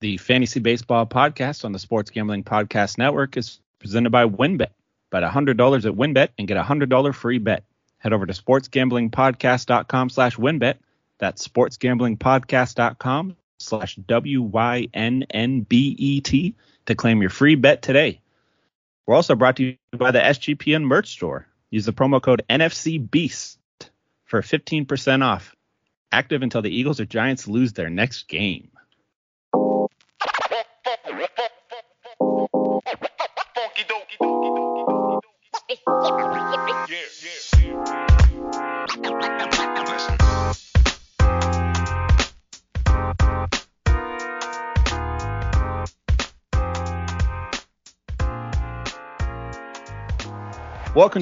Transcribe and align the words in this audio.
The 0.00 0.16
Fantasy 0.16 0.60
Baseball 0.60 1.06
Podcast 1.06 1.64
on 1.64 1.72
the 1.72 1.78
Sports 1.80 2.10
Gambling 2.12 2.44
Podcast 2.44 2.98
Network 2.98 3.36
is 3.36 3.58
presented 3.80 4.10
by 4.10 4.26
WynnBET. 4.26 4.68
Bet 5.10 5.24
$100 5.24 5.48
at 5.50 5.94
WynnBET 5.94 6.28
and 6.38 6.46
get 6.46 6.56
a 6.56 6.62
$100 6.62 7.14
free 7.14 7.38
bet. 7.38 7.64
Head 7.98 8.12
over 8.12 8.24
to 8.24 8.32
sportsgamblingpodcast.com 8.32 10.10
slash 10.10 10.36
wynnbet. 10.36 10.76
That's 11.18 11.48
sportsgamblingpodcast.com 11.48 13.36
slash 13.58 13.96
W-Y-N-N-B-E-T 13.96 14.94
to 16.86 16.94
claim 16.94 17.20
your 17.20 17.30
free 17.30 17.56
bet 17.56 17.82
today. 17.82 18.20
We're 19.04 19.16
also 19.16 19.34
brought 19.34 19.56
to 19.56 19.64
you 19.64 19.76
by 19.96 20.12
the 20.12 20.20
SGPN 20.20 20.84
merch 20.84 21.08
store. 21.08 21.48
Use 21.70 21.86
the 21.86 21.92
promo 21.92 22.22
code 22.22 22.44
NFCBEAST 22.48 23.56
for 24.26 24.42
15% 24.42 25.24
off. 25.24 25.56
Active 26.12 26.42
until 26.42 26.62
the 26.62 26.70
Eagles 26.70 27.00
or 27.00 27.04
Giants 27.04 27.48
lose 27.48 27.72
their 27.72 27.90
next 27.90 28.28
game. 28.28 28.70
Welcome 36.08 36.24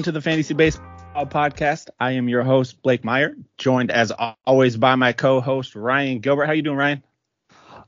to 0.03 0.13
the 0.13 0.21
Fantasy 0.21 0.53
Baseball 0.53 0.85
Podcast. 1.25 1.89
I 1.99 2.11
am 2.11 2.29
your 2.29 2.43
host 2.43 2.81
Blake 2.81 3.03
Meyer, 3.03 3.35
joined 3.57 3.91
as 3.91 4.13
always 4.45 4.77
by 4.77 4.95
my 4.95 5.11
co-host 5.11 5.75
Ryan 5.75 6.19
Gilbert. 6.19 6.45
How 6.45 6.53
you 6.53 6.61
doing, 6.61 6.77
Ryan? 6.77 7.03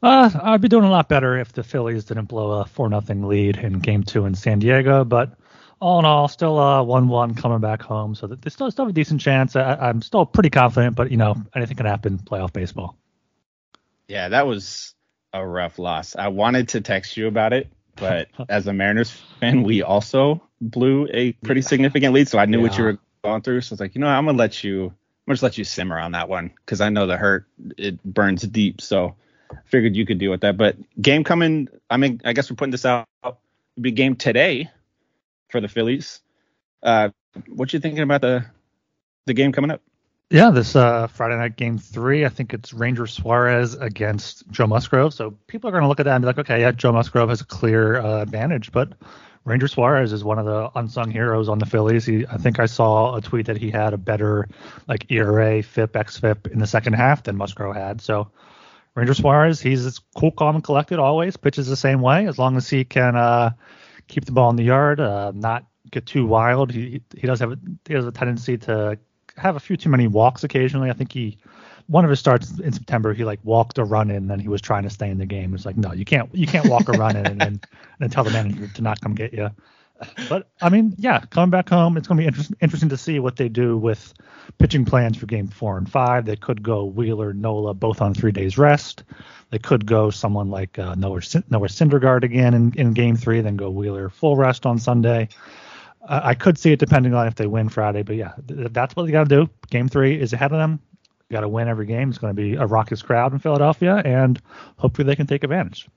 Uh, 0.03 0.29
I'd 0.43 0.59
be 0.59 0.67
doing 0.67 0.83
a 0.83 0.91
lot 0.91 1.07
better 1.07 1.39
if 1.39 1.53
the 1.53 1.63
Phillies 1.63 2.03
didn't 2.03 2.25
blow 2.25 2.59
a 2.59 2.65
four 2.65 2.89
nothing 2.89 3.29
lead 3.29 3.55
in 3.55 3.79
Game 3.79 4.03
Two 4.03 4.25
in 4.25 4.35
San 4.35 4.59
Diego, 4.59 5.05
but 5.05 5.38
all 5.79 5.99
in 5.99 6.05
all, 6.05 6.27
still 6.27 6.59
uh 6.59 6.83
one 6.83 7.07
one 7.07 7.35
coming 7.35 7.59
back 7.59 7.81
home, 7.81 8.15
so 8.15 8.27
they 8.27 8.49
still 8.49 8.69
still 8.71 8.87
a 8.87 8.93
decent 8.93 9.21
chance. 9.21 9.55
I, 9.55 9.89
am 9.89 10.01
still 10.01 10.25
pretty 10.25 10.49
confident, 10.49 10.95
but 10.95 11.11
you 11.11 11.17
know 11.17 11.35
anything 11.55 11.77
can 11.77 11.85
happen 11.85 12.17
playoff 12.17 12.53
baseball. 12.53 12.97
Yeah, 14.07 14.29
that 14.29 14.47
was 14.47 14.93
a 15.33 15.45
rough 15.45 15.79
loss. 15.79 16.15
I 16.15 16.29
wanted 16.29 16.69
to 16.69 16.81
text 16.81 17.15
you 17.15 17.27
about 17.27 17.53
it, 17.53 17.67
but 17.95 18.27
as 18.49 18.67
a 18.67 18.73
Mariners 18.73 19.11
fan, 19.39 19.63
we 19.63 19.83
also 19.83 20.41
blew 20.61 21.07
a 21.13 21.31
pretty 21.33 21.61
significant 21.61 22.13
lead, 22.13 22.27
so 22.27 22.39
I 22.39 22.45
knew 22.45 22.57
yeah. 22.57 22.63
what 22.63 22.77
you 22.77 22.83
were 22.83 22.97
going 23.23 23.41
through. 23.41 23.61
So 23.61 23.73
I 23.73 23.75
was 23.75 23.79
like, 23.79 23.95
you 23.95 24.01
know, 24.01 24.07
what, 24.07 24.13
I'm 24.13 24.25
gonna 24.25 24.37
let 24.37 24.63
you, 24.63 24.85
I'm 24.85 24.93
gonna 25.27 25.35
just 25.35 25.43
let 25.43 25.57
you 25.57 25.63
simmer 25.63 25.99
on 25.99 26.11
that 26.13 26.27
one 26.27 26.51
because 26.65 26.81
I 26.81 26.89
know 26.89 27.07
the 27.07 27.17
hurt 27.17 27.45
it 27.77 28.03
burns 28.03 28.41
deep. 28.41 28.81
So 28.81 29.15
I 29.51 29.55
figured 29.65 29.95
you 29.95 30.05
could 30.05 30.17
deal 30.17 30.31
with 30.31 30.41
that. 30.41 30.57
But 30.57 30.75
game 31.01 31.23
coming, 31.23 31.69
I 31.89 31.97
mean, 31.97 32.21
I 32.25 32.33
guess 32.33 32.49
we're 32.49 32.55
putting 32.55 32.71
this 32.71 32.85
out. 32.85 33.07
It'll 33.23 33.37
be 33.79 33.91
game 33.91 34.15
today 34.15 34.69
for 35.49 35.61
the 35.61 35.67
Phillies. 35.67 36.21
Uh, 36.81 37.09
what 37.47 37.73
you 37.73 37.79
thinking 37.79 38.01
about 38.01 38.21
the 38.21 38.45
the 39.25 39.33
game 39.33 39.51
coming 39.51 39.71
up? 39.71 39.81
Yeah, 40.31 40.51
this 40.51 40.75
uh, 40.75 41.07
Friday 41.07 41.37
night 41.37 41.55
game 41.55 41.79
three, 41.79 42.23
I 42.23 42.29
think 42.29 42.53
it's 42.53 42.71
Ranger 42.71 43.07
Suarez 43.07 43.73
against 43.73 44.47
Joe 44.51 44.67
Musgrove. 44.67 45.13
So 45.13 45.31
people 45.47 45.69
are 45.69 45.71
going 45.71 45.81
to 45.81 45.87
look 45.87 45.99
at 45.99 46.03
that 46.03 46.15
and 46.15 46.21
be 46.21 46.27
like, 46.27 46.37
okay, 46.37 46.61
yeah, 46.61 46.71
Joe 46.71 46.91
Musgrove 46.91 47.29
has 47.29 47.41
a 47.41 47.45
clear 47.45 47.99
uh, 47.99 48.21
advantage, 48.21 48.71
but 48.71 48.93
Ranger 49.43 49.67
Suarez 49.67 50.13
is 50.13 50.23
one 50.23 50.37
of 50.37 50.45
the 50.45 50.69
unsung 50.75 51.09
heroes 51.09 51.49
on 51.49 51.57
the 51.57 51.65
Phillies. 51.65 52.05
He, 52.05 52.27
I 52.27 52.37
think 52.37 52.59
I 52.59 52.67
saw 52.67 53.15
a 53.15 53.21
tweet 53.21 53.47
that 53.47 53.57
he 53.57 53.71
had 53.71 53.93
a 53.93 53.97
better 53.97 54.47
like 54.87 55.11
ERA, 55.11 55.63
FIP, 55.63 55.93
xFIP 55.93 56.51
in 56.51 56.59
the 56.59 56.67
second 56.67 56.93
half 56.93 57.23
than 57.23 57.35
Musgrove 57.35 57.75
had. 57.75 57.99
So 57.99 58.29
Ranger 58.93 59.15
Suarez, 59.15 59.59
he's 59.59 59.97
cool, 60.15 60.31
calm, 60.31 60.55
and 60.55 60.63
collected 60.63 60.99
always. 60.99 61.37
Pitches 61.37 61.65
the 61.65 61.75
same 61.75 62.01
way 62.01 62.27
as 62.27 62.37
long 62.37 62.57
as 62.57 62.69
he 62.69 62.85
can 62.85 63.15
uh, 63.15 63.51
keep 64.09 64.25
the 64.25 64.33
ball 64.33 64.49
in 64.49 64.57
the 64.57 64.63
yard, 64.63 64.99
uh, 64.99 65.31
not 65.33 65.65
get 65.91 66.05
too 66.05 66.25
wild. 66.25 66.71
He 66.71 67.01
he 67.15 67.25
does 67.25 67.39
have 67.39 67.53
a, 67.53 67.59
he 67.87 67.93
has 67.93 68.05
a 68.05 68.11
tendency 68.11 68.57
to 68.57 68.99
have 69.37 69.55
a 69.55 69.59
few 69.59 69.77
too 69.77 69.89
many 69.89 70.07
walks 70.07 70.43
occasionally. 70.43 70.89
I 70.89 70.93
think 70.93 71.13
he 71.13 71.37
one 71.87 72.03
of 72.03 72.09
his 72.09 72.19
starts 72.19 72.59
in 72.59 72.73
September 72.73 73.13
he 73.13 73.23
like 73.23 73.39
walked 73.43 73.77
a 73.77 73.83
run 73.83 74.11
in 74.11 74.17
and 74.17 74.29
then 74.29 74.39
he 74.39 74.47
was 74.47 74.61
trying 74.61 74.83
to 74.83 74.89
stay 74.89 75.09
in 75.09 75.17
the 75.17 75.25
game. 75.25 75.53
It's 75.53 75.65
like 75.65 75.77
no, 75.77 75.93
you 75.93 76.03
can't 76.03 76.33
you 76.35 76.45
can't 76.45 76.67
walk 76.67 76.89
a 76.89 76.93
run 76.93 77.15
in 77.15 77.25
and 77.25 77.39
then 77.39 77.61
and 77.99 78.11
tell 78.11 78.23
the 78.23 78.31
manager 78.31 78.67
to 78.67 78.81
not 78.81 78.99
come 78.99 79.15
get 79.15 79.33
you. 79.33 79.49
But 80.29 80.49
I 80.61 80.69
mean, 80.69 80.95
yeah, 80.97 81.19
coming 81.29 81.49
back 81.49 81.69
home, 81.69 81.97
it's 81.97 82.07
going 82.07 82.17
to 82.17 82.21
be 82.21 82.27
inter- 82.27 82.55
interesting 82.61 82.89
to 82.89 82.97
see 82.97 83.19
what 83.19 83.35
they 83.35 83.49
do 83.49 83.77
with 83.77 84.13
pitching 84.57 84.85
plans 84.85 85.17
for 85.17 85.25
game 85.25 85.47
four 85.47 85.77
and 85.77 85.89
five. 85.89 86.25
They 86.25 86.35
could 86.35 86.63
go 86.63 86.85
Wheeler, 86.85 87.33
Nola, 87.33 87.73
both 87.73 88.01
on 88.01 88.13
three 88.13 88.31
days 88.31 88.57
rest. 88.57 89.03
They 89.51 89.59
could 89.59 89.85
go 89.85 90.09
someone 90.09 90.49
like 90.49 90.77
uh, 90.77 90.95
Noah, 90.95 91.21
Noah 91.49 91.67
Syndergaard 91.67 92.23
again 92.23 92.53
in, 92.53 92.73
in 92.73 92.93
game 92.93 93.15
three, 93.15 93.41
then 93.41 93.55
go 93.55 93.69
Wheeler 93.69 94.09
full 94.09 94.35
rest 94.35 94.65
on 94.65 94.77
Sunday. 94.77 95.29
I 96.07 96.33
could 96.33 96.57
see 96.57 96.71
it 96.71 96.79
depending 96.79 97.13
on 97.13 97.27
if 97.27 97.35
they 97.35 97.45
win 97.45 97.69
Friday, 97.69 98.03
but 98.03 98.15
yeah, 98.15 98.31
th- 98.47 98.69
that's 98.71 98.95
what 98.95 99.05
they 99.05 99.11
got 99.11 99.27
to 99.27 99.35
do. 99.45 99.49
Game 99.69 99.89
three 99.89 100.19
is 100.19 100.33
ahead 100.33 100.51
of 100.51 100.57
them. 100.57 100.79
Got 101.29 101.41
to 101.41 101.49
win 101.49 101.67
every 101.67 101.85
game. 101.85 102.09
It's 102.09 102.17
going 102.17 102.35
to 102.35 102.41
be 102.41 102.55
a 102.55 102.65
raucous 102.65 103.01
crowd 103.01 103.33
in 103.33 103.39
Philadelphia, 103.39 104.01
and 104.03 104.41
hopefully 104.77 105.05
they 105.05 105.15
can 105.15 105.27
take 105.27 105.43
advantage. 105.43 105.87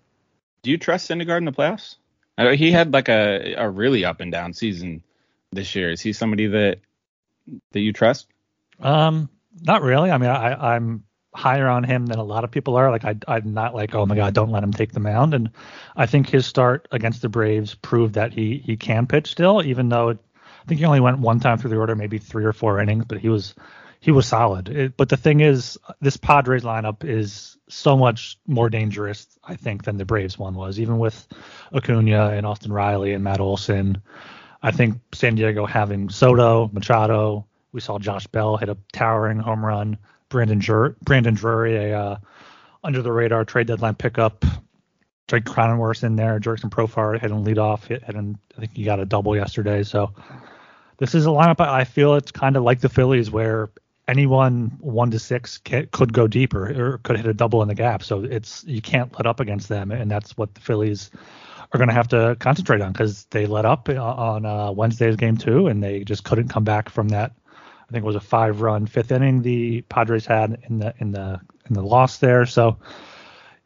Do 0.63 0.71
you 0.71 0.77
trust 0.77 1.11
Syndergaard 1.11 1.39
in 1.39 1.45
the 1.45 1.53
playoffs? 1.53 1.97
I 2.37 2.55
he 2.57 2.73
had 2.73 2.93
like 2.93 3.09
a 3.09 3.55
a 3.55 3.71
really 3.71 4.05
up 4.05 4.21
and 4.21 4.33
down 4.33 4.53
season 4.53 5.03
this 5.53 5.75
year. 5.75 5.91
Is 5.91 6.01
he 6.01 6.13
somebody 6.13 6.47
that 6.49 6.81
that 7.73 7.81
you 7.81 7.93
trust? 7.93 8.27
Um, 8.81 9.29
not 9.63 9.83
really. 9.83 10.11
I 10.11 10.19
mean, 10.19 10.31
I, 10.31 10.75
I'm 10.75 11.05
higher 11.35 11.69
on 11.69 11.85
him 11.85 12.07
than 12.07 12.19
a 12.19 12.25
lot 12.25 12.45
of 12.45 12.51
people 12.51 12.77
are. 12.77 12.91
Like 12.91 13.05
I, 13.05 13.17
I'm 13.27 13.55
not 13.55 13.75
like, 13.75 13.95
oh 13.95 14.07
my 14.07 14.15
god, 14.15 14.35
don't 14.35 14.51
let 14.51 14.63
him 14.63 14.73
take 14.73 14.93
the 14.93 15.01
mound. 15.01 15.35
And 15.35 15.51
I 15.97 16.07
think 16.07 16.29
his 16.29 16.47
start 16.47 16.89
against 16.91 17.23
the 17.23 17.29
Braves 17.29 17.75
proved 17.75 18.15
that 18.15 18.33
he 18.33 18.59
he 18.59 18.77
can 18.77 19.07
pitch 19.07 19.31
still, 19.31 19.63
even 19.65 19.89
though 19.89 20.11
it, 20.11 20.19
I 20.37 20.67
think 20.67 20.79
he 20.79 20.87
only 20.87 21.01
went 21.01 21.19
one 21.19 21.41
time 21.41 21.59
through 21.59 21.71
the 21.71 21.79
order, 21.79 21.97
maybe 21.97 22.19
three 22.19 22.45
or 22.45 22.53
four 22.53 22.81
innings, 22.81 23.07
but 23.07 23.19
he 23.19 23.29
was 23.29 23.55
he 24.03 24.11
was 24.11 24.27
solid. 24.27 24.69
It, 24.69 24.97
but 24.97 25.09
the 25.09 25.17
thing 25.17 25.41
is, 25.41 25.79
this 26.01 26.17
Padres 26.17 26.65
lineup 26.65 27.05
is 27.05 27.57
so 27.69 27.97
much 27.97 28.37
more 28.49 28.69
dangerous, 28.69 29.39
I 29.45 29.55
think, 29.55 29.85
than 29.85 29.97
the 29.97 30.05
Braves 30.05 30.37
one 30.37 30.55
was. 30.55 30.81
Even 30.81 30.99
with 30.99 31.29
Acuna 31.73 32.31
and 32.31 32.45
Austin 32.45 32.73
Riley 32.73 33.13
and 33.13 33.23
Matt 33.23 33.39
Olson, 33.39 34.03
I 34.61 34.73
think 34.73 35.01
San 35.15 35.37
Diego 35.37 35.67
having 35.67 36.11
Soto, 36.11 36.69
Machado. 36.73 37.47
We 37.71 37.81
saw 37.81 37.99
Josh 37.99 38.27
Bell 38.27 38.57
hit 38.57 38.69
a 38.69 38.77
towering 38.93 39.39
home 39.39 39.65
run. 39.65 39.97
Brandon 40.33 40.61
Jur- 40.61 40.97
Brandon 41.03 41.35
Drury, 41.35 41.77
a 41.77 41.99
uh, 41.99 42.17
under 42.83 43.03
the 43.03 43.13
radar 43.13 43.45
trade 43.45 43.67
deadline 43.69 43.95
pickup. 43.95 44.45
Jake 45.29 45.45
Cronenworth 45.45 46.03
in 46.03 46.17
there. 46.17 46.41
Jurickson 46.41 46.71
Profar 46.71 47.19
hit 47.19 47.31
and 47.31 47.45
lead 47.45 47.59
off. 47.59 47.87
Hit, 47.87 48.03
hit 48.03 48.17
and 48.17 48.37
I 48.57 48.61
think 48.61 48.77
he 48.77 48.85
got 48.85 48.99
a 48.99 49.07
double 49.07 49.37
yesterday. 49.37 49.83
So 49.83 50.13
this 50.99 51.15
is 51.15 51.27
a 51.27 51.31
lineup 51.31 51.61
I 51.61 51.85
feel 51.85 52.15
it's 52.17 52.33
kind 52.33 52.57
of 52.57 52.65
like 52.65 52.81
the 52.81 52.89
Phillies 52.89 53.31
where 53.31 53.71
anyone 54.09 54.77
one 54.81 55.11
to 55.11 55.19
six 55.19 55.59
can, 55.59 55.89
could 55.93 56.13
go 56.13 56.27
deeper 56.27 56.69
or 56.69 56.99
could 56.99 57.17
hit 57.17 57.27
a 57.27 57.35
double 57.35 57.63
in 57.63 57.69
the 57.69 57.75
gap. 57.75 58.03
So 58.03 58.25
it's 58.25 58.65
you 58.65 58.83
can't 58.83 59.15
let 59.15 59.27
up 59.27 59.41
against 59.41 59.69
them, 59.69 59.91
and 59.91 60.11
that's 60.11 60.37
what 60.37 60.55
the 60.55 60.61
Phillies 60.61 61.11
are 61.73 61.79
going 61.79 61.89
to 61.89 61.95
have 61.95 62.09
to 62.09 62.37
concentrate 62.41 62.83
on 62.83 62.93
because 62.93 63.25
they 63.31 63.47
let 63.47 63.65
up 63.65 63.89
on 63.89 64.45
uh, 64.45 64.73
Wednesday's 64.73 65.17
game 65.17 65.37
two, 65.37 65.69
and 65.69 65.83
they 65.83 66.05
just 66.05 66.25
couldn't 66.25 66.49
come 66.49 66.65
back 66.65 66.89
from 66.89 67.09
that 67.09 67.33
I 67.93 67.95
think 67.95 68.05
it 68.05 68.07
was 68.07 68.17
a 68.17 68.21
five 68.21 68.63
run 68.63 68.87
fifth 68.87 69.13
inning 69.13 69.43
the 69.43 69.83
Padres 69.83 70.25
had 70.25 70.63
in 70.67 70.79
the 70.79 70.95
in 70.99 71.13
the 71.13 71.39
in 71.69 71.75
the 71.75 71.83
loss 71.83 72.17
there. 72.17 72.47
So 72.47 72.79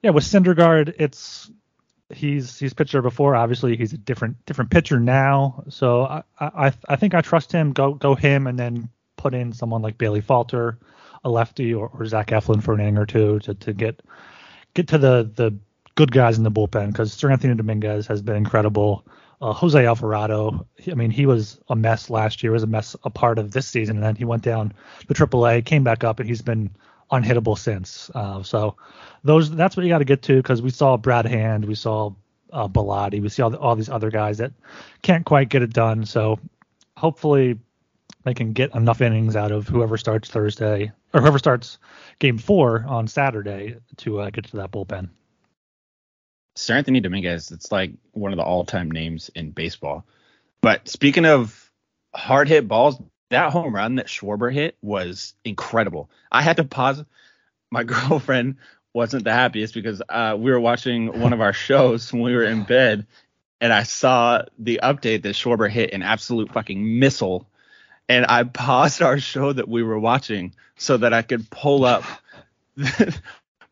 yeah, 0.03 0.11
with 0.11 0.25
Syndergaard, 0.25 0.95
it's 0.99 1.49
he's 2.11 2.59
he's 2.59 2.75
pitched 2.75 2.91
there 2.91 3.03
before. 3.03 3.37
Obviously, 3.37 3.77
he's 3.77 3.93
a 3.93 3.99
different 3.99 4.45
different 4.45 4.73
pitcher 4.73 4.99
now. 4.99 5.63
So 5.69 6.03
I 6.03 6.23
I 6.41 6.73
I 6.89 6.97
think 6.97 7.15
I 7.15 7.21
trust 7.21 7.53
him. 7.53 7.73
Go 7.73 7.95
go 7.95 8.17
him, 8.17 8.49
and 8.49 8.59
then 8.59 8.89
put 9.17 9.33
in 9.33 9.53
someone 9.53 9.81
like 9.81 9.97
Bailey 9.97 10.23
Falter, 10.23 10.81
a 11.23 11.31
lefty, 11.31 11.73
or, 11.73 11.89
or 11.89 12.05
Zach 12.05 12.29
Eflin 12.33 12.61
for 12.61 12.75
an 12.75 12.81
inning 12.81 12.99
or 12.99 13.07
two 13.07 13.39
to 13.39 13.55
to 13.55 13.73
get 13.73 14.03
get 14.75 14.89
to 14.89 14.99
the 14.99 15.31
the 15.37 15.57
good 15.95 16.11
guys 16.11 16.37
in 16.37 16.43
the 16.43 16.51
bullpen 16.51 16.89
because 16.89 17.15
Seranthony 17.15 17.57
Dominguez 17.57 18.09
has 18.09 18.23
been 18.23 18.35
incredible. 18.35 19.07
Uh, 19.41 19.53
Jose 19.53 19.85
Alvarado, 19.85 20.67
I 20.91 20.95
mean, 20.95 21.11
he 21.11 21.27
was 21.27 21.61
a 21.69 21.77
mess 21.77 22.09
last 22.09 22.43
year, 22.43 22.53
was 22.53 22.63
a 22.63 22.67
mess 22.67 22.97
a 23.05 23.11
part 23.11 23.39
of 23.39 23.51
this 23.51 23.67
season, 23.67 23.97
and 23.97 24.05
then 24.05 24.17
he 24.17 24.25
went 24.25 24.43
down 24.43 24.73
to 25.09 25.15
AAA, 25.15 25.65
came 25.65 25.85
back 25.85 26.05
up, 26.05 26.21
and 26.21 26.29
he's 26.29 26.43
been 26.43 26.71
unhittable 27.13 27.59
since. 27.59 28.11
Uh, 28.15 28.43
so 28.43 28.77
those 29.25 29.51
that's 29.51 29.77
what 29.77 29.85
you 29.85 29.89
got 29.91 29.99
to 29.99 30.05
get 30.05 30.23
to 30.23 30.37
because 30.37 30.63
we 30.63 30.71
saw 30.71 30.97
Brad 30.97 31.27
Hand, 31.27 31.65
we 31.65 31.75
saw 31.75 32.13
uh, 32.53 32.69
Bellatti, 32.69 33.21
we 33.21 33.29
see 33.29 33.43
all, 33.43 33.51
the, 33.51 33.59
all 33.59 33.77
these 33.77 33.91
other 33.91 34.11
guys 34.11 34.39
that 34.39 34.53
can't 35.03 35.25
quite 35.25 35.49
get 35.49 35.63
it 35.63 35.73
done. 35.73 36.07
So 36.07 36.39
hopefully 36.97 37.59
they 38.25 38.35
can 38.35 38.53
get 38.53 38.75
enough 38.75 39.01
innings 39.01 39.37
out 39.37 39.53
of 39.53 39.69
whoever 39.69 39.97
starts 39.97 40.31
Thursday 40.31 40.93
or 41.13 41.21
whoever 41.21 41.39
starts 41.39 41.79
Game 42.19 42.39
Four 42.39 42.85
on 42.89 43.07
Saturday 43.07 43.77
to 43.99 44.21
uh, 44.21 44.31
get 44.31 44.47
to 44.47 44.57
that 44.57 44.71
bullpen. 44.71 45.11
Seranthony 46.57 47.03
Dominguez, 47.03 47.53
it's 47.53 47.71
like 47.71 47.93
one 48.13 48.33
of 48.33 48.39
the 48.39 48.43
all-time 48.43 48.91
names 48.91 49.31
in 49.35 49.51
baseball. 49.51 50.05
But 50.61 50.89
speaking 50.89 51.27
of 51.27 51.71
hard 52.15 52.49
hit 52.49 52.67
balls, 52.67 53.01
that 53.31 53.53
home 53.53 53.75
run 53.75 53.97
that 53.97 54.07
Schwarber 54.07 54.53
hit 54.53 54.77
was 54.83 55.35
incredible. 55.45 56.11
I 56.33 56.43
had 56.43 56.57
to 56.57 56.65
pause. 56.65 57.05
My 57.71 57.83
girlfriend 57.85 58.57
wasn't 58.93 59.25
the 59.25 59.33
happiest 59.33 59.75
because 59.75 60.01
uh, 60.09 60.37
we 60.39 60.51
were 60.51 60.61
watching 60.61 61.21
one 61.21 61.33
of 61.33 61.41
our 61.41 61.53
shows 61.69 62.13
when 62.13 62.23
we 62.23 62.35
were 62.35 62.45
in 62.45 62.65
bed, 62.65 63.07
and 63.61 63.73
I 63.73 63.83
saw 63.83 64.43
the 64.59 64.81
update 64.83 65.23
that 65.23 65.35
Schwarber 65.35 65.71
hit 65.71 65.93
an 65.93 66.03
absolute 66.03 66.53
fucking 66.53 66.99
missile, 66.99 67.47
and 68.09 68.25
I 68.27 68.45
paused 68.45 69.03
our 69.03 69.19
show 69.19 69.53
that 69.53 69.69
we 69.69 69.83
were 69.83 69.99
watching 69.99 70.55
so 70.77 70.97
that 70.97 71.13
I 71.13 71.23
could 71.23 71.51
pull 71.51 71.85
up 71.85 72.05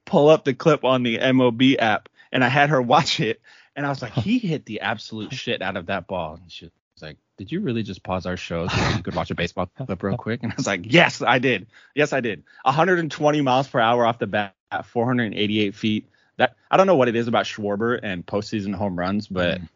pull 0.04 0.28
up 0.28 0.44
the 0.44 0.54
clip 0.54 0.84
on 0.84 1.02
the 1.02 1.18
MLB 1.18 1.76
app, 1.78 2.08
and 2.34 2.44
I 2.44 2.48
had 2.48 2.68
her 2.68 2.82
watch 2.94 3.20
it, 3.20 3.40
and 3.74 3.86
I 3.86 3.88
was 3.88 4.02
like, 4.02 4.12
he 4.12 4.38
hit 4.38 4.66
the 4.66 4.80
absolute 4.80 5.32
shit 5.32 5.62
out 5.62 5.78
of 5.78 5.86
that 5.86 6.06
ball. 6.06 6.34
And 6.34 6.52
she 6.52 6.66
was 6.66 7.02
like, 7.02 7.16
did 7.38 7.50
you 7.50 7.60
really 7.60 7.82
just 7.82 8.02
pause 8.02 8.26
our 8.26 8.36
show 8.36 8.68
so 8.68 8.88
you 8.90 9.02
could 9.02 9.14
watch 9.14 9.30
a 9.30 9.34
baseball 9.34 9.66
clip 9.86 10.02
real 10.02 10.16
quick? 10.16 10.42
And 10.42 10.52
I 10.52 10.56
was 10.56 10.66
like, 10.66 10.82
yes, 10.84 11.22
I 11.22 11.38
did. 11.38 11.66
Yes, 11.94 12.12
I 12.12 12.20
did. 12.20 12.42
120 12.62 13.40
miles 13.40 13.68
per 13.68 13.80
hour 13.80 14.04
off 14.04 14.18
the 14.18 14.26
bat, 14.26 14.54
488 14.84 15.74
feet. 15.74 16.08
That 16.36 16.56
I 16.70 16.76
don't 16.76 16.88
know 16.88 16.96
what 16.96 17.08
it 17.08 17.16
is 17.16 17.28
about 17.28 17.46
Schwarber 17.46 17.98
and 18.02 18.26
postseason 18.26 18.74
home 18.74 18.98
runs, 18.98 19.28
but 19.28 19.60
mm. 19.60 19.68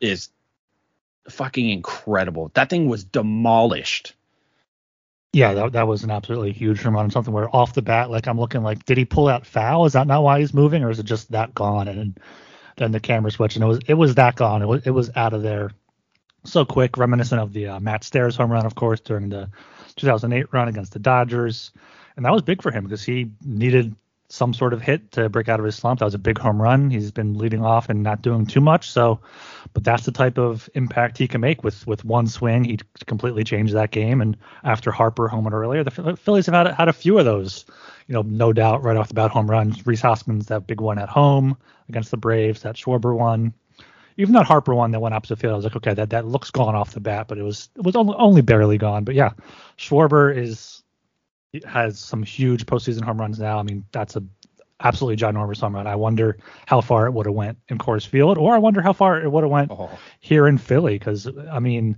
is 0.00 0.28
fucking 1.28 1.70
incredible. 1.70 2.50
That 2.54 2.68
thing 2.68 2.88
was 2.88 3.04
demolished. 3.04 4.14
Yeah, 5.32 5.52
that, 5.54 5.72
that 5.72 5.86
was 5.86 6.04
an 6.04 6.10
absolutely 6.10 6.52
huge 6.52 6.82
home 6.82 6.94
run. 6.94 7.10
Something 7.10 7.34
where 7.34 7.54
off 7.54 7.74
the 7.74 7.82
bat, 7.82 8.10
like 8.10 8.26
I'm 8.26 8.40
looking 8.40 8.62
like, 8.62 8.84
did 8.86 8.96
he 8.96 9.04
pull 9.04 9.28
out 9.28 9.46
foul? 9.46 9.84
Is 9.84 9.92
that 9.92 10.06
not 10.06 10.22
why 10.22 10.40
he's 10.40 10.54
moving, 10.54 10.82
or 10.82 10.90
is 10.90 10.98
it 10.98 11.06
just 11.06 11.30
that 11.32 11.54
gone? 11.54 11.86
And 11.86 12.18
then 12.76 12.92
the 12.92 13.00
camera 13.00 13.30
switch, 13.30 13.56
and 13.56 13.62
it 13.62 13.66
was 13.66 13.80
it 13.86 13.94
was 13.94 14.14
that 14.14 14.36
gone. 14.36 14.62
It 14.62 14.66
was 14.66 14.86
it 14.86 14.90
was 14.90 15.10
out 15.16 15.34
of 15.34 15.42
there 15.42 15.70
so 16.44 16.64
quick, 16.64 16.96
reminiscent 16.96 17.40
of 17.40 17.52
the 17.52 17.66
uh, 17.66 17.80
Matt 17.80 18.04
Stairs 18.04 18.36
home 18.36 18.50
run, 18.50 18.64
of 18.64 18.74
course, 18.74 19.00
during 19.00 19.28
the 19.28 19.50
2008 19.96 20.46
run 20.52 20.68
against 20.68 20.92
the 20.92 20.98
Dodgers, 20.98 21.72
and 22.16 22.24
that 22.24 22.32
was 22.32 22.42
big 22.42 22.62
for 22.62 22.70
him 22.70 22.84
because 22.84 23.04
he 23.04 23.30
needed 23.44 23.94
some 24.30 24.52
sort 24.52 24.74
of 24.74 24.82
hit 24.82 25.10
to 25.12 25.28
break 25.28 25.48
out 25.48 25.58
of 25.58 25.64
his 25.64 25.74
slump. 25.74 26.00
That 26.00 26.04
was 26.04 26.14
a 26.14 26.18
big 26.18 26.38
home 26.38 26.60
run. 26.60 26.90
He's 26.90 27.10
been 27.10 27.38
leading 27.38 27.64
off 27.64 27.88
and 27.88 28.02
not 28.02 28.20
doing 28.20 28.44
too 28.46 28.60
much. 28.60 28.90
So, 28.90 29.20
but 29.72 29.84
that's 29.84 30.04
the 30.04 30.12
type 30.12 30.36
of 30.36 30.68
impact 30.74 31.16
he 31.16 31.26
can 31.26 31.40
make 31.40 31.64
with 31.64 31.86
with 31.86 32.04
one 32.04 32.26
swing. 32.26 32.64
He 32.64 32.78
completely 33.06 33.42
changed 33.42 33.74
that 33.74 33.90
game. 33.90 34.20
And 34.20 34.36
after 34.64 34.90
Harper 34.90 35.28
homered 35.28 35.52
earlier, 35.52 35.82
the 35.82 36.16
Phillies 36.16 36.46
have 36.46 36.54
had 36.54 36.74
had 36.74 36.88
a 36.88 36.92
few 36.92 37.18
of 37.18 37.24
those. 37.24 37.64
You 38.06 38.14
know, 38.14 38.22
no 38.22 38.52
doubt 38.52 38.82
right 38.82 38.96
off 38.96 39.08
the 39.08 39.14
bat 39.14 39.30
home 39.30 39.50
runs. 39.50 39.86
Rhys 39.86 40.02
Hoskins 40.02 40.46
that 40.46 40.66
big 40.66 40.80
one 40.80 40.98
at 40.98 41.08
home 41.08 41.56
against 41.88 42.10
the 42.10 42.16
Braves. 42.16 42.62
That 42.62 42.76
Schwarber 42.76 43.16
one. 43.16 43.54
Even 44.18 44.34
that 44.34 44.46
Harper 44.46 44.74
one 44.74 44.90
that 44.90 45.00
went 45.00 45.14
opposite 45.14 45.38
field, 45.38 45.52
I 45.52 45.56
was 45.56 45.64
like, 45.64 45.76
okay, 45.76 45.94
that, 45.94 46.10
that 46.10 46.26
looks 46.26 46.50
gone 46.50 46.74
off 46.74 46.92
the 46.92 47.00
bat, 47.00 47.28
but 47.28 47.38
it 47.38 47.44
was 47.44 47.68
it 47.76 47.84
was 47.84 47.94
only, 47.94 48.14
only 48.18 48.42
barely 48.42 48.76
gone. 48.76 49.04
But 49.04 49.14
yeah, 49.14 49.30
Schwarber 49.78 50.36
is 50.36 50.82
has 51.64 51.98
some 51.98 52.22
huge 52.22 52.66
postseason 52.66 53.02
home 53.02 53.20
runs 53.20 53.38
now. 53.38 53.58
I 53.58 53.62
mean, 53.62 53.84
that's 53.92 54.16
a 54.16 54.22
absolutely 54.80 55.16
ginormous 55.16 55.60
home 55.60 55.74
run. 55.74 55.86
I 55.86 55.96
wonder 55.96 56.38
how 56.66 56.80
far 56.80 57.06
it 57.06 57.12
would 57.12 57.26
have 57.26 57.34
went 57.34 57.58
in 57.68 57.78
Coors 57.78 58.06
Field, 58.06 58.38
or 58.38 58.54
I 58.54 58.58
wonder 58.58 58.80
how 58.80 58.92
far 58.92 59.20
it 59.20 59.30
would 59.30 59.44
have 59.44 59.50
went 59.50 59.70
oh. 59.70 59.90
here 60.20 60.46
in 60.46 60.58
Philly. 60.58 60.98
Because 60.98 61.28
I 61.50 61.58
mean, 61.58 61.96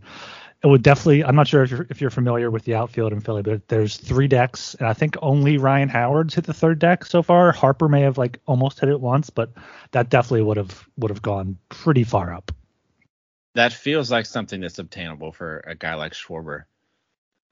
it 0.62 0.67
would 0.67 0.82
definitely. 0.82 1.25
I'm 1.25 1.35
not 1.35 1.49
sure 1.49 1.62
if 1.62 1.70
you're 1.70 1.87
if 1.91 2.00
you're 2.00 2.11
familiar 2.11 2.50
with 2.50 2.64
the 2.64 2.75
outfield 2.75 3.12
in 3.12 3.20
Philly, 3.20 3.43
but 3.43 3.69
there's 3.69 3.97
three 3.97 4.29
decks, 4.29 4.75
and 4.75 4.87
I 4.87 4.93
think 4.93 5.17
only 5.23 5.58
Ryan 5.58 5.88
Howard's 5.88 6.35
hit 6.35 6.44
the 6.44 6.55
third 6.55 6.79
deck 6.79 7.05
so 7.05 7.23
far. 7.23 7.52
Harper 7.52 7.88
may 7.88 8.02
have 8.02 8.19
like 8.19 8.41
almost 8.47 8.81
hit 8.81 8.88
it 8.88 9.00
once, 9.00 9.31
but 9.31 9.52
that 9.93 10.11
definitely 10.11 10.43
would 10.43 10.56
have 10.56 10.88
would 10.97 11.11
have 11.11 11.23
gone 11.23 11.58
pretty 11.69 12.05
far 12.05 12.32
up. 12.32 12.52
That 13.55 13.73
feels 13.73 14.11
like 14.11 14.26
something 14.26 14.61
that's 14.61 14.79
obtainable 14.79 15.32
for 15.32 15.64
a 15.67 15.75
guy 15.75 15.94
like 15.94 16.12
Schwarber. 16.12 16.64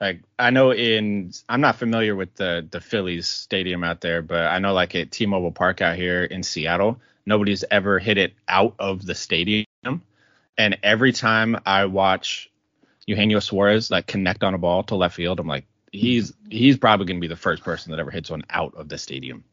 Like 0.01 0.23
I 0.39 0.51
know 0.51 0.73
in 0.73 1.33
I'm 1.49 1.61
not 1.61 1.77
familiar 1.77 2.15
with 2.15 2.35
the 2.37 2.67
the 2.71 2.81
Phillies 2.81 3.29
stadium 3.29 3.83
out 3.83 4.01
there, 4.01 4.23
but 4.23 4.47
I 4.47 4.59
know 4.59 4.73
like 4.73 4.95
at 4.95 5.11
T-Mobile 5.11 5.53
Park 5.53 5.81
out 5.81 5.97
here 5.97 6.25
in 6.25 6.43
Seattle, 6.43 7.01
nobody's 7.27 7.65
ever 7.71 7.99
hit 7.99 8.17
it 8.19 8.35
out 8.49 8.75
of 8.79 9.05
the 9.05 9.15
stadium. 9.15 9.67
And 10.57 10.79
every 10.83 11.13
time 11.13 11.57
I 11.65 11.85
watch 11.87 12.51
Eugenio 13.07 13.39
Suarez 13.39 13.91
like 13.91 14.07
connect 14.07 14.43
on 14.43 14.55
a 14.55 14.59
ball 14.59 14.83
to 14.85 14.97
left 14.97 15.15
field, 15.15 15.41
I'm 15.41 15.47
like, 15.47 15.67
he's 15.93 16.33
he's 16.49 16.77
probably 16.77 17.07
gonna 17.07 17.21
be 17.21 17.29
the 17.29 17.37
first 17.37 17.63
person 17.63 17.91
that 17.91 18.01
ever 18.01 18.11
hits 18.11 18.31
one 18.31 18.43
out 18.51 18.75
of 18.75 18.89
the 18.89 18.99
stadium. 18.99 19.45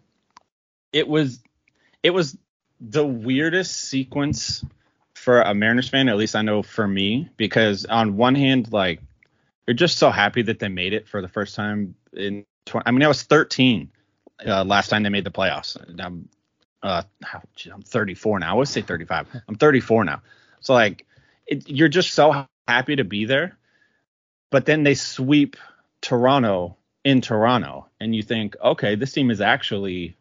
It 0.92 1.08
was 1.08 1.40
it 2.02 2.10
was 2.10 2.36
the 2.80 3.06
weirdest 3.06 3.80
sequence 3.80 4.64
for 5.14 5.40
a 5.40 5.54
Mariners 5.54 5.88
fan, 5.88 6.08
at 6.08 6.16
least 6.16 6.34
I 6.34 6.42
know 6.42 6.62
for 6.62 6.86
me, 6.86 7.28
because 7.36 7.84
on 7.84 8.16
one 8.16 8.34
hand, 8.34 8.72
like 8.72 9.00
you're 9.66 9.74
just 9.74 9.98
so 9.98 10.10
happy 10.10 10.42
that 10.42 10.58
they 10.58 10.68
made 10.68 10.92
it 10.92 11.08
for 11.08 11.22
the 11.22 11.28
first 11.28 11.54
time 11.54 11.94
in 12.12 12.44
20. 12.66 12.86
I 12.86 12.90
mean, 12.90 13.02
I 13.02 13.08
was 13.08 13.22
13 13.22 13.90
uh, 14.46 14.64
last 14.64 14.88
time 14.88 15.02
they 15.02 15.08
made 15.08 15.24
the 15.24 15.30
playoffs. 15.30 15.76
I'm 16.00 16.28
uh, 16.82 17.02
I'm 17.72 17.82
34 17.82 18.40
now. 18.40 18.52
I 18.52 18.56
would 18.56 18.68
say 18.68 18.82
35. 18.82 19.28
I'm 19.48 19.54
34 19.54 20.04
now. 20.04 20.22
So 20.60 20.74
like, 20.74 21.06
it, 21.46 21.68
you're 21.68 21.88
just 21.88 22.12
so 22.14 22.46
happy 22.68 22.96
to 22.96 23.04
be 23.04 23.24
there. 23.24 23.58
But 24.50 24.66
then 24.66 24.82
they 24.82 24.94
sweep 24.94 25.56
Toronto 26.00 26.76
in 27.04 27.20
Toronto, 27.20 27.86
and 28.00 28.14
you 28.14 28.22
think, 28.22 28.56
okay, 28.62 28.94
this 28.94 29.12
team 29.12 29.30
is 29.30 29.40
actually 29.40 30.16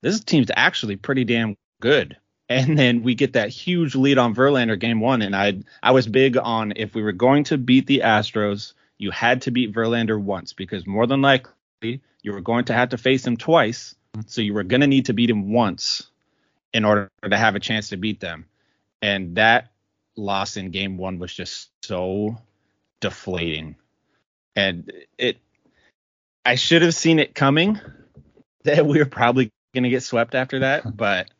this 0.00 0.20
team's 0.20 0.50
actually 0.54 0.96
pretty 0.96 1.24
damn 1.24 1.56
good. 1.80 2.16
And 2.48 2.78
then 2.78 3.02
we 3.02 3.14
get 3.14 3.34
that 3.34 3.50
huge 3.50 3.94
lead 3.94 4.16
on 4.16 4.34
Verlander 4.34 4.78
game 4.78 5.00
one, 5.00 5.20
and 5.20 5.36
I 5.36 5.58
I 5.82 5.90
was 5.90 6.06
big 6.06 6.36
on 6.36 6.72
if 6.76 6.94
we 6.94 7.02
were 7.02 7.12
going 7.12 7.44
to 7.44 7.58
beat 7.58 7.86
the 7.86 8.00
Astros, 8.00 8.72
you 8.96 9.10
had 9.10 9.42
to 9.42 9.50
beat 9.50 9.74
Verlander 9.74 10.20
once 10.20 10.54
because 10.54 10.86
more 10.86 11.06
than 11.06 11.20
likely 11.20 12.00
you 12.22 12.32
were 12.32 12.40
going 12.40 12.64
to 12.66 12.72
have 12.72 12.88
to 12.90 12.98
face 12.98 13.26
him 13.26 13.36
twice, 13.36 13.94
so 14.26 14.40
you 14.40 14.54
were 14.54 14.64
going 14.64 14.80
to 14.80 14.86
need 14.86 15.06
to 15.06 15.12
beat 15.12 15.30
him 15.30 15.52
once 15.52 16.08
in 16.72 16.84
order 16.84 17.10
to 17.22 17.36
have 17.36 17.54
a 17.54 17.60
chance 17.60 17.90
to 17.90 17.96
beat 17.96 18.20
them. 18.20 18.46
And 19.02 19.36
that 19.36 19.68
loss 20.18 20.56
in 20.56 20.70
game 20.70 20.98
one 20.98 21.18
was 21.18 21.32
just 21.32 21.70
so 21.82 22.36
deflating. 23.00 23.76
And 24.56 24.92
it 25.16 25.38
I 26.44 26.56
should 26.56 26.82
have 26.82 26.94
seen 26.94 27.18
it 27.18 27.34
coming 27.34 27.80
that 28.64 28.86
we 28.86 28.98
were 28.98 29.06
probably 29.06 29.50
gonna 29.74 29.90
get 29.90 30.02
swept 30.02 30.34
after 30.34 30.60
that, 30.60 30.96
but 30.96 31.30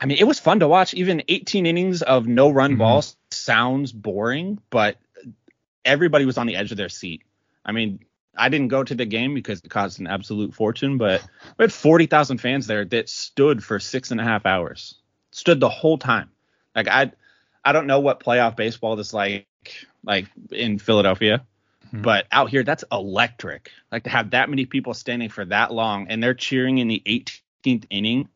I 0.00 0.06
mean 0.06 0.18
it 0.18 0.26
was 0.26 0.38
fun 0.38 0.60
to 0.60 0.68
watch. 0.68 0.94
Even 0.94 1.22
18 1.28 1.66
innings 1.66 2.02
of 2.02 2.26
no 2.26 2.50
run 2.50 2.72
mm-hmm. 2.72 2.78
ball 2.78 3.04
sounds 3.30 3.92
boring, 3.92 4.58
but 4.70 4.96
everybody 5.84 6.24
was 6.24 6.38
on 6.38 6.46
the 6.46 6.56
edge 6.56 6.70
of 6.70 6.76
their 6.76 6.88
seat. 6.88 7.22
I 7.64 7.72
mean, 7.72 8.00
I 8.36 8.48
didn't 8.48 8.68
go 8.68 8.84
to 8.84 8.94
the 8.94 9.04
game 9.04 9.34
because 9.34 9.60
it 9.60 9.70
cost 9.70 9.98
an 9.98 10.06
absolute 10.06 10.54
fortune, 10.54 10.96
but 10.96 11.22
we 11.58 11.64
had 11.64 11.72
40,000 11.72 12.38
fans 12.38 12.66
there 12.66 12.84
that 12.84 13.08
stood 13.08 13.64
for 13.64 13.80
six 13.80 14.10
and 14.10 14.20
a 14.20 14.24
half 14.24 14.46
hours, 14.46 14.94
stood 15.32 15.60
the 15.60 15.68
whole 15.68 15.98
time. 15.98 16.30
Like 16.74 16.88
I, 16.88 17.12
I 17.68 17.72
don't 17.72 17.86
know 17.86 18.00
what 18.00 18.20
playoff 18.20 18.56
baseball 18.56 18.98
is 18.98 19.12
like, 19.12 19.46
like 20.02 20.26
in 20.50 20.78
Philadelphia, 20.78 21.44
mm-hmm. 21.86 22.00
but 22.00 22.26
out 22.32 22.48
here 22.48 22.62
that's 22.62 22.82
electric. 22.90 23.70
Like 23.92 24.04
to 24.04 24.10
have 24.10 24.30
that 24.30 24.48
many 24.48 24.64
people 24.64 24.94
standing 24.94 25.28
for 25.28 25.44
that 25.44 25.72
long 25.72 26.06
and 26.08 26.22
they're 26.22 26.32
cheering 26.32 26.78
in 26.78 26.88
the 26.88 27.02
18th 27.04 27.84
inning 27.90 28.28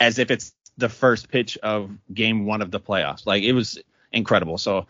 as 0.00 0.18
if 0.18 0.30
it's 0.30 0.54
the 0.78 0.88
first 0.88 1.28
pitch 1.28 1.58
of 1.58 1.90
game 2.14 2.46
one 2.46 2.62
of 2.62 2.70
the 2.70 2.80
playoffs. 2.80 3.26
Like 3.26 3.42
it 3.42 3.52
was 3.52 3.78
incredible. 4.10 4.56
So 4.56 4.86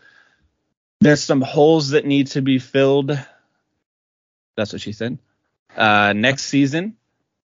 there's 1.00 1.24
some 1.24 1.40
holes 1.40 1.90
that 1.90 2.06
need 2.06 2.28
to 2.28 2.40
be 2.40 2.60
filled 2.60 3.18
that's 4.56 4.72
what 4.72 4.82
she 4.82 4.92
said. 4.92 5.18
Uh, 5.76 6.12
next 6.14 6.44
season, 6.44 6.96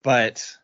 but 0.03 0.55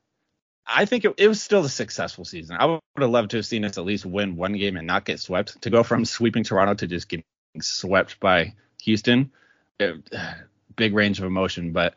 I 0.72 0.86
think 0.86 1.06
it, 1.06 1.14
it, 1.18 1.28
was 1.28 1.42
still 1.42 1.66
a 1.66 1.70
successful 1.70 2.26
season. 2.26 2.58
I 2.60 2.66
would 2.66 2.82
have 3.00 3.10
loved 3.10 3.32
to 3.32 3.38
have 3.38 3.46
seen 3.46 3.66
us 3.66 3.78
at 3.78 3.86
least 3.86 4.06
win 4.06 4.36
one 4.36 4.54
game 4.54 4.78
and 4.78 4.86
not 4.86 5.06
get 5.06 5.20
swept. 5.20 5.62
To 5.64 5.70
go 5.70 5.84
from 5.84 6.06
sweeping 6.06 6.44
Toronto 6.44 6.76
to 6.76 6.88
just 6.88 7.10
getting 7.10 7.26
swept 7.60 8.20
by 8.20 8.54
Houston, 8.84 9.32
it, 9.80 9.98
big 10.76 10.94
range 10.94 11.20
of 11.20 11.26
emotion. 11.26 11.72
But 11.72 11.96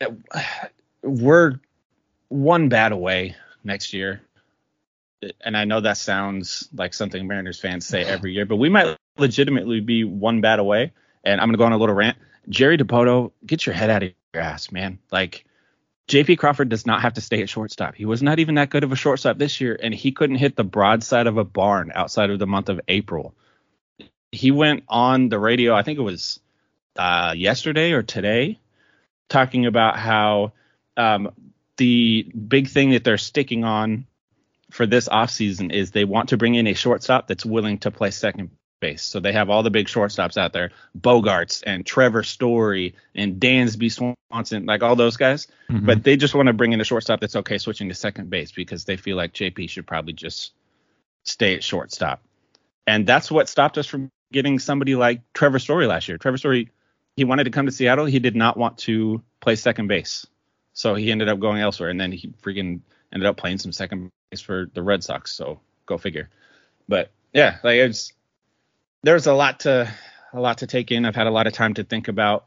it, 0.00 0.12
we're 1.02 1.58
one 2.28 2.68
bad 2.68 2.92
away 2.92 3.36
next 3.64 3.92
year, 3.92 4.22
and 5.40 5.56
I 5.56 5.64
know 5.64 5.80
that 5.80 5.96
sounds 5.96 6.68
like 6.72 6.94
something 6.94 7.26
Mariners 7.26 7.60
fans 7.60 7.86
say 7.86 8.04
every 8.04 8.32
year, 8.32 8.46
but 8.46 8.56
we 8.56 8.68
might 8.68 8.96
legitimately 9.18 9.80
be 9.80 10.04
one 10.04 10.40
bad 10.40 10.58
away. 10.58 10.92
And 11.24 11.40
I'm 11.40 11.48
gonna 11.48 11.58
go 11.58 11.64
on 11.64 11.72
a 11.72 11.78
little 11.78 11.94
rant. 11.94 12.16
Jerry 12.48 12.78
Dipoto, 12.78 13.32
get 13.44 13.66
your 13.66 13.74
head 13.74 13.90
out 13.90 14.02
of 14.02 14.12
your 14.32 14.42
ass, 14.42 14.72
man. 14.72 14.98
Like 15.12 15.44
JP 16.10 16.38
Crawford 16.38 16.68
does 16.68 16.86
not 16.86 17.02
have 17.02 17.14
to 17.14 17.20
stay 17.20 17.40
at 17.40 17.48
shortstop. 17.48 17.94
He 17.94 18.04
was 18.04 18.20
not 18.20 18.40
even 18.40 18.56
that 18.56 18.68
good 18.68 18.82
of 18.82 18.90
a 18.90 18.96
shortstop 18.96 19.38
this 19.38 19.60
year, 19.60 19.78
and 19.80 19.94
he 19.94 20.10
couldn't 20.10 20.36
hit 20.36 20.56
the 20.56 20.64
broadside 20.64 21.28
of 21.28 21.36
a 21.36 21.44
barn 21.44 21.92
outside 21.94 22.30
of 22.30 22.40
the 22.40 22.48
month 22.48 22.68
of 22.68 22.80
April. 22.88 23.32
He 24.32 24.50
went 24.50 24.82
on 24.88 25.28
the 25.28 25.38
radio, 25.38 25.72
I 25.72 25.84
think 25.84 26.00
it 26.00 26.02
was 26.02 26.40
uh, 26.96 27.34
yesterday 27.36 27.92
or 27.92 28.02
today, 28.02 28.58
talking 29.28 29.66
about 29.66 29.96
how 30.00 30.52
um, 30.96 31.30
the 31.76 32.24
big 32.24 32.68
thing 32.68 32.90
that 32.90 33.04
they're 33.04 33.16
sticking 33.16 33.62
on 33.62 34.04
for 34.72 34.86
this 34.86 35.08
offseason 35.08 35.72
is 35.72 35.92
they 35.92 36.04
want 36.04 36.30
to 36.30 36.36
bring 36.36 36.56
in 36.56 36.66
a 36.66 36.74
shortstop 36.74 37.28
that's 37.28 37.46
willing 37.46 37.78
to 37.78 37.92
play 37.92 38.10
second 38.10 38.50
base. 38.80 39.02
So 39.02 39.20
they 39.20 39.32
have 39.32 39.50
all 39.50 39.62
the 39.62 39.70
big 39.70 39.86
shortstops 39.86 40.36
out 40.36 40.52
there, 40.52 40.70
Bogaerts 40.98 41.62
and 41.66 41.86
Trevor 41.86 42.22
Story 42.22 42.94
and 43.14 43.40
Dansby 43.40 44.16
Swanson, 44.30 44.66
like 44.66 44.82
all 44.82 44.96
those 44.96 45.16
guys. 45.16 45.46
Mm-hmm. 45.70 45.86
But 45.86 46.02
they 46.02 46.16
just 46.16 46.34
want 46.34 46.48
to 46.48 46.52
bring 46.52 46.72
in 46.72 46.80
a 46.80 46.84
shortstop 46.84 47.20
that's 47.20 47.36
okay 47.36 47.58
switching 47.58 47.88
to 47.88 47.94
second 47.94 48.30
base 48.30 48.52
because 48.52 48.84
they 48.84 48.96
feel 48.96 49.16
like 49.16 49.32
JP 49.32 49.68
should 49.70 49.86
probably 49.86 50.14
just 50.14 50.52
stay 51.24 51.54
at 51.54 51.62
shortstop. 51.62 52.22
And 52.86 53.06
that's 53.06 53.30
what 53.30 53.48
stopped 53.48 53.78
us 53.78 53.86
from 53.86 54.10
getting 54.32 54.58
somebody 54.58 54.94
like 54.94 55.20
Trevor 55.34 55.58
Story 55.58 55.86
last 55.86 56.08
year. 56.08 56.18
Trevor 56.18 56.38
Story, 56.38 56.70
he 57.16 57.24
wanted 57.24 57.44
to 57.44 57.50
come 57.50 57.66
to 57.66 57.72
Seattle. 57.72 58.06
He 58.06 58.18
did 58.18 58.34
not 58.34 58.56
want 58.56 58.78
to 58.78 59.22
play 59.40 59.56
second 59.56 59.86
base. 59.88 60.26
So 60.72 60.94
he 60.94 61.12
ended 61.12 61.28
up 61.28 61.38
going 61.38 61.60
elsewhere. 61.60 61.90
And 61.90 62.00
then 62.00 62.12
he 62.12 62.32
freaking 62.42 62.80
ended 63.12 63.26
up 63.26 63.36
playing 63.36 63.58
some 63.58 63.72
second 63.72 64.10
base 64.30 64.40
for 64.40 64.70
the 64.72 64.82
Red 64.82 65.04
Sox. 65.04 65.32
So 65.32 65.60
go 65.86 65.98
figure. 65.98 66.30
But 66.88 67.10
yeah, 67.32 67.58
like 67.62 67.76
it's 67.76 68.12
there's 69.02 69.26
a 69.26 69.34
lot 69.34 69.60
to 69.60 69.92
a 70.32 70.40
lot 70.40 70.58
to 70.58 70.66
take 70.66 70.90
in. 70.90 71.04
I've 71.04 71.16
had 71.16 71.26
a 71.26 71.30
lot 71.30 71.46
of 71.46 71.52
time 71.52 71.74
to 71.74 71.84
think 71.84 72.08
about 72.08 72.44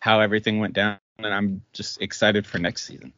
how 0.00 0.20
everything 0.20 0.58
went 0.58 0.74
down, 0.74 0.98
and 1.18 1.32
I'm 1.32 1.62
just 1.72 2.00
excited 2.00 2.46
for 2.46 2.58
next 2.58 2.86
season. 2.86 3.12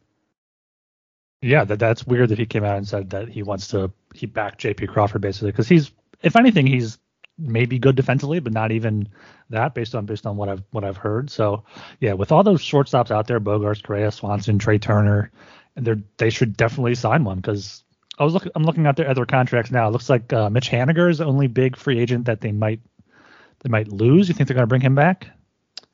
Yeah, 1.40 1.64
that 1.64 1.78
that's 1.78 2.06
weird 2.06 2.30
that 2.30 2.38
he 2.38 2.46
came 2.46 2.64
out 2.64 2.76
and 2.76 2.88
said 2.88 3.10
that 3.10 3.28
he 3.28 3.42
wants 3.42 3.68
to 3.68 3.92
he 4.14 4.26
backed 4.26 4.60
JP 4.60 4.88
Crawford 4.88 5.22
basically 5.22 5.52
because 5.52 5.68
he's 5.68 5.92
if 6.22 6.36
anything 6.36 6.66
he's 6.66 6.98
maybe 7.38 7.78
good 7.78 7.94
defensively, 7.94 8.40
but 8.40 8.52
not 8.52 8.72
even 8.72 9.08
that 9.50 9.74
based 9.74 9.94
on 9.94 10.06
based 10.06 10.26
on 10.26 10.36
what 10.36 10.48
I've 10.48 10.62
what 10.70 10.84
I've 10.84 10.96
heard. 10.96 11.30
So 11.30 11.64
yeah, 12.00 12.14
with 12.14 12.32
all 12.32 12.42
those 12.42 12.60
shortstops 12.60 13.10
out 13.10 13.28
there, 13.28 13.40
Bogaerts, 13.40 13.82
Correa, 13.82 14.10
Swanson, 14.10 14.58
Trea 14.58 14.78
Turner, 14.78 15.30
and 15.76 15.86
they 15.86 15.94
they 16.16 16.30
should 16.30 16.56
definitely 16.56 16.96
sign 16.96 17.24
one 17.24 17.36
because 17.36 17.84
I 18.18 18.24
was 18.24 18.34
looking. 18.34 18.52
I'm 18.54 18.64
looking 18.64 18.86
at 18.86 18.96
their 18.96 19.08
other 19.08 19.24
contracts 19.24 19.70
now. 19.70 19.88
It 19.88 19.92
looks 19.92 20.10
like 20.10 20.32
uh, 20.32 20.50
Mitch 20.50 20.70
Haniger 20.70 21.08
is 21.08 21.18
the 21.18 21.24
only 21.24 21.46
big 21.46 21.76
free 21.76 21.98
agent 22.00 22.26
that 22.26 22.40
they 22.40 22.52
might 22.52 22.80
they 23.60 23.68
might 23.68 23.88
lose. 23.88 24.28
You 24.28 24.34
think 24.34 24.48
they're 24.48 24.54
going 24.54 24.64
to 24.64 24.68
bring 24.68 24.80
him 24.80 24.94
back? 24.94 25.28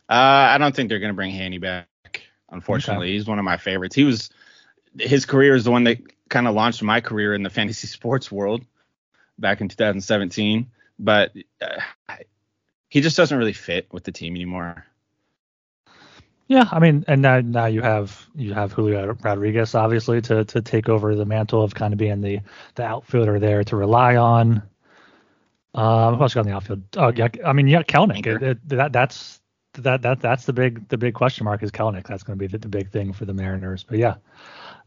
Uh, 0.09 0.13
I 0.53 0.59
don't 0.59 0.75
think 0.75 0.89
they're 0.89 0.99
going 1.01 1.13
to 1.13 1.17
bring 1.17 1.31
Haney 1.31 1.59
back. 1.59 1.89
Unfortunately, 2.51 3.09
okay. 3.09 3.15
he's 3.15 3.27
one 3.27 3.39
of 3.39 3.45
my 3.45 3.57
favorites. 3.57 3.95
He 3.95 4.05
was 4.05 4.31
his 4.99 5.27
career 5.27 5.55
is 5.55 5.65
the 5.65 5.71
one 5.71 5.85
that 5.85 5.99
kind 6.29 6.47
of 6.47 6.55
launched 6.55 6.83
my 6.83 7.01
career 7.01 7.35
in 7.35 7.43
the 7.43 7.51
fantasy 7.51 7.87
sports 7.89 8.33
world 8.33 8.65
back 9.39 9.61
in 9.61 9.69
2017. 9.69 10.71
But 10.99 11.33
uh, 11.61 12.17
he 12.89 13.01
just 13.01 13.17
doesn't 13.17 13.37
really 13.37 13.53
fit 13.53 13.93
with 13.93 14.05
the 14.05 14.13
team 14.13 14.35
anymore. 14.35 14.87
Yeah, 16.47 16.69
I 16.71 16.79
mean, 16.79 17.05
and 17.09 17.23
now 17.23 17.41
now 17.41 17.67
you 17.67 17.81
have 17.81 18.27
you 18.35 18.53
have 18.53 18.73
Julio 18.73 19.17
Rodriguez 19.23 19.75
obviously 19.75 20.21
to 20.23 20.45
to 20.45 20.61
take 20.61 20.89
over 20.89 21.15
the 21.15 21.25
mantle 21.25 21.63
of 21.63 21.75
kind 21.75 21.95
of 21.95 21.99
being 21.99 22.21
the 22.21 22.41
the 22.75 22.85
outfielder 22.85 23.39
there 23.39 23.65
to 23.65 23.77
rely 23.77 24.17
on. 24.17 24.63
Um, 25.75 26.15
who 26.17 26.23
else 26.23 26.35
got 26.35 26.43
in 26.43 26.49
the 26.49 26.57
outfield? 26.57 26.83
Oh, 26.97 27.13
yeah, 27.15 27.29
I 27.45 27.53
mean, 27.53 27.67
yeah, 27.67 27.83
Kelenic. 27.83 28.27
It, 28.27 28.43
it, 28.43 28.69
that 28.69 28.93
that's 28.93 29.41
that 29.73 30.03
that 30.03 30.21
that's 30.21 30.45
the 30.45 30.53
big 30.53 30.87
the 30.89 30.99
big 30.99 31.15
question 31.15 31.45
mark 31.45 31.63
is 31.63 31.71
Kelenic. 31.71 32.07
That's 32.07 32.23
going 32.23 32.39
to 32.39 32.43
be 32.43 32.47
the, 32.47 32.59
the 32.59 32.69
big 32.69 32.91
thing 32.91 33.13
for 33.13 33.25
the 33.25 33.35
Mariners. 33.35 33.83
But 33.83 33.99
yeah, 33.99 34.17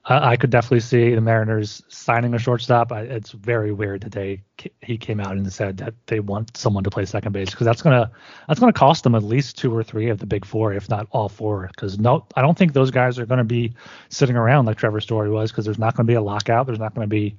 I 0.10 0.38
could 0.38 0.52
definitely 0.52 0.80
see 0.80 1.14
the 1.14 1.22
Mariners 1.22 1.84
signing 1.90 2.34
a 2.34 2.40
shortstop. 2.40 2.94
I, 2.94 3.02
it's 3.02 3.32
very 3.32 3.74
weird 3.74 4.02
that 4.02 4.14
they 4.14 4.42
he 4.82 4.98
came 4.98 5.20
out 5.20 5.34
and 5.34 5.52
said 5.52 5.78
that 5.78 5.96
they 6.06 6.22
want 6.22 6.56
someone 6.56 6.86
to 6.86 6.90
play 6.90 7.04
second 7.04 7.34
base 7.34 7.50
because 7.50 7.66
that's 7.66 7.82
gonna 7.82 8.10
that's 8.48 8.60
gonna 8.60 8.72
cost 8.72 9.04
them 9.04 9.16
at 9.16 9.24
least 9.24 9.58
two 9.58 9.76
or 9.76 9.84
three 9.84 10.10
of 10.10 10.20
the 10.20 10.26
big 10.26 10.46
four, 10.46 10.72
if 10.72 10.90
not 10.90 11.08
all 11.12 11.28
four. 11.28 11.68
Because 11.68 12.00
no, 12.00 12.26
I 12.36 12.42
don't 12.42 12.58
think 12.58 12.72
those 12.72 12.90
guys 12.90 13.20
are 13.20 13.26
gonna 13.26 13.44
be 13.44 13.74
sitting 14.08 14.38
around 14.38 14.66
like 14.66 14.78
Trevor 14.78 15.02
Story 15.02 15.30
was 15.30 15.52
because 15.52 15.66
there's 15.66 15.80
not 15.80 15.94
gonna 15.96 16.08
be 16.08 16.14
a 16.14 16.22
lockout. 16.22 16.68
There's 16.68 16.80
not 16.80 16.96
gonna 16.96 17.08
be 17.08 17.36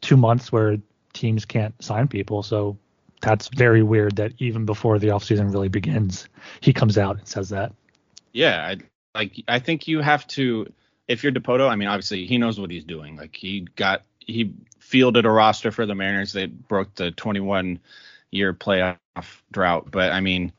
two 0.00 0.16
months 0.16 0.50
where 0.50 0.78
teams 1.12 1.44
can't 1.44 1.80
sign 1.80 2.08
people. 2.08 2.42
So 2.42 2.78
that's 3.20 3.46
very 3.46 3.84
weird 3.84 4.16
that 4.16 4.32
even 4.38 4.66
before 4.66 4.98
the 4.98 5.08
offseason 5.08 5.52
really 5.52 5.68
begins, 5.68 6.28
he 6.60 6.72
comes 6.72 6.98
out 6.98 7.18
and 7.18 7.28
says 7.28 7.50
that. 7.50 7.72
Yeah, 8.32 8.66
I, 8.66 8.78
like 9.14 9.40
I 9.46 9.60
think 9.60 9.86
you 9.86 10.00
have 10.00 10.26
to 10.28 10.66
if 11.12 11.22
you're 11.22 11.32
Dipoto, 11.32 11.68
I 11.68 11.76
mean, 11.76 11.88
obviously 11.88 12.26
he 12.26 12.38
knows 12.38 12.58
what 12.58 12.70
he's 12.70 12.84
doing. 12.84 13.16
Like 13.16 13.36
he 13.36 13.68
got 13.76 14.02
he 14.18 14.54
fielded 14.78 15.26
a 15.26 15.30
roster 15.30 15.70
for 15.70 15.86
the 15.86 15.94
Mariners 15.94 16.32
that 16.32 16.68
broke 16.68 16.94
the 16.94 17.10
21 17.10 17.80
year 18.30 18.54
playoff 18.54 18.96
drought. 19.50 19.90
But 19.90 20.12
I 20.12 20.20
mean, 20.20 20.52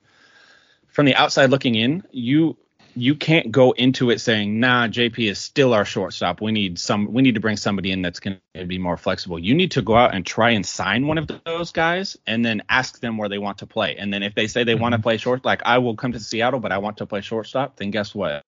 from 0.88 1.08
the 1.08 1.16
outside 1.16 1.50
looking 1.50 1.76
in, 1.76 2.04
you 2.12 2.58
you 2.96 3.16
can't 3.16 3.52
go 3.52 3.72
into 3.72 4.12
it 4.12 4.22
saying, 4.22 4.60
"Nah, 4.60 4.88
JP 4.88 5.28
is 5.28 5.40
still 5.40 5.74
our 5.74 5.86
shortstop. 5.86 6.42
We 6.42 6.52
need 6.52 6.78
some. 6.78 7.12
We 7.12 7.24
need 7.24 7.34
to 7.34 7.42
bring 7.42 7.58
somebody 7.58 7.92
in 7.92 8.04
that's 8.04 8.20
going 8.20 8.40
to 8.54 8.66
be 8.66 8.78
more 8.78 8.98
flexible." 8.98 9.40
You 9.40 9.56
need 9.56 9.72
to 9.72 9.82
go 9.82 9.96
out 9.96 10.14
and 10.14 10.24
try 10.24 10.52
and 10.52 10.64
sign 10.64 11.08
one 11.08 11.18
of 11.18 11.28
those 11.44 11.72
guys, 11.72 12.18
and 12.28 12.46
then 12.46 12.62
ask 12.70 13.00
them 13.00 13.18
where 13.18 13.30
they 13.30 13.40
want 13.40 13.58
to 13.60 13.66
play. 13.66 13.96
And 13.98 14.14
then 14.14 14.22
if 14.22 14.36
they 14.36 14.46
say 14.46 14.64
they 14.64 14.74
mm-hmm. 14.74 14.82
want 14.84 14.94
to 14.94 15.02
play 15.02 15.18
short, 15.18 15.44
like 15.44 15.64
I 15.66 15.80
will 15.80 15.96
come 15.96 16.12
to 16.12 16.20
Seattle, 16.20 16.60
but 16.60 16.72
I 16.72 16.78
want 16.78 16.98
to 16.98 17.08
play 17.08 17.22
shortstop, 17.22 17.78
then 17.78 17.90
guess 17.90 18.14
what? 18.14 18.44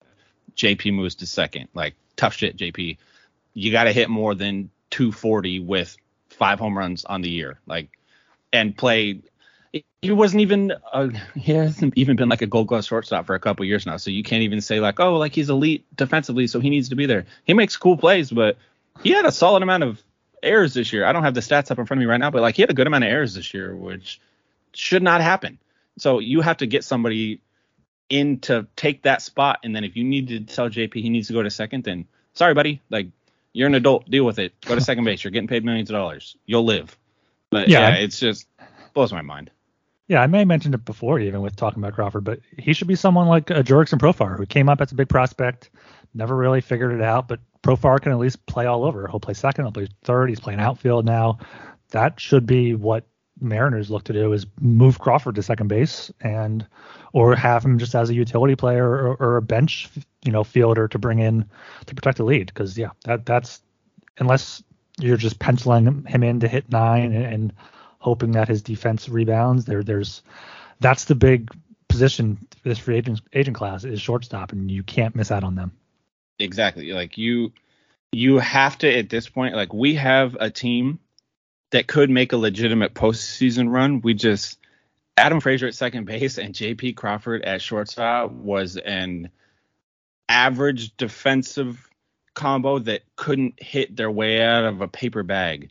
JP 0.55 0.93
moves 0.93 1.15
to 1.15 1.25
second. 1.25 1.70
Like 1.74 1.96
tough 2.15 2.36
shit, 2.36 2.58
JP. 2.58 2.98
You 3.53 3.72
got 3.72 3.86
to 3.86 3.91
hit 3.91 4.10
more 4.10 4.36
than 4.36 4.70
240 4.91 5.60
with 5.60 5.98
five 6.29 6.60
home 6.60 6.77
runs 6.77 7.05
on 7.05 7.22
the 7.22 7.29
year. 7.29 7.60
Like 7.65 7.89
and 8.53 8.75
play. 8.75 9.22
He 10.01 10.12
wasn't 10.12 10.41
even. 10.41 10.74
Uh, 10.91 11.10
he 11.36 11.53
hasn't 11.53 11.93
even 11.96 12.15
been 12.15 12.29
like 12.29 12.41
a 12.41 12.48
Gold 12.48 12.67
Glove 12.67 12.86
shortstop 12.86 13.25
for 13.25 13.36
a 13.36 13.39
couple 13.39 13.65
years 13.65 13.86
now. 13.86 13.98
So 13.98 14.12
you 14.12 14.24
can't 14.24 14.43
even 14.43 14.62
say 14.62 14.79
like, 14.79 15.00
oh, 15.00 15.17
like 15.17 15.34
he's 15.34 15.50
elite 15.50 15.86
defensively, 15.96 16.48
so 16.48 16.60
he 16.60 16.70
needs 16.70 16.89
to 16.89 16.96
be 16.96 17.05
there. 17.05 17.25
He 17.46 17.53
makes 17.53 17.77
cool 17.77 17.98
plays, 17.98 18.31
but 18.31 18.58
he 19.03 19.12
had 19.12 19.25
a 19.25 19.31
solid 19.31 19.63
amount 19.63 19.84
of 19.84 20.01
errors 20.43 20.74
this 20.74 20.91
year. 20.91 21.05
I 21.05 21.13
don't 21.13 21.24
have 21.24 21.34
the 21.34 21.41
stats 21.41 21.72
up 21.72 21.79
in 21.79 21.86
front 21.86 22.00
of 22.00 22.00
me 22.00 22.05
right 22.05 22.20
now, 22.20 22.31
but 22.31 22.41
like 22.41 22.55
he 22.55 22.62
had 22.62 22.70
a 22.70 22.74
good 22.74 22.88
amount 22.88 23.03
of 23.03 23.10
errors 23.10 23.36
this 23.36 23.53
year, 23.53 23.75
which 23.75 24.20
should 24.74 25.03
not 25.03 25.22
happen. 25.22 25.58
So 25.98 26.20
you 26.20 26.41
have 26.41 26.58
to 26.58 26.67
get 26.67 26.84
somebody 26.84 27.41
in 28.11 28.39
to 28.41 28.67
take 28.75 29.03
that 29.03 29.21
spot. 29.21 29.59
And 29.63 29.75
then 29.75 29.83
if 29.83 29.95
you 29.95 30.03
need 30.03 30.27
to 30.27 30.39
tell 30.41 30.69
JP 30.69 30.95
he 30.95 31.09
needs 31.09 31.27
to 31.27 31.33
go 31.33 31.41
to 31.41 31.49
second, 31.49 31.83
then 31.83 32.05
sorry, 32.33 32.53
buddy. 32.53 32.81
Like 32.89 33.07
you're 33.53 33.67
an 33.67 33.75
adult, 33.75 34.09
deal 34.09 34.25
with 34.25 34.39
it. 34.39 34.53
Go 34.61 34.75
to 34.75 34.81
second 34.81 35.03
base. 35.03 35.23
You're 35.23 35.31
getting 35.31 35.47
paid 35.47 35.65
millions 35.65 35.89
of 35.89 35.95
dollars. 35.95 36.35
You'll 36.45 36.65
live. 36.65 36.97
But 37.49 37.67
yeah, 37.67 37.89
yeah 37.89 37.95
it's 37.95 38.19
just 38.19 38.47
blows 38.93 39.11
my 39.11 39.21
mind. 39.21 39.49
Yeah, 40.07 40.21
I 40.21 40.27
may 40.27 40.39
have 40.39 40.47
mentioned 40.47 40.75
it 40.75 40.83
before, 40.83 41.19
even 41.19 41.41
with 41.41 41.55
talking 41.55 41.81
about 41.81 41.93
Crawford, 41.93 42.25
but 42.25 42.41
he 42.57 42.73
should 42.73 42.87
be 42.87 42.95
someone 42.95 43.27
like 43.27 43.49
uh, 43.49 43.55
a 43.55 43.63
Jurickson 43.63 43.97
Profar, 43.97 44.35
who 44.35 44.45
came 44.45 44.67
up 44.67 44.81
as 44.81 44.91
a 44.91 44.95
big 44.95 45.07
prospect, 45.07 45.69
never 46.13 46.35
really 46.35 46.59
figured 46.59 46.91
it 46.91 47.01
out, 47.01 47.29
but 47.29 47.39
Profar 47.63 48.01
can 48.01 48.11
at 48.11 48.17
least 48.17 48.45
play 48.45 48.65
all 48.65 48.83
over. 48.83 49.07
He'll 49.07 49.21
play 49.21 49.33
second, 49.33 49.65
he'll 49.65 49.71
play 49.71 49.87
third. 50.03 50.27
He's 50.27 50.39
playing 50.39 50.59
outfield 50.59 51.05
now. 51.05 51.37
That 51.91 52.19
should 52.19 52.45
be 52.45 52.75
what 52.75 53.05
Mariners 53.39 53.89
look 53.89 54.03
to 54.05 54.13
do 54.13 54.33
is 54.33 54.45
move 54.59 54.99
Crawford 54.99 55.35
to 55.35 55.43
second 55.43 55.67
base 55.67 56.11
and 56.21 56.65
or 57.13 57.35
have 57.35 57.63
him 57.63 57.77
just 57.77 57.95
as 57.95 58.09
a 58.09 58.13
utility 58.13 58.55
player 58.55 58.85
or, 58.85 59.15
or 59.15 59.37
a 59.37 59.41
bench, 59.41 59.89
you 60.23 60.31
know, 60.31 60.43
fielder 60.43 60.87
to 60.87 60.99
bring 60.99 61.19
in 61.19 61.49
to 61.85 61.95
protect 61.95 62.17
the 62.17 62.23
lead. 62.23 62.47
Because 62.47 62.77
yeah, 62.77 62.91
that 63.05 63.25
that's 63.25 63.61
unless 64.17 64.63
you're 64.99 65.17
just 65.17 65.39
penciling 65.39 66.05
him 66.05 66.23
in 66.23 66.39
to 66.41 66.47
hit 66.47 66.71
nine 66.71 67.13
and, 67.13 67.25
and 67.25 67.53
hoping 67.99 68.31
that 68.31 68.47
his 68.47 68.61
defense 68.61 69.09
rebounds. 69.09 69.65
There, 69.65 69.83
there's 69.83 70.21
that's 70.79 71.05
the 71.05 71.15
big 71.15 71.49
position 71.87 72.47
this 72.63 72.79
free 72.79 72.97
agent 72.97 73.21
agent 73.33 73.57
class 73.57 73.83
is 73.83 74.01
shortstop, 74.01 74.51
and 74.51 74.69
you 74.69 74.83
can't 74.83 75.15
miss 75.15 75.31
out 75.31 75.43
on 75.43 75.55
them. 75.55 75.71
Exactly. 76.39 76.91
Like 76.91 77.17
you, 77.17 77.51
you 78.11 78.39
have 78.39 78.77
to 78.79 78.97
at 78.97 79.09
this 79.09 79.29
point. 79.29 79.55
Like 79.55 79.73
we 79.73 79.95
have 79.95 80.35
a 80.39 80.49
team 80.49 80.99
that 81.71 81.87
could 81.87 82.09
make 82.09 82.33
a 82.33 82.37
legitimate 82.37 82.93
postseason 82.93 83.69
run. 83.69 84.01
We 84.01 84.13
just 84.13 84.57
Adam 85.17 85.39
Frazier 85.39 85.67
at 85.67 85.75
second 85.75 86.05
base 86.05 86.37
and 86.37 86.55
J.P. 86.55 86.93
Crawford 86.93 87.43
at 87.43 87.61
shortstop 87.61 88.31
was 88.31 88.77
an 88.77 89.29
average 90.29 90.95
defensive 90.97 91.87
combo 92.33 92.79
that 92.79 93.01
couldn't 93.15 93.61
hit 93.61 93.95
their 93.95 94.09
way 94.09 94.41
out 94.41 94.63
of 94.63 94.81
a 94.81 94.87
paper 94.87 95.23
bag. 95.23 95.69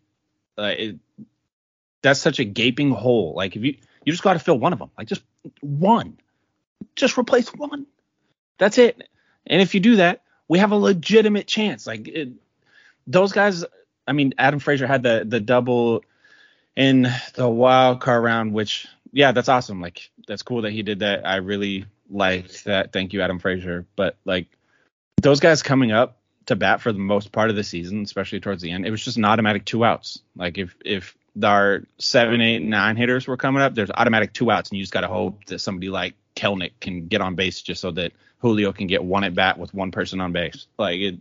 Uh, 0.58 0.74
it, 0.76 0.98
that's 2.02 2.20
such 2.20 2.38
a 2.38 2.44
gaping 2.44 2.90
hole. 2.90 3.34
Like 3.34 3.56
if 3.56 3.64
you 3.64 3.76
you 4.04 4.12
just 4.12 4.22
got 4.22 4.34
to 4.34 4.38
fill 4.38 4.58
one 4.58 4.72
of 4.72 4.78
them, 4.78 4.90
like 4.96 5.08
just 5.08 5.22
one, 5.60 6.18
just 6.96 7.18
replace 7.18 7.48
one. 7.48 7.86
That's 8.58 8.78
it. 8.78 9.08
And 9.46 9.60
if 9.60 9.74
you 9.74 9.80
do 9.80 9.96
that, 9.96 10.22
we 10.48 10.58
have 10.58 10.72
a 10.72 10.76
legitimate 10.76 11.46
chance. 11.46 11.86
Like 11.86 12.08
it, 12.08 12.30
those 13.06 13.32
guys. 13.32 13.64
I 14.06 14.12
mean, 14.12 14.34
Adam 14.38 14.58
Frazier 14.58 14.86
had 14.86 15.02
the 15.02 15.24
the 15.26 15.40
double 15.40 16.04
in 16.76 17.08
the 17.34 17.48
wild 17.48 18.00
card 18.00 18.24
round, 18.24 18.52
which 18.52 18.86
yeah, 19.12 19.32
that's 19.32 19.48
awesome. 19.48 19.80
Like 19.80 20.10
that's 20.26 20.42
cool 20.42 20.62
that 20.62 20.72
he 20.72 20.82
did 20.82 21.00
that. 21.00 21.26
I 21.26 21.36
really 21.36 21.86
liked 22.10 22.64
that. 22.64 22.92
Thank 22.92 23.12
you, 23.12 23.22
Adam 23.22 23.38
Frazier. 23.38 23.86
But 23.96 24.16
like 24.24 24.46
those 25.22 25.40
guys 25.40 25.62
coming 25.62 25.92
up 25.92 26.18
to 26.46 26.56
bat 26.56 26.80
for 26.80 26.92
the 26.92 26.98
most 26.98 27.32
part 27.32 27.50
of 27.50 27.56
the 27.56 27.64
season, 27.64 28.02
especially 28.02 28.40
towards 28.40 28.62
the 28.62 28.70
end, 28.70 28.86
it 28.86 28.90
was 28.90 29.04
just 29.04 29.16
an 29.16 29.24
automatic 29.24 29.64
two 29.64 29.84
outs. 29.84 30.20
Like 30.36 30.58
if 30.58 30.74
if 30.84 31.16
our 31.42 31.82
seven, 31.98 32.40
eight, 32.40 32.62
nine 32.62 32.96
hitters 32.96 33.26
were 33.26 33.36
coming 33.36 33.62
up, 33.62 33.74
there's 33.74 33.90
automatic 33.90 34.32
two 34.32 34.50
outs, 34.50 34.70
and 34.70 34.78
you 34.78 34.82
just 34.82 34.92
got 34.92 35.02
to 35.02 35.08
hope 35.08 35.44
that 35.46 35.60
somebody 35.60 35.88
like 35.88 36.14
Kelenic 36.36 36.72
can 36.80 37.06
get 37.06 37.20
on 37.20 37.34
base 37.34 37.60
just 37.62 37.80
so 37.80 37.90
that 37.92 38.12
Julio 38.38 38.72
can 38.72 38.86
get 38.86 39.04
one 39.04 39.24
at 39.24 39.34
bat 39.34 39.58
with 39.58 39.74
one 39.74 39.90
person 39.90 40.20
on 40.20 40.32
base. 40.32 40.66
Like 40.78 41.00
it, 41.00 41.18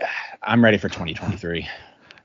I'm 0.42 0.62
ready 0.62 0.78
for 0.78 0.88
2023. 0.88 1.68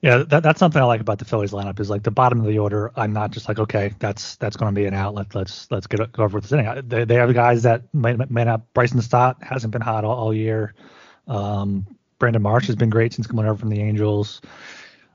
Yeah, 0.01 0.23
that, 0.29 0.41
that's 0.41 0.59
something 0.59 0.81
I 0.81 0.85
like 0.85 1.01
about 1.01 1.19
the 1.19 1.25
Phillies 1.25 1.51
lineup 1.51 1.79
is 1.79 1.89
like 1.89 2.01
the 2.01 2.11
bottom 2.11 2.39
of 2.39 2.47
the 2.47 2.57
order. 2.57 2.91
I'm 2.95 3.13
not 3.13 3.29
just 3.29 3.47
like 3.47 3.59
okay, 3.59 3.93
that's 3.99 4.35
that's 4.37 4.57
going 4.57 4.73
to 4.73 4.79
be 4.79 4.87
an 4.87 4.95
outlet. 4.95 5.35
Let's 5.35 5.69
let's 5.69 5.85
get 5.85 6.11
go 6.11 6.23
over 6.23 6.37
with 6.37 6.45
this 6.45 6.51
inning. 6.51 6.87
They 6.87 7.05
they 7.05 7.15
have 7.15 7.31
guys 7.35 7.63
that 7.63 7.83
may, 7.93 8.15
may 8.29 8.45
not. 8.45 8.73
Bryson 8.73 9.01
Stott 9.01 9.37
hasn't 9.43 9.71
been 9.71 9.81
hot 9.81 10.03
all, 10.03 10.17
all 10.17 10.33
year. 10.33 10.73
Um, 11.27 11.85
Brandon 12.17 12.41
Marsh 12.41 12.67
has 12.67 12.75
been 12.75 12.89
great 12.89 13.13
since 13.13 13.27
coming 13.27 13.45
over 13.45 13.57
from 13.57 13.69
the 13.69 13.79
Angels. 13.79 14.41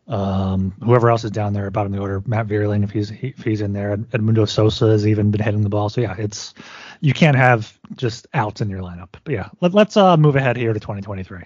Um, 0.09 0.73
whoever 0.85 1.11
else 1.11 1.25
is 1.25 1.33
down 1.33 1.53
there, 1.53 1.69
bottom 1.73 1.93
of 1.93 1.97
the 1.97 2.03
order, 2.03 2.23
Matt 2.27 2.47
Vierling, 2.47 2.85
if 2.85 2.93
he's 2.93 3.11
if 3.11 3.43
he's 3.43 3.61
in 3.61 3.73
there, 3.73 3.97
Edmundo 3.97 4.49
Sosa 4.49 4.87
has 4.87 5.05
even 5.05 5.33
been 5.33 5.43
hitting 5.43 5.63
the 5.63 5.69
ball. 5.69 5.89
So 5.89 6.01
yeah, 6.01 6.15
it's 6.17 6.55
you 7.01 7.13
can't 7.13 7.37
have 7.37 7.77
just 7.97 8.29
outs 8.35 8.61
in 8.61 8.71
your 8.71 8.83
lineup. 8.83 9.09
But 9.25 9.33
yeah, 9.33 9.49
let, 9.61 9.75
us 9.75 9.97
uh, 9.97 10.17
move 10.17 10.37
ahead 10.37 10.57
here 10.57 10.73
to 10.73 10.79
2023. 10.79 11.43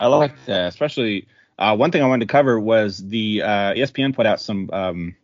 I 0.00 0.06
like 0.06 0.32
that, 0.46 0.68
especially 0.68 1.28
uh, 1.62 1.76
one 1.76 1.92
thing 1.92 2.02
I 2.02 2.08
wanted 2.08 2.26
to 2.26 2.32
cover 2.32 2.58
was 2.58 2.98
the 2.98 3.42
uh, 3.42 3.74
ESPN 3.74 4.16
put 4.16 4.26
out 4.26 4.40
some 4.40 4.68
um, 4.72 5.14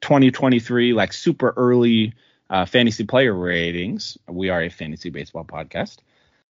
2023 0.00 0.92
like 0.92 1.12
super 1.12 1.52
early 1.56 2.14
uh, 2.48 2.66
fantasy 2.66 3.04
player 3.04 3.34
ratings. 3.34 4.16
We 4.28 4.48
are 4.50 4.62
a 4.62 4.68
fantasy 4.68 5.10
baseball 5.10 5.44
podcast, 5.44 5.98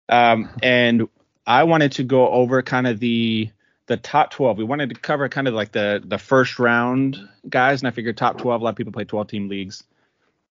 um, 0.08 0.50
and 0.64 1.08
I 1.46 1.62
wanted 1.62 1.92
to 1.92 2.02
go 2.02 2.28
over 2.28 2.60
kind 2.62 2.88
of 2.88 2.98
the 2.98 3.50
the 3.86 3.96
top 3.96 4.32
12. 4.32 4.58
We 4.58 4.64
wanted 4.64 4.88
to 4.88 4.96
cover 4.96 5.28
kind 5.28 5.46
of 5.46 5.54
like 5.54 5.70
the 5.70 6.02
the 6.04 6.18
first 6.18 6.58
round 6.58 7.16
guys, 7.48 7.82
and 7.82 7.86
I 7.86 7.92
figured 7.92 8.16
top 8.16 8.38
12. 8.38 8.60
A 8.60 8.64
lot 8.64 8.70
of 8.70 8.76
people 8.76 8.92
play 8.92 9.04
12 9.04 9.28
team 9.28 9.48
leagues, 9.48 9.84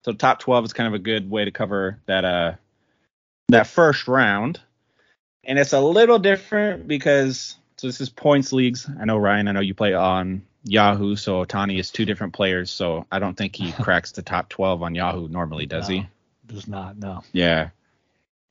so 0.05 0.13
top 0.13 0.37
12 0.37 0.65
is 0.65 0.73
kind 0.73 0.87
of 0.87 0.93
a 0.93 0.99
good 0.99 1.31
way 1.31 1.45
to 1.45 1.51
cover 1.51 1.99
that 2.05 2.25
uh 2.25 2.53
that 3.49 3.65
first 3.65 4.07
round. 4.07 4.61
And 5.43 5.57
it's 5.57 5.73
a 5.73 5.81
little 5.81 6.19
different 6.19 6.87
because 6.87 7.55
so 7.77 7.87
this 7.87 8.01
is 8.01 8.09
points 8.09 8.51
leagues. 8.51 8.89
I 8.99 9.05
know 9.05 9.17
Ryan. 9.17 9.47
I 9.47 9.51
know 9.51 9.59
you 9.59 9.75
play 9.75 9.93
on 9.93 10.41
Yahoo, 10.63 11.15
so 11.15 11.45
Ohtani 11.45 11.79
is 11.79 11.91
two 11.91 12.05
different 12.05 12.33
players. 12.33 12.71
So 12.71 13.05
I 13.11 13.19
don't 13.19 13.35
think 13.35 13.55
he 13.55 13.71
cracks 13.83 14.11
the 14.11 14.23
top 14.23 14.49
12 14.49 14.81
on 14.81 14.95
Yahoo 14.95 15.27
normally, 15.27 15.67
does 15.67 15.87
no, 15.87 15.95
he? 15.95 16.07
Does 16.47 16.67
not. 16.67 16.97
No. 16.97 17.23
Yeah. 17.31 17.69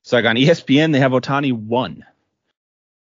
So 0.03 0.15
like 0.15 0.25
on 0.25 0.37
ESPN, 0.37 0.93
they 0.93 0.99
have 0.99 1.11
Ohtani 1.11 1.51
one. 1.51 2.05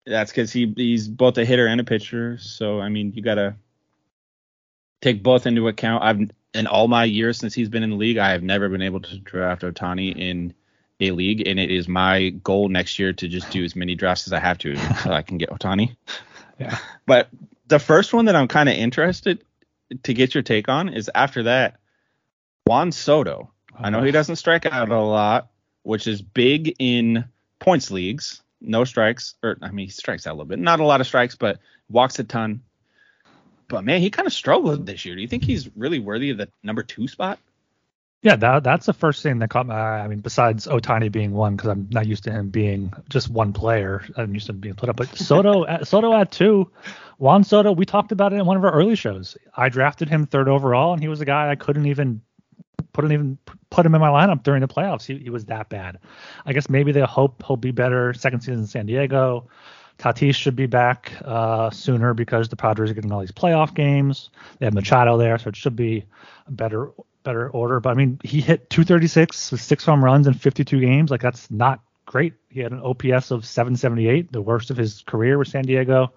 That's 0.06 0.30
because 0.30 0.52
he 0.52 0.72
he's 0.76 1.08
both 1.08 1.38
a 1.38 1.44
hitter 1.44 1.66
and 1.66 1.80
a 1.80 1.84
pitcher. 1.84 2.38
So 2.38 2.80
I 2.80 2.88
mean, 2.90 3.12
you 3.14 3.22
gotta 3.22 3.56
take 5.00 5.22
both 5.22 5.46
into 5.46 5.66
account. 5.66 6.04
I've 6.04 6.30
in 6.52 6.66
all 6.68 6.86
my 6.86 7.04
years 7.04 7.38
since 7.38 7.54
he's 7.54 7.68
been 7.68 7.82
in 7.82 7.90
the 7.90 7.96
league, 7.96 8.18
I 8.18 8.30
have 8.30 8.42
never 8.42 8.68
been 8.68 8.82
able 8.82 9.00
to 9.00 9.18
draft 9.18 9.62
Ohtani 9.62 10.16
in 10.16 10.54
a 11.08 11.14
league, 11.14 11.46
and 11.46 11.58
it 11.58 11.70
is 11.70 11.88
my 11.88 12.30
goal 12.30 12.68
next 12.68 12.98
year 12.98 13.12
to 13.12 13.28
just 13.28 13.50
do 13.50 13.64
as 13.64 13.76
many 13.76 13.94
drafts 13.94 14.26
as 14.26 14.32
I 14.32 14.40
have 14.40 14.58
to 14.58 14.76
so 14.76 15.12
I 15.12 15.22
can 15.22 15.38
get 15.38 15.50
Ohtani. 15.50 15.96
Yeah. 16.56 16.78
But 17.04 17.30
the 17.66 17.80
first 17.80 18.12
one 18.12 18.26
that 18.26 18.36
I'm 18.36 18.46
kind 18.46 18.68
of 18.68 18.76
interested 18.76 19.42
to 20.04 20.14
get 20.14 20.36
your 20.36 20.44
take 20.44 20.68
on 20.68 20.88
is 20.88 21.10
after 21.12 21.42
that, 21.42 21.80
Juan 22.64 22.92
Soto. 22.92 23.50
I 23.76 23.90
know 23.90 23.98
he 23.98 24.04
uh-huh. 24.04 24.12
doesn't 24.12 24.36
strike 24.36 24.64
out 24.64 24.88
a 24.88 25.00
lot, 25.00 25.50
which 25.82 26.06
is 26.06 26.22
big 26.22 26.76
in 26.78 27.24
points 27.58 27.90
leagues 27.90 28.40
no 28.66 28.84
strikes, 28.84 29.34
or 29.42 29.56
I 29.62 29.70
mean, 29.70 29.86
he 29.86 29.92
strikes 29.92 30.26
out 30.26 30.32
a 30.32 30.34
little 30.34 30.46
bit, 30.46 30.58
not 30.58 30.80
a 30.80 30.84
lot 30.84 31.00
of 31.00 31.06
strikes, 31.06 31.36
but 31.36 31.58
walks 31.88 32.18
a 32.18 32.24
ton. 32.24 32.62
But 33.68 33.84
man, 33.84 34.00
he 34.00 34.10
kind 34.10 34.26
of 34.26 34.32
struggled 34.32 34.86
this 34.86 35.04
year. 35.04 35.14
Do 35.14 35.22
you 35.22 35.28
think 35.28 35.44
he's 35.44 35.74
really 35.76 35.98
worthy 35.98 36.30
of 36.30 36.38
the 36.38 36.48
number 36.62 36.82
two 36.82 37.08
spot? 37.08 37.38
Yeah, 38.24 38.36
that 38.36 38.64
that's 38.64 38.86
the 38.86 38.94
first 38.94 39.22
thing 39.22 39.40
that 39.40 39.50
caught 39.50 39.66
my 39.66 39.74
eye. 39.74 40.00
I 40.00 40.08
mean, 40.08 40.20
besides 40.20 40.66
Ohtani 40.66 41.12
being 41.12 41.32
one, 41.32 41.56
because 41.56 41.68
I'm 41.68 41.88
not 41.90 42.06
used 42.06 42.24
to 42.24 42.32
him 42.32 42.48
being 42.48 42.90
just 43.10 43.28
one 43.28 43.52
player. 43.52 44.02
I'm 44.16 44.32
used 44.32 44.46
to 44.46 44.52
him 44.52 44.60
being 44.60 44.76
put 44.76 44.88
up. 44.88 44.96
But 44.96 45.08
Soto, 45.14 45.66
at, 45.66 45.86
Soto 45.86 46.14
at 46.14 46.32
two, 46.32 46.70
Juan 47.18 47.44
Soto. 47.44 47.72
We 47.72 47.84
talked 47.84 48.12
about 48.12 48.32
it 48.32 48.36
in 48.36 48.46
one 48.46 48.56
of 48.56 48.64
our 48.64 48.72
early 48.72 48.94
shows. 48.96 49.36
I 49.54 49.68
drafted 49.68 50.08
him 50.08 50.24
third 50.24 50.48
overall, 50.48 50.94
and 50.94 51.02
he 51.02 51.08
was 51.08 51.20
a 51.20 51.26
guy 51.26 51.50
I 51.50 51.54
couldn't 51.54 51.84
even 51.84 52.22
put 52.94 53.04
even 53.12 53.36
put 53.68 53.84
him 53.84 53.94
in 53.94 54.00
my 54.00 54.08
lineup 54.08 54.42
during 54.42 54.62
the 54.62 54.68
playoffs. 54.68 55.04
He, 55.04 55.18
he 55.18 55.28
was 55.28 55.44
that 55.46 55.68
bad. 55.68 55.98
I 56.46 56.54
guess 56.54 56.70
maybe 56.70 56.92
they 56.92 57.02
hope 57.02 57.44
he'll 57.46 57.58
be 57.58 57.72
better 57.72 58.14
second 58.14 58.40
season 58.40 58.60
in 58.60 58.66
San 58.66 58.86
Diego. 58.86 59.48
Tatis 59.98 60.34
should 60.34 60.56
be 60.56 60.66
back 60.66 61.12
uh, 61.26 61.68
sooner 61.68 62.14
because 62.14 62.48
the 62.48 62.56
Padres 62.56 62.90
are 62.90 62.94
getting 62.94 63.12
all 63.12 63.20
these 63.20 63.32
playoff 63.32 63.74
games. 63.74 64.30
They 64.58 64.64
have 64.64 64.72
Machado 64.72 65.18
there, 65.18 65.36
so 65.38 65.48
it 65.48 65.56
should 65.56 65.76
be 65.76 66.06
a 66.46 66.50
better 66.50 66.90
better 67.24 67.50
order. 67.50 67.80
But 67.80 67.90
I 67.90 67.94
mean, 67.94 68.20
he 68.22 68.40
hit 68.40 68.70
236 68.70 69.50
with 69.50 69.60
six 69.60 69.84
home 69.84 70.04
runs 70.04 70.26
in 70.26 70.34
52 70.34 70.80
games. 70.80 71.10
Like 71.10 71.22
that's 71.22 71.50
not 71.50 71.80
great. 72.06 72.34
He 72.48 72.60
had 72.60 72.72
an 72.72 72.80
OPS 72.80 73.32
of 73.32 73.44
778, 73.44 74.30
the 74.30 74.40
worst 74.40 74.70
of 74.70 74.76
his 74.76 75.02
career 75.02 75.36
with 75.36 75.48
San 75.48 75.64
Diego. 75.64 76.12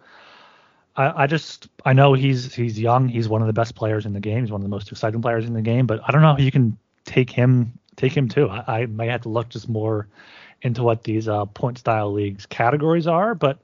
I, 0.96 1.24
I, 1.24 1.28
just 1.28 1.68
I 1.86 1.94
know 1.94 2.14
he's 2.14 2.54
he's 2.54 2.80
young. 2.80 3.08
He's 3.08 3.30
one 3.30 3.42
of 3.42 3.48
the 3.48 3.54
best 3.54 3.76
players 3.76 4.06
in 4.06 4.14
the 4.14 4.20
game. 4.20 4.42
He's 4.42 4.52
one 4.52 4.62
of 4.62 4.66
the 4.66 4.70
most 4.70 4.92
exciting 4.92 5.22
players 5.22 5.46
in 5.46 5.54
the 5.54 5.62
game. 5.62 5.88
But 5.88 6.02
I 6.08 6.12
don't 6.12 6.22
know 6.22 6.34
if 6.34 6.40
you 6.40 6.52
can 6.52 6.78
take 7.06 7.30
him 7.30 7.80
take 7.96 8.16
him 8.16 8.30
too. 8.30 8.50
I, 8.50 8.82
I 8.82 8.86
might 8.86 9.10
have 9.10 9.22
to 9.22 9.30
look 9.30 9.50
just 9.50 9.70
more 9.70 10.08
into 10.62 10.84
what 10.84 11.04
these 11.04 11.28
uh, 11.28 11.46
point 11.46 11.78
style 11.78 12.12
leagues 12.12 12.46
categories 12.46 13.08
are. 13.08 13.36
But 13.36 13.60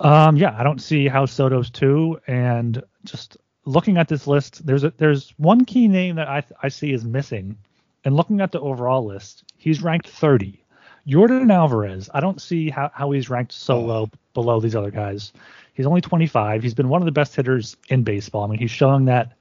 um, 0.00 0.36
yeah, 0.36 0.54
I 0.58 0.62
don't 0.64 0.80
see 0.80 1.08
how 1.08 1.26
Soto's 1.26 1.70
two. 1.70 2.20
And 2.26 2.82
just 3.04 3.36
looking 3.64 3.98
at 3.98 4.08
this 4.08 4.26
list, 4.26 4.64
there's 4.66 4.84
a, 4.84 4.92
there's 4.96 5.32
one 5.36 5.64
key 5.64 5.88
name 5.88 6.16
that 6.16 6.28
I 6.28 6.42
I 6.62 6.68
see 6.68 6.92
is 6.92 7.04
missing. 7.04 7.56
And 8.04 8.16
looking 8.16 8.40
at 8.40 8.50
the 8.50 8.60
overall 8.60 9.04
list, 9.04 9.44
he's 9.56 9.82
ranked 9.82 10.08
30. 10.08 10.62
Jordan 11.06 11.50
Alvarez, 11.50 12.10
I 12.12 12.20
don't 12.20 12.40
see 12.40 12.70
how, 12.70 12.90
how 12.92 13.10
he's 13.10 13.30
ranked 13.30 13.52
so 13.52 13.80
low 13.80 14.10
below 14.34 14.60
these 14.60 14.76
other 14.76 14.90
guys. 14.90 15.32
He's 15.74 15.86
only 15.86 16.00
25. 16.00 16.62
He's 16.62 16.74
been 16.74 16.88
one 16.88 17.00
of 17.02 17.06
the 17.06 17.12
best 17.12 17.34
hitters 17.34 17.76
in 17.88 18.02
baseball. 18.02 18.44
I 18.44 18.48
mean, 18.48 18.58
he's 18.58 18.70
showing 18.70 19.06
that 19.06 19.32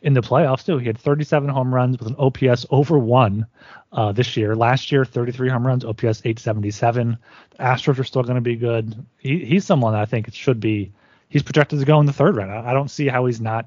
in 0.00 0.14
the 0.14 0.20
playoffs 0.20 0.64
too. 0.64 0.78
He 0.78 0.86
had 0.86 0.98
37 0.98 1.48
home 1.48 1.74
runs 1.74 1.98
with 1.98 2.08
an 2.08 2.16
OPS 2.18 2.66
over 2.70 2.98
one 2.98 3.46
uh, 3.92 4.12
this 4.12 4.36
year. 4.36 4.54
Last 4.54 4.92
year, 4.92 5.04
33 5.04 5.48
home 5.48 5.66
runs, 5.66 5.84
OPS 5.84 6.22
877. 6.24 7.18
The 7.50 7.56
Astros 7.58 7.98
are 7.98 8.04
still 8.04 8.22
going 8.22 8.36
to 8.36 8.40
be 8.40 8.56
good. 8.56 9.04
He, 9.18 9.44
he's 9.44 9.64
someone 9.64 9.94
I 9.94 10.06
think 10.06 10.32
should 10.34 10.60
be. 10.60 10.92
He's 11.32 11.42
projected 11.42 11.78
to 11.78 11.84
go 11.86 11.98
in 11.98 12.04
the 12.04 12.12
third 12.12 12.36
round. 12.36 12.52
I, 12.52 12.70
I 12.70 12.74
don't 12.74 12.90
see 12.90 13.08
how 13.08 13.24
he's 13.24 13.40
not 13.40 13.66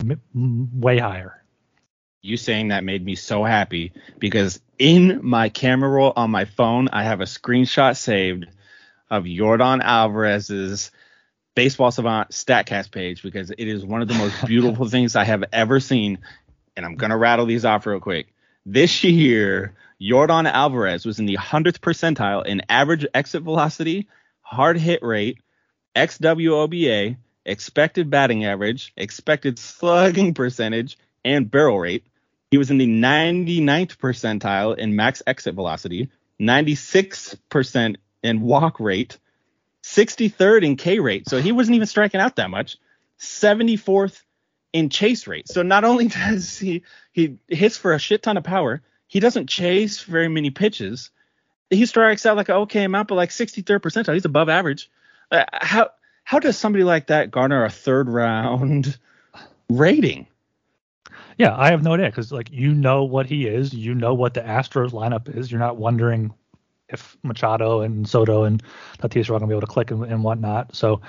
m- 0.00 0.20
m- 0.32 0.80
way 0.80 0.98
higher. 0.98 1.42
You 2.22 2.36
saying 2.36 2.68
that 2.68 2.84
made 2.84 3.04
me 3.04 3.16
so 3.16 3.42
happy 3.42 3.92
because 4.20 4.60
in 4.78 5.18
my 5.22 5.48
camera 5.48 5.90
roll 5.90 6.12
on 6.14 6.30
my 6.30 6.44
phone, 6.44 6.88
I 6.92 7.02
have 7.02 7.20
a 7.20 7.24
screenshot 7.24 7.96
saved 7.96 8.46
of 9.10 9.24
Jordan 9.24 9.80
Alvarez's 9.82 10.92
Baseball 11.56 11.90
Savant 11.90 12.30
StatCast 12.30 12.92
page 12.92 13.22
because 13.24 13.50
it 13.50 13.58
is 13.58 13.84
one 13.84 14.02
of 14.02 14.08
the 14.08 14.14
most 14.14 14.44
beautiful 14.46 14.88
things 14.88 15.16
I 15.16 15.24
have 15.24 15.42
ever 15.52 15.80
seen. 15.80 16.18
And 16.76 16.86
I'm 16.86 16.94
gonna 16.94 17.18
rattle 17.18 17.46
these 17.46 17.64
off 17.64 17.86
real 17.86 17.98
quick. 17.98 18.32
This 18.64 19.02
year, 19.02 19.74
Jordan 20.00 20.46
Alvarez 20.46 21.04
was 21.04 21.18
in 21.18 21.26
the 21.26 21.38
100th 21.38 21.80
percentile 21.80 22.46
in 22.46 22.62
average 22.68 23.04
exit 23.14 23.42
velocity, 23.42 24.06
hard 24.42 24.78
hit 24.78 25.02
rate, 25.02 25.38
XWOBA, 25.94 27.16
expected 27.44 28.10
batting 28.10 28.44
average, 28.44 28.92
expected 28.96 29.58
slugging 29.58 30.34
percentage, 30.34 30.98
and 31.24 31.50
barrel 31.50 31.78
rate. 31.78 32.06
He 32.50 32.58
was 32.58 32.70
in 32.70 32.78
the 32.78 32.86
99th 32.86 33.96
percentile 33.96 34.76
in 34.76 34.96
max 34.96 35.22
exit 35.26 35.54
velocity, 35.54 36.10
96% 36.40 37.96
in 38.22 38.40
walk 38.40 38.80
rate, 38.80 39.18
63rd 39.84 40.64
in 40.64 40.76
K 40.76 40.98
rate. 40.98 41.28
So 41.28 41.40
he 41.40 41.52
wasn't 41.52 41.76
even 41.76 41.86
striking 41.86 42.20
out 42.20 42.36
that 42.36 42.50
much. 42.50 42.76
74th 43.20 44.22
in 44.72 44.88
chase 44.88 45.26
rate. 45.26 45.48
So 45.48 45.62
not 45.62 45.84
only 45.84 46.08
does 46.08 46.58
he 46.58 46.82
he 47.12 47.38
hits 47.48 47.76
for 47.76 47.92
a 47.92 47.98
shit 47.98 48.22
ton 48.22 48.36
of 48.36 48.44
power, 48.44 48.82
he 49.06 49.20
doesn't 49.20 49.48
chase 49.48 50.02
very 50.02 50.28
many 50.28 50.50
pitches. 50.50 51.10
He 51.68 51.86
strikes 51.86 52.26
out 52.26 52.36
like 52.36 52.48
an 52.48 52.56
okay 52.56 52.84
amount, 52.84 53.08
but 53.08 53.14
like 53.14 53.30
63rd 53.30 53.80
percentile. 53.80 54.14
He's 54.14 54.24
above 54.24 54.48
average. 54.48 54.90
Uh, 55.30 55.44
how 55.52 55.90
how 56.24 56.38
does 56.38 56.58
somebody 56.58 56.84
like 56.84 57.08
that 57.08 57.30
garner 57.30 57.64
a 57.64 57.70
third 57.70 58.08
round 58.08 58.98
rating? 59.68 60.26
Yeah, 61.38 61.56
I 61.56 61.70
have 61.70 61.82
no 61.82 61.94
idea 61.94 62.06
because 62.06 62.32
like 62.32 62.50
you 62.50 62.74
know 62.74 63.04
what 63.04 63.26
he 63.26 63.46
is, 63.46 63.72
you 63.72 63.94
know 63.94 64.14
what 64.14 64.34
the 64.34 64.42
Astros 64.42 64.90
lineup 64.90 65.34
is. 65.34 65.50
You're 65.50 65.60
not 65.60 65.76
wondering 65.76 66.34
if 66.92 67.16
Machado 67.22 67.80
and 67.80 68.08
Soto 68.08 68.44
and 68.44 68.62
Tatis 68.98 69.30
are 69.30 69.34
all 69.34 69.38
gonna 69.38 69.48
be 69.48 69.54
able 69.54 69.62
to 69.62 69.66
click 69.66 69.90
and, 69.90 70.04
and 70.04 70.22
whatnot. 70.22 70.74
So 70.74 71.00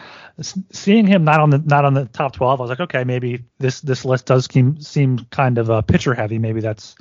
seeing 0.71 1.07
him 1.07 1.23
not 1.23 1.39
on 1.39 1.49
the 1.49 1.57
not 1.59 1.85
on 1.85 1.93
the 1.93 2.05
top 2.05 2.33
12, 2.33 2.59
I 2.59 2.63
was 2.63 2.69
like, 2.69 2.79
okay, 2.79 3.03
maybe 3.03 3.43
this 3.59 3.81
this 3.81 4.05
list 4.05 4.27
does 4.27 4.47
seem 4.51 4.79
seem 4.79 5.19
kind 5.31 5.57
of 5.57 5.69
uh, 5.69 5.81
pitcher 5.81 6.13
heavy. 6.13 6.39
Maybe 6.39 6.61
that's 6.61 6.95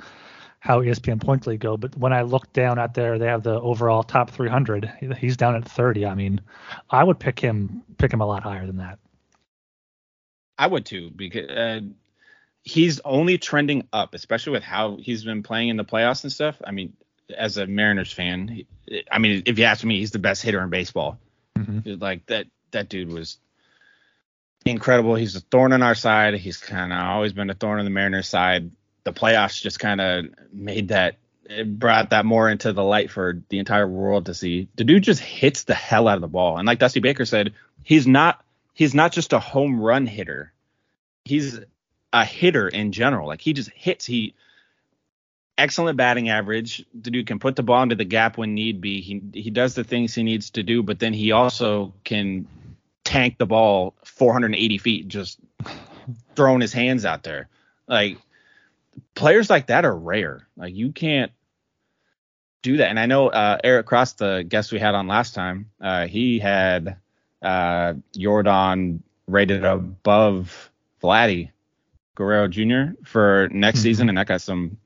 how 0.61 0.79
ESPN 0.79 1.19
Point 1.19 1.47
League 1.47 1.59
go. 1.59 1.75
But 1.75 1.97
when 1.97 2.13
I 2.13 2.21
look 2.21 2.53
down 2.53 2.77
at 2.77 2.93
there, 2.93 3.17
they 3.17 3.25
have 3.25 3.41
the 3.41 3.59
overall 3.59 4.03
top 4.03 4.29
300. 4.29 5.17
He's 5.19 5.35
down 5.35 5.55
at 5.55 5.67
30. 5.67 6.05
I 6.05 6.13
mean, 6.13 6.39
I 6.87 7.03
would 7.03 7.19
pick 7.19 7.39
him 7.39 7.81
pick 7.97 8.13
him 8.13 8.21
a 8.21 8.25
lot 8.27 8.43
higher 8.43 8.67
than 8.67 8.77
that. 8.77 8.99
I 10.59 10.67
would 10.67 10.85
too 10.85 11.09
because 11.09 11.49
uh, 11.49 11.81
he's 12.61 12.99
only 12.99 13.39
trending 13.39 13.87
up, 13.91 14.13
especially 14.13 14.53
with 14.53 14.63
how 14.63 14.97
he's 14.97 15.23
been 15.23 15.41
playing 15.41 15.69
in 15.69 15.77
the 15.77 15.83
playoffs 15.83 16.23
and 16.23 16.31
stuff. 16.31 16.61
I 16.63 16.69
mean, 16.69 16.93
as 17.35 17.57
a 17.57 17.65
Mariners 17.65 18.13
fan, 18.13 18.61
I 19.11 19.17
mean, 19.17 19.41
if 19.47 19.57
you 19.57 19.65
ask 19.65 19.83
me, 19.83 19.97
he's 19.97 20.11
the 20.11 20.19
best 20.19 20.43
hitter 20.43 20.61
in 20.61 20.69
baseball. 20.69 21.17
Mm-hmm. 21.57 21.99
Like 21.99 22.27
that, 22.27 22.45
that 22.69 22.87
dude 22.87 23.11
was 23.11 23.39
incredible. 24.63 25.15
He's 25.15 25.35
a 25.35 25.39
thorn 25.39 25.73
on 25.73 25.81
our 25.81 25.95
side. 25.95 26.35
He's 26.35 26.57
kind 26.57 26.93
of 26.93 26.99
always 26.99 27.33
been 27.33 27.49
a 27.49 27.55
thorn 27.55 27.79
on 27.79 27.85
the 27.85 27.91
Mariners 27.91 28.29
side. 28.29 28.69
The 29.03 29.13
playoffs 29.13 29.61
just 29.61 29.79
kind 29.79 30.01
of 30.01 30.25
made 30.53 30.89
that, 30.89 31.15
it 31.45 31.79
brought 31.79 32.11
that 32.11 32.25
more 32.25 32.49
into 32.49 32.71
the 32.71 32.83
light 32.83 33.11
for 33.11 33.41
the 33.49 33.59
entire 33.59 33.87
world 33.87 34.27
to 34.27 34.33
see. 34.33 34.67
The 34.75 34.83
dude 34.83 35.03
just 35.03 35.21
hits 35.21 35.63
the 35.63 35.73
hell 35.73 36.07
out 36.07 36.15
of 36.15 36.21
the 36.21 36.27
ball. 36.27 36.57
And 36.57 36.67
like 36.67 36.79
Dusty 36.79 36.99
Baker 36.99 37.25
said, 37.25 37.53
he's 37.83 38.07
not, 38.07 38.43
he's 38.73 38.93
not 38.93 39.11
just 39.11 39.33
a 39.33 39.39
home 39.39 39.79
run 39.79 40.05
hitter. 40.05 40.53
He's 41.25 41.59
a 42.13 42.25
hitter 42.25 42.67
in 42.67 42.91
general. 42.91 43.27
Like 43.27 43.41
he 43.41 43.53
just 43.53 43.69
hits. 43.71 44.05
He 44.05 44.33
excellent 45.57 45.97
batting 45.97 46.29
average. 46.29 46.85
The 46.99 47.11
dude 47.11 47.27
can 47.27 47.39
put 47.39 47.55
the 47.55 47.63
ball 47.63 47.83
into 47.83 47.95
the 47.95 48.05
gap 48.05 48.37
when 48.37 48.53
need 48.53 48.81
be. 48.81 49.01
He 49.01 49.21
he 49.33 49.49
does 49.49 49.75
the 49.75 49.83
things 49.83 50.13
he 50.13 50.23
needs 50.23 50.51
to 50.51 50.63
do, 50.63 50.83
but 50.83 50.99
then 50.99 51.13
he 51.13 51.31
also 51.31 51.93
can 52.03 52.47
tank 53.03 53.37
the 53.37 53.45
ball 53.45 53.93
480 54.03 54.77
feet 54.77 55.07
just 55.07 55.39
throwing 56.35 56.61
his 56.61 56.73
hands 56.73 57.05
out 57.05 57.23
there. 57.23 57.47
Like 57.87 58.17
players 59.15 59.49
like 59.49 59.67
that 59.67 59.85
are 59.85 59.95
rare. 59.95 60.47
Like 60.57 60.73
you 60.73 60.91
can't 60.91 61.31
do 62.61 62.77
that. 62.77 62.89
And 62.89 62.99
I 62.99 63.05
know 63.05 63.29
uh, 63.29 63.57
Eric 63.63 63.85
Cross, 63.85 64.13
the 64.13 64.45
guest 64.47 64.71
we 64.71 64.79
had 64.79 64.95
on 64.95 65.07
last 65.07 65.33
time, 65.33 65.71
uh, 65.79 66.07
he 66.07 66.39
had 66.39 66.97
uh, 67.41 67.93
Yordan 68.15 68.99
rated 69.27 69.63
above 69.63 70.71
Vladdy 71.01 71.51
Guerrero 72.15 72.47
Jr. 72.47 72.93
for 73.03 73.49
next 73.51 73.79
mm-hmm. 73.79 73.83
season, 73.83 74.09
and 74.09 74.17
that 74.17 74.27
got 74.27 74.41
some 74.41 74.77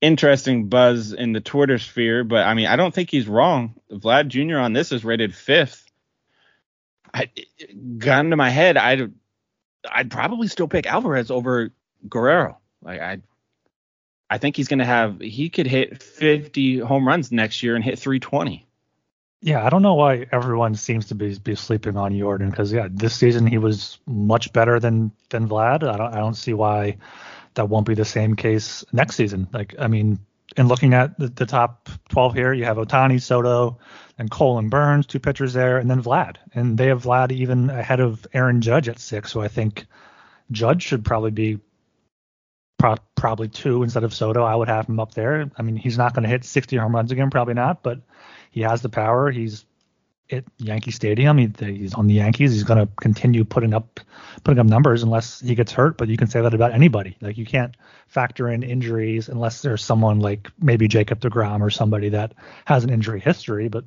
interesting 0.00 0.68
buzz 0.68 1.12
in 1.12 1.32
the 1.32 1.40
Twitter 1.40 1.78
sphere. 1.78 2.24
But 2.24 2.46
I 2.46 2.54
mean, 2.54 2.66
I 2.66 2.76
don't 2.76 2.94
think 2.94 3.10
he's 3.10 3.28
wrong. 3.28 3.74
Vlad 3.90 4.28
Jr. 4.28 4.58
on 4.58 4.72
this 4.72 4.92
is 4.92 5.04
rated 5.04 5.34
fifth. 5.34 5.84
I, 7.14 7.30
gun 7.98 8.30
to 8.30 8.36
my 8.36 8.48
head, 8.48 8.76
I'd 8.76 9.12
I'd 9.90 10.10
probably 10.10 10.48
still 10.48 10.68
pick 10.68 10.86
Alvarez 10.86 11.30
over 11.30 11.70
Guerrero. 12.08 12.58
Like 12.80 13.00
I, 13.00 13.18
I 14.32 14.38
think 14.38 14.56
he's 14.56 14.68
gonna 14.68 14.86
have 14.86 15.20
he 15.20 15.50
could 15.50 15.66
hit 15.66 16.02
50 16.02 16.78
home 16.78 17.06
runs 17.06 17.30
next 17.30 17.62
year 17.62 17.76
and 17.76 17.84
hit 17.84 17.98
320. 17.98 18.66
Yeah, 19.42 19.62
I 19.62 19.68
don't 19.68 19.82
know 19.82 19.92
why 19.92 20.24
everyone 20.32 20.74
seems 20.74 21.08
to 21.08 21.14
be 21.14 21.36
be 21.36 21.54
sleeping 21.54 21.98
on 21.98 22.14
Yordan 22.14 22.48
because 22.48 22.72
yeah, 22.72 22.88
this 22.90 23.14
season 23.14 23.46
he 23.46 23.58
was 23.58 23.98
much 24.06 24.50
better 24.54 24.80
than 24.80 25.12
than 25.28 25.50
Vlad. 25.50 25.86
I 25.86 25.98
don't 25.98 26.14
I 26.14 26.16
don't 26.16 26.34
see 26.34 26.54
why 26.54 26.96
that 27.54 27.68
won't 27.68 27.86
be 27.86 27.94
the 27.94 28.06
same 28.06 28.34
case 28.34 28.86
next 28.90 29.16
season. 29.16 29.48
Like 29.52 29.74
I 29.78 29.88
mean, 29.88 30.18
in 30.56 30.66
looking 30.66 30.94
at 30.94 31.18
the, 31.18 31.28
the 31.28 31.44
top 31.44 31.90
12 32.08 32.32
here, 32.32 32.54
you 32.54 32.64
have 32.64 32.78
Ohtani, 32.78 33.20
Soto, 33.20 33.80
and 34.16 34.30
Cole 34.30 34.56
and 34.56 34.70
Burnes, 34.70 35.04
two 35.04 35.20
pitchers 35.20 35.52
there, 35.52 35.76
and 35.76 35.90
then 35.90 36.02
Vlad, 36.02 36.36
and 36.54 36.78
they 36.78 36.86
have 36.86 37.02
Vlad 37.02 37.32
even 37.32 37.68
ahead 37.68 38.00
of 38.00 38.26
Aaron 38.32 38.62
Judge 38.62 38.88
at 38.88 38.98
six. 38.98 39.30
So 39.30 39.42
I 39.42 39.48
think 39.48 39.84
Judge 40.50 40.84
should 40.84 41.04
probably 41.04 41.32
be 41.32 41.58
pro- 42.82 42.96
probably 43.14 43.48
two 43.48 43.84
instead 43.84 44.02
of 44.02 44.12
Soto. 44.12 44.42
I 44.42 44.56
would 44.56 44.68
have 44.68 44.88
him 44.88 44.98
up 44.98 45.14
there. 45.14 45.48
I 45.56 45.62
mean, 45.62 45.76
he's 45.76 45.96
not 45.96 46.14
going 46.14 46.24
to 46.24 46.28
hit 46.28 46.44
60 46.44 46.76
home 46.76 46.94
runs 46.94 47.12
again, 47.12 47.30
probably 47.30 47.54
not, 47.54 47.82
but 47.82 48.00
he 48.50 48.62
has 48.62 48.82
the 48.82 48.88
power. 48.88 49.30
He's 49.30 49.64
at 50.32 50.44
Yankee 50.58 50.90
Stadium. 50.90 51.38
He, 51.38 51.52
he's 51.58 51.94
on 51.94 52.08
the 52.08 52.14
Yankees. 52.14 52.52
He's 52.52 52.64
going 52.64 52.84
to 52.84 52.92
continue 53.00 53.44
putting 53.44 53.72
up 53.72 54.00
putting 54.42 54.58
up 54.58 54.66
numbers 54.66 55.04
unless 55.04 55.40
he 55.40 55.54
gets 55.54 55.70
hurt. 55.70 55.96
But 55.96 56.08
you 56.08 56.16
can 56.16 56.26
say 56.26 56.40
that 56.40 56.54
about 56.54 56.72
anybody. 56.72 57.16
Like 57.20 57.38
you 57.38 57.46
can't 57.46 57.76
factor 58.08 58.48
in 58.48 58.64
injuries 58.64 59.28
unless 59.28 59.62
there's 59.62 59.84
someone 59.84 60.18
like 60.18 60.50
maybe 60.60 60.88
Jacob 60.88 61.20
Degrom 61.20 61.60
or 61.60 61.70
somebody 61.70 62.08
that 62.10 62.34
has 62.64 62.82
an 62.82 62.90
injury 62.90 63.20
history. 63.20 63.68
But 63.68 63.84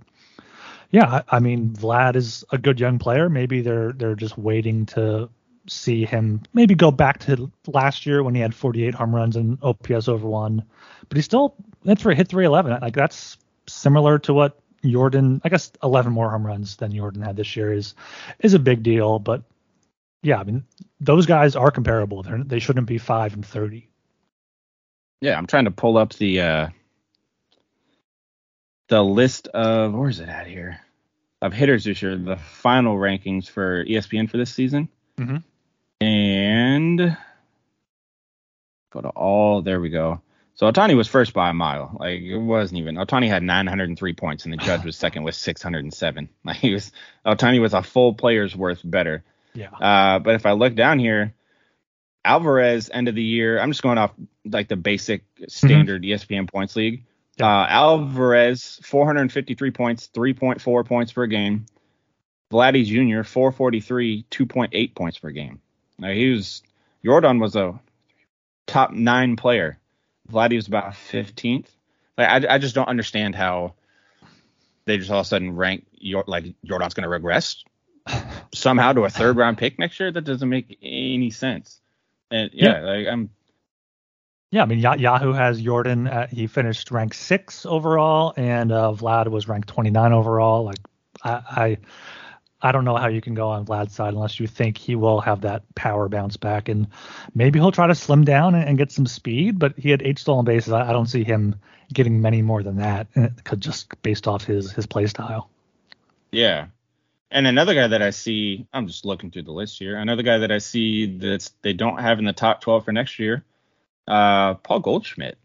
yeah, 0.91 1.21
I, 1.29 1.37
I 1.37 1.39
mean 1.39 1.71
Vlad 1.71 2.15
is 2.15 2.45
a 2.49 2.57
good 2.57 2.79
young 2.79 2.99
player. 2.99 3.27
Maybe 3.29 3.61
they're 3.61 3.91
they're 3.91 4.15
just 4.15 4.37
waiting 4.37 4.85
to 4.87 5.29
see 5.67 6.05
him 6.05 6.41
maybe 6.53 6.75
go 6.75 6.91
back 6.91 7.19
to 7.19 7.51
last 7.67 8.05
year 8.05 8.23
when 8.23 8.35
he 8.35 8.41
had 8.41 8.53
48 8.53 8.93
home 8.93 9.15
runs 9.15 9.35
and 9.35 9.57
OPS 9.61 10.07
over 10.07 10.27
one. 10.27 10.63
But 11.09 11.17
he 11.17 11.21
still 11.21 11.55
hit 11.83 11.99
three 11.99 12.15
hit 12.15 12.27
311. 12.27 12.81
Like 12.81 12.95
that's 12.95 13.37
similar 13.67 14.19
to 14.19 14.33
what 14.33 14.59
Jordan, 14.83 15.41
I 15.43 15.49
guess 15.49 15.71
11 15.83 16.11
more 16.11 16.29
home 16.29 16.45
runs 16.45 16.75
than 16.75 16.95
Jordan 16.95 17.21
had 17.21 17.35
this 17.35 17.55
year 17.55 17.73
is 17.73 17.95
is 18.39 18.53
a 18.53 18.59
big 18.59 18.83
deal. 18.83 19.19
But 19.19 19.43
yeah, 20.21 20.39
I 20.39 20.43
mean 20.43 20.65
those 20.99 21.25
guys 21.25 21.55
are 21.55 21.71
comparable. 21.71 22.23
They're, 22.23 22.43
they 22.43 22.59
shouldn't 22.59 22.87
be 22.87 22.97
five 22.97 23.33
and 23.33 23.45
30. 23.45 23.89
Yeah, 25.21 25.37
I'm 25.37 25.47
trying 25.47 25.65
to 25.65 25.71
pull 25.71 25.97
up 25.97 26.13
the 26.13 26.41
uh 26.41 26.69
the 28.87 29.03
list 29.03 29.47
of 29.47 29.93
where 29.93 30.09
is 30.09 30.19
it 30.19 30.29
at 30.29 30.47
here 30.47 30.79
of 31.41 31.53
hitters 31.53 31.83
this 31.83 32.01
year, 32.01 32.17
the 32.17 32.37
final 32.37 32.97
rankings 32.97 33.49
for 33.49 33.85
ESPN 33.85 34.29
for 34.29 34.37
this 34.37 34.53
season. 34.53 34.89
Mm-hmm. 35.17 35.37
And 36.01 37.17
go 38.91 39.01
to 39.01 39.09
all. 39.09 39.61
There 39.61 39.79
we 39.79 39.89
go. 39.89 40.21
So 40.55 40.71
Ohtani 40.71 40.95
was 40.95 41.07
first 41.07 41.33
by 41.33 41.49
a 41.49 41.53
mile. 41.53 41.97
Like 41.99 42.21
it 42.21 42.37
wasn't 42.37 42.79
even. 42.79 42.95
Ohtani 42.95 43.27
had 43.27 43.43
903 43.43 44.13
points, 44.13 44.45
and 44.45 44.53
the 44.53 44.57
Judge 44.57 44.85
was 44.85 44.95
second 44.95 45.23
with 45.23 45.35
607. 45.35 46.29
Like 46.45 46.57
he 46.57 46.73
was. 46.73 46.91
Ohtani 47.25 47.61
was 47.61 47.73
a 47.73 47.83
full 47.83 48.13
player's 48.13 48.55
worth 48.55 48.81
better. 48.83 49.23
Yeah. 49.53 49.71
Uh, 49.71 50.19
but 50.19 50.35
if 50.35 50.45
I 50.45 50.51
look 50.51 50.75
down 50.75 50.99
here, 50.99 51.33
Alvarez 52.23 52.89
end 52.93 53.07
of 53.07 53.15
the 53.15 53.23
year. 53.23 53.59
I'm 53.59 53.71
just 53.71 53.83
going 53.83 53.97
off 53.97 54.11
like 54.45 54.67
the 54.67 54.75
basic 54.75 55.23
standard 55.47 56.03
mm-hmm. 56.03 56.33
ESPN 56.33 56.51
points 56.51 56.75
league. 56.75 57.03
Yeah. 57.37 57.47
Uh, 57.47 57.67
Alvarez 57.67 58.79
453 58.83 59.71
points, 59.71 60.09
3.4 60.13 60.85
points 60.85 61.11
per 61.11 61.27
game. 61.27 61.65
Vladdy 62.51 62.85
Jr. 62.85 63.23
443, 63.23 64.25
2.8 64.29 64.95
points 64.95 65.19
per 65.19 65.31
game. 65.31 65.61
Now 65.99 66.11
he 66.11 66.31
was 66.31 66.63
Jordan 67.03 67.39
was 67.39 67.55
a 67.55 67.79
top 68.67 68.91
nine 68.91 69.35
player 69.35 69.79
Vladdy 70.31 70.55
was 70.55 70.67
about 70.67 70.93
15th. 70.93 71.67
Like 72.17 72.45
I, 72.45 72.55
I 72.55 72.57
just 72.57 72.75
don't 72.75 72.87
understand 72.87 73.35
how 73.35 73.73
they 74.85 74.97
just 74.97 75.11
all 75.11 75.19
of 75.19 75.25
a 75.25 75.27
sudden 75.27 75.55
rank 75.55 75.85
your 75.93 76.23
like 76.27 76.55
Jordan's 76.63 76.93
going 76.93 77.03
to 77.03 77.09
regress 77.09 77.63
somehow 78.53 78.93
to 78.93 79.05
a 79.05 79.09
third 79.09 79.37
round 79.37 79.57
pick 79.57 79.77
next 79.79 79.99
year. 79.99 80.11
That 80.11 80.23
doesn't 80.23 80.47
make 80.47 80.77
any 80.81 81.29
sense. 81.31 81.81
And 82.31 82.51
yeah, 82.53 82.79
yeah. 82.79 82.81
like 82.81 83.07
I'm. 83.07 83.29
Yeah, 84.51 84.63
I 84.63 84.65
mean 84.67 84.79
Yahoo 84.79 85.33
has 85.33 85.61
Jordan. 85.61 86.07
At, 86.07 86.31
he 86.31 86.47
finished 86.47 86.89
ranked 86.91 87.15
six 87.17 87.65
overall, 87.65 88.33
and 88.37 88.71
uh, 88.71 88.93
Vlad 88.95 89.27
was 89.27 89.49
ranked 89.49 89.67
29 89.67 90.13
overall. 90.13 90.63
Like 90.63 90.79
I, 91.23 91.31
I 91.31 91.77
I 92.61 92.71
don't 92.71 92.85
know 92.85 92.95
how 92.95 93.07
you 93.07 93.21
can 93.21 93.33
go 93.33 93.49
on 93.49 93.65
Vlad's 93.65 93.93
side 93.93 94.13
unless 94.13 94.39
you 94.39 94.47
think 94.47 94.77
he 94.77 94.95
will 94.95 95.21
have 95.21 95.41
that 95.41 95.63
power 95.75 96.09
bounce 96.09 96.37
back, 96.37 96.69
and 96.69 96.87
maybe 97.33 97.59
he'll 97.59 97.71
try 97.71 97.87
to 97.87 97.95
slim 97.95 98.23
down 98.23 98.55
and, 98.55 98.67
and 98.67 98.77
get 98.77 98.91
some 98.91 99.05
speed. 99.05 99.59
But 99.59 99.77
he 99.77 99.89
had 99.89 100.01
eight 100.01 100.19
stolen 100.19 100.45
bases. 100.45 100.73
I, 100.73 100.89
I, 100.89 100.93
don't 100.93 101.07
see 101.07 101.23
him 101.23 101.55
getting 101.93 102.21
many 102.21 102.41
more 102.41 102.63
than 102.63 102.77
that, 102.77 103.07
uh, 103.15 103.55
just 103.55 104.01
based 104.01 104.27
off 104.27 104.45
his 104.45 104.71
his 104.71 104.87
play 104.87 105.05
style. 105.07 105.49
Yeah, 106.31 106.67
and 107.31 107.47
another 107.47 107.73
guy 107.73 107.87
that 107.87 108.01
I 108.01 108.11
see, 108.11 108.65
I'm 108.71 108.87
just 108.87 109.03
looking 109.03 109.29
through 109.29 109.43
the 109.43 109.51
list 109.51 109.79
here. 109.79 109.97
Another 109.97 110.23
guy 110.23 110.37
that 110.37 110.51
I 110.51 110.59
see 110.59 111.17
that 111.17 111.49
they 111.61 111.73
don't 111.73 111.99
have 111.99 112.19
in 112.19 112.25
the 112.25 112.33
top 112.33 112.61
12 112.61 112.85
for 112.85 112.91
next 112.91 113.19
year, 113.19 113.43
uh, 114.07 114.53
Paul 114.55 114.79
Goldschmidt, 114.79 115.37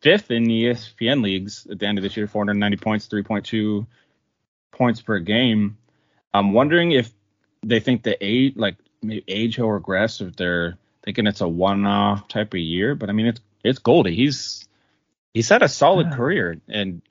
fifth 0.00 0.30
in 0.30 0.44
the 0.44 0.64
ESPN 0.64 1.22
leagues 1.22 1.66
at 1.70 1.78
the 1.78 1.86
end 1.86 1.98
of 1.98 2.02
this 2.04 2.16
year, 2.16 2.26
490 2.26 2.76
points, 2.78 3.08
3.2 3.08 3.86
points 4.70 5.02
per 5.02 5.18
game. 5.18 5.76
I'm 6.32 6.52
wondering 6.52 6.92
if 6.92 7.10
they 7.62 7.80
think 7.80 8.02
the 8.02 8.16
age, 8.24 8.54
like 8.56 8.76
maybe 9.02 9.24
age 9.28 9.58
will 9.58 9.72
regress, 9.72 10.20
if 10.20 10.36
they're 10.36 10.78
thinking 11.04 11.26
it's 11.26 11.40
a 11.40 11.48
one-off 11.48 12.28
type 12.28 12.54
of 12.54 12.60
year. 12.60 12.94
But 12.94 13.10
I 13.10 13.12
mean, 13.12 13.26
it's 13.26 13.40
it's 13.64 13.78
Goldie. 13.78 14.14
He's 14.14 14.66
he's 15.34 15.48
had 15.48 15.62
a 15.62 15.68
solid 15.68 16.08
yeah. 16.10 16.16
career, 16.16 16.60
and 16.68 17.02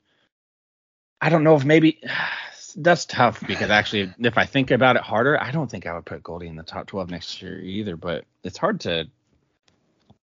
I 1.20 1.28
don't 1.28 1.44
know 1.44 1.56
if 1.56 1.64
maybe 1.64 2.00
that's 2.76 3.06
tough 3.06 3.44
because 3.46 3.70
actually, 3.70 4.12
if 4.18 4.38
I 4.38 4.46
think 4.46 4.70
about 4.70 4.96
it 4.96 5.02
harder, 5.02 5.40
I 5.40 5.50
don't 5.50 5.70
think 5.70 5.86
I 5.86 5.94
would 5.94 6.06
put 6.06 6.22
Goldie 6.22 6.48
in 6.48 6.56
the 6.56 6.62
top 6.62 6.86
12 6.86 7.10
next 7.10 7.42
year 7.42 7.58
either. 7.58 7.96
But 7.96 8.24
it's 8.44 8.58
hard 8.58 8.80
to 8.80 9.08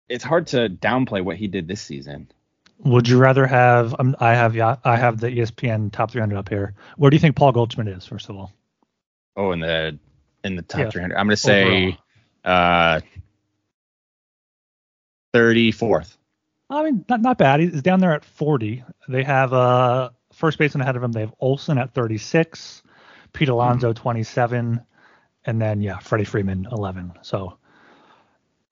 it's 0.09 0.25
hard 0.25 0.49
to 0.49 0.69
downplay 0.69 1.23
what 1.23 1.37
he 1.37 1.49
did 1.49 1.67
this 1.69 1.81
season. 1.81 2.29
Would 2.85 3.09
you 3.09 3.19
rather 3.19 3.47
have? 3.47 3.95
Um, 3.99 4.17
I 4.21 4.35
have 4.35 4.55
yeah, 4.55 4.77
I 4.85 4.97
have 4.97 5.19
the 5.19 5.29
ESPN 5.29 5.91
top 5.91 6.11
300 6.11 6.37
up 6.37 6.49
here. 6.49 6.75
Where 6.97 7.11
do 7.11 7.15
you 7.17 7.21
think 7.21 7.37
Paul 7.37 7.53
Goldschmidt 7.53 7.89
is? 7.89 8.05
First 8.05 8.29
of 8.29 8.37
all. 8.37 8.53
Oh, 9.37 9.53
in 9.53 9.61
the 9.61 9.99
in 10.45 10.57
the 10.57 10.63
top 10.63 10.81
yeah. 10.81 10.91
300. 10.91 11.17
I'm 11.17 11.27
going 11.27 11.37
to 11.37 11.37
say 11.37 11.99
uh 12.45 13.01
34th. 15.35 16.17
I 16.71 16.83
mean, 16.83 17.05
not 17.09 17.21
not 17.21 17.39
bad. 17.39 17.61
He's 17.61 17.83
down 17.83 18.01
there 18.01 18.13
at 18.13 18.25
40. 18.25 18.85
They 19.09 19.23
have 19.23 19.53
uh 19.53 20.11
first 20.33 20.59
baseman 20.59 20.83
ahead 20.83 20.97
of 20.97 21.03
him. 21.03 21.13
They 21.13 21.21
have 21.21 21.35
Olson 21.41 21.79
at 21.79 21.95
36, 21.95 22.83
Pete 23.33 23.49
Alonso 23.49 23.93
mm-hmm. 23.93 24.03
27, 24.03 24.81
and 25.45 25.63
then 25.63 25.81
yeah, 25.81 25.99
Freddie 25.99 26.25
Freeman 26.25 26.67
11. 26.71 27.13
So 27.23 27.59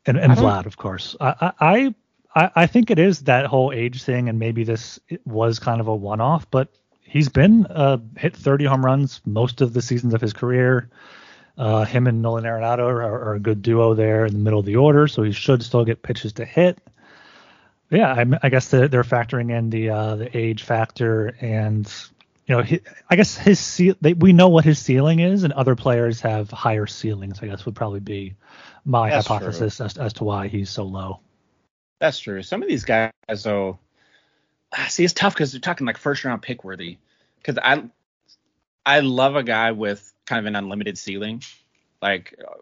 and 0.06 0.18
and 0.18 0.32
Vlad, 0.32 0.66
of 0.66 0.76
course. 0.76 1.16
I, 1.20 1.52
I 1.60 1.94
I 2.34 2.50
I 2.54 2.66
think 2.66 2.90
it 2.90 2.98
is 2.98 3.20
that 3.20 3.46
whole 3.46 3.72
age 3.72 4.02
thing, 4.02 4.28
and 4.28 4.38
maybe 4.38 4.64
this 4.64 4.98
was 5.24 5.58
kind 5.58 5.80
of 5.80 5.88
a 5.88 5.94
one-off, 5.94 6.50
but 6.50 6.74
he's 7.04 7.28
been 7.28 7.66
uh, 7.66 7.98
hit 8.16 8.36
30 8.36 8.64
home 8.64 8.84
runs 8.84 9.20
most 9.24 9.60
of 9.60 9.72
the 9.72 9.82
seasons 9.82 10.14
of 10.14 10.20
his 10.20 10.32
career. 10.32 10.90
Uh, 11.56 11.84
him 11.84 12.08
and 12.08 12.20
Nolan 12.20 12.44
Arenado 12.44 12.80
are, 12.80 13.02
are, 13.02 13.34
a 13.34 13.38
good 13.38 13.62
duo 13.62 13.94
there 13.94 14.26
in 14.26 14.32
the 14.32 14.40
middle 14.40 14.58
of 14.58 14.66
the 14.66 14.74
order, 14.74 15.06
so 15.06 15.22
he 15.22 15.30
should 15.30 15.62
still 15.62 15.84
get 15.84 16.02
pitches 16.02 16.32
to 16.34 16.44
hit. 16.44 16.78
Yeah, 17.90 18.12
I, 18.12 18.26
I 18.42 18.48
guess 18.48 18.70
they're, 18.70 18.88
they're, 18.88 19.04
factoring 19.04 19.56
in 19.56 19.70
the 19.70 19.90
uh, 19.90 20.16
the 20.16 20.36
age 20.36 20.64
factor, 20.64 21.36
and 21.40 21.86
you 22.46 22.56
know, 22.56 22.62
he, 22.62 22.80
I 23.08 23.14
guess 23.14 23.36
his 23.36 23.80
they, 24.00 24.14
we 24.14 24.32
know 24.32 24.48
what 24.48 24.64
his 24.64 24.80
ceiling 24.80 25.20
is, 25.20 25.44
and 25.44 25.52
other 25.52 25.76
players 25.76 26.20
have 26.22 26.50
higher 26.50 26.86
ceilings. 26.86 27.38
I 27.40 27.46
guess 27.46 27.64
would 27.66 27.76
probably 27.76 28.00
be 28.00 28.34
my 28.84 29.10
That's 29.10 29.28
hypothesis 29.28 29.80
as, 29.80 29.96
as 29.96 30.12
to 30.14 30.24
why 30.24 30.48
he's 30.48 30.70
so 30.70 30.82
low. 30.82 31.20
That's 32.00 32.18
true. 32.18 32.42
Some 32.42 32.62
of 32.62 32.68
these 32.68 32.84
guys, 32.84 33.12
though, 33.42 33.78
see, 34.88 35.04
it's 35.04 35.12
tough 35.12 35.34
because 35.34 35.52
they're 35.52 35.60
talking 35.60 35.86
like 35.86 35.98
first 35.98 36.24
round 36.24 36.42
pick 36.42 36.64
worthy. 36.64 36.98
Because 37.38 37.58
I, 37.62 37.84
I 38.84 39.00
love 39.00 39.36
a 39.36 39.42
guy 39.42 39.72
with 39.72 40.12
kind 40.26 40.40
of 40.40 40.46
an 40.46 40.56
unlimited 40.56 40.96
ceiling, 40.96 41.42
like 42.00 42.34
uh, 42.40 42.54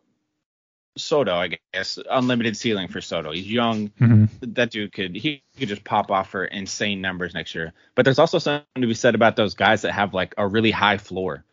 Soto, 0.97 1.35
I 1.35 1.59
guess, 1.73 1.99
unlimited 2.11 2.57
ceiling 2.57 2.89
for 2.89 3.01
Soto. 3.01 3.33
He's 3.33 3.51
young. 3.51 3.89
Mm-hmm. 3.91 4.53
That 4.53 4.71
dude 4.71 4.93
could 4.93 5.15
he 5.15 5.43
could 5.59 5.69
just 5.69 5.85
pop 5.85 6.11
off 6.11 6.31
for 6.31 6.45
insane 6.45 7.01
numbers 7.01 7.35
next 7.35 7.55
year. 7.55 7.73
But 7.95 8.05
there's 8.05 8.19
also 8.19 8.39
something 8.39 8.67
to 8.81 8.87
be 8.87 8.95
said 8.95 9.15
about 9.15 9.37
those 9.37 9.55
guys 9.55 9.83
that 9.83 9.93
have 9.93 10.15
like 10.15 10.35
a 10.37 10.47
really 10.47 10.71
high 10.71 10.99
floor. 10.99 11.45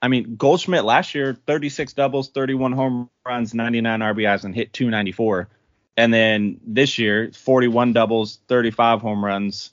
I 0.00 0.08
mean, 0.08 0.36
Goldschmidt 0.36 0.84
last 0.84 1.14
year, 1.14 1.34
36 1.46 1.94
doubles, 1.94 2.28
31 2.28 2.72
home 2.72 3.08
runs, 3.26 3.54
99 3.54 4.00
RBIs, 4.00 4.44
and 4.44 4.54
hit 4.54 4.72
294. 4.72 5.48
And 5.96 6.12
then 6.12 6.60
this 6.66 6.98
year, 6.98 7.30
41 7.32 7.94
doubles, 7.94 8.38
35 8.48 9.00
home 9.00 9.24
runs, 9.24 9.72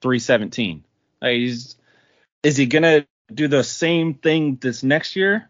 317. 0.00 0.84
Like 1.20 1.32
he's 1.32 1.76
is 2.42 2.56
he 2.56 2.66
gonna 2.66 3.06
do 3.32 3.48
the 3.48 3.64
same 3.64 4.14
thing 4.14 4.56
this 4.60 4.82
next 4.82 5.16
year? 5.16 5.48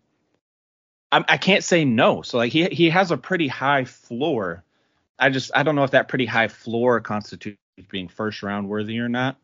I, 1.13 1.25
I 1.29 1.37
can't 1.37 1.65
say 1.65 1.85
no. 1.85 2.23
So 2.23 2.39
like 2.39 2.53
he 2.53 2.67
he 2.67 2.91
has 2.91 3.11
a 3.11 3.17
pretty 3.17 3.49
high 3.49 3.85
floor. 3.85 4.65
I 5.19 5.31
just 5.31 5.51
I 5.55 5.63
don't 5.63 5.77
know 5.77 5.85
if 5.85 5.93
that 5.93 6.09
pretty 6.09 6.27
high 6.27 6.49
floor 6.49 7.01
constitutes 7.01 7.59
being 7.91 8.09
first 8.09 8.43
round 8.43 8.69
worthy 8.69 8.99
or 8.99 9.09
not. 9.09 9.37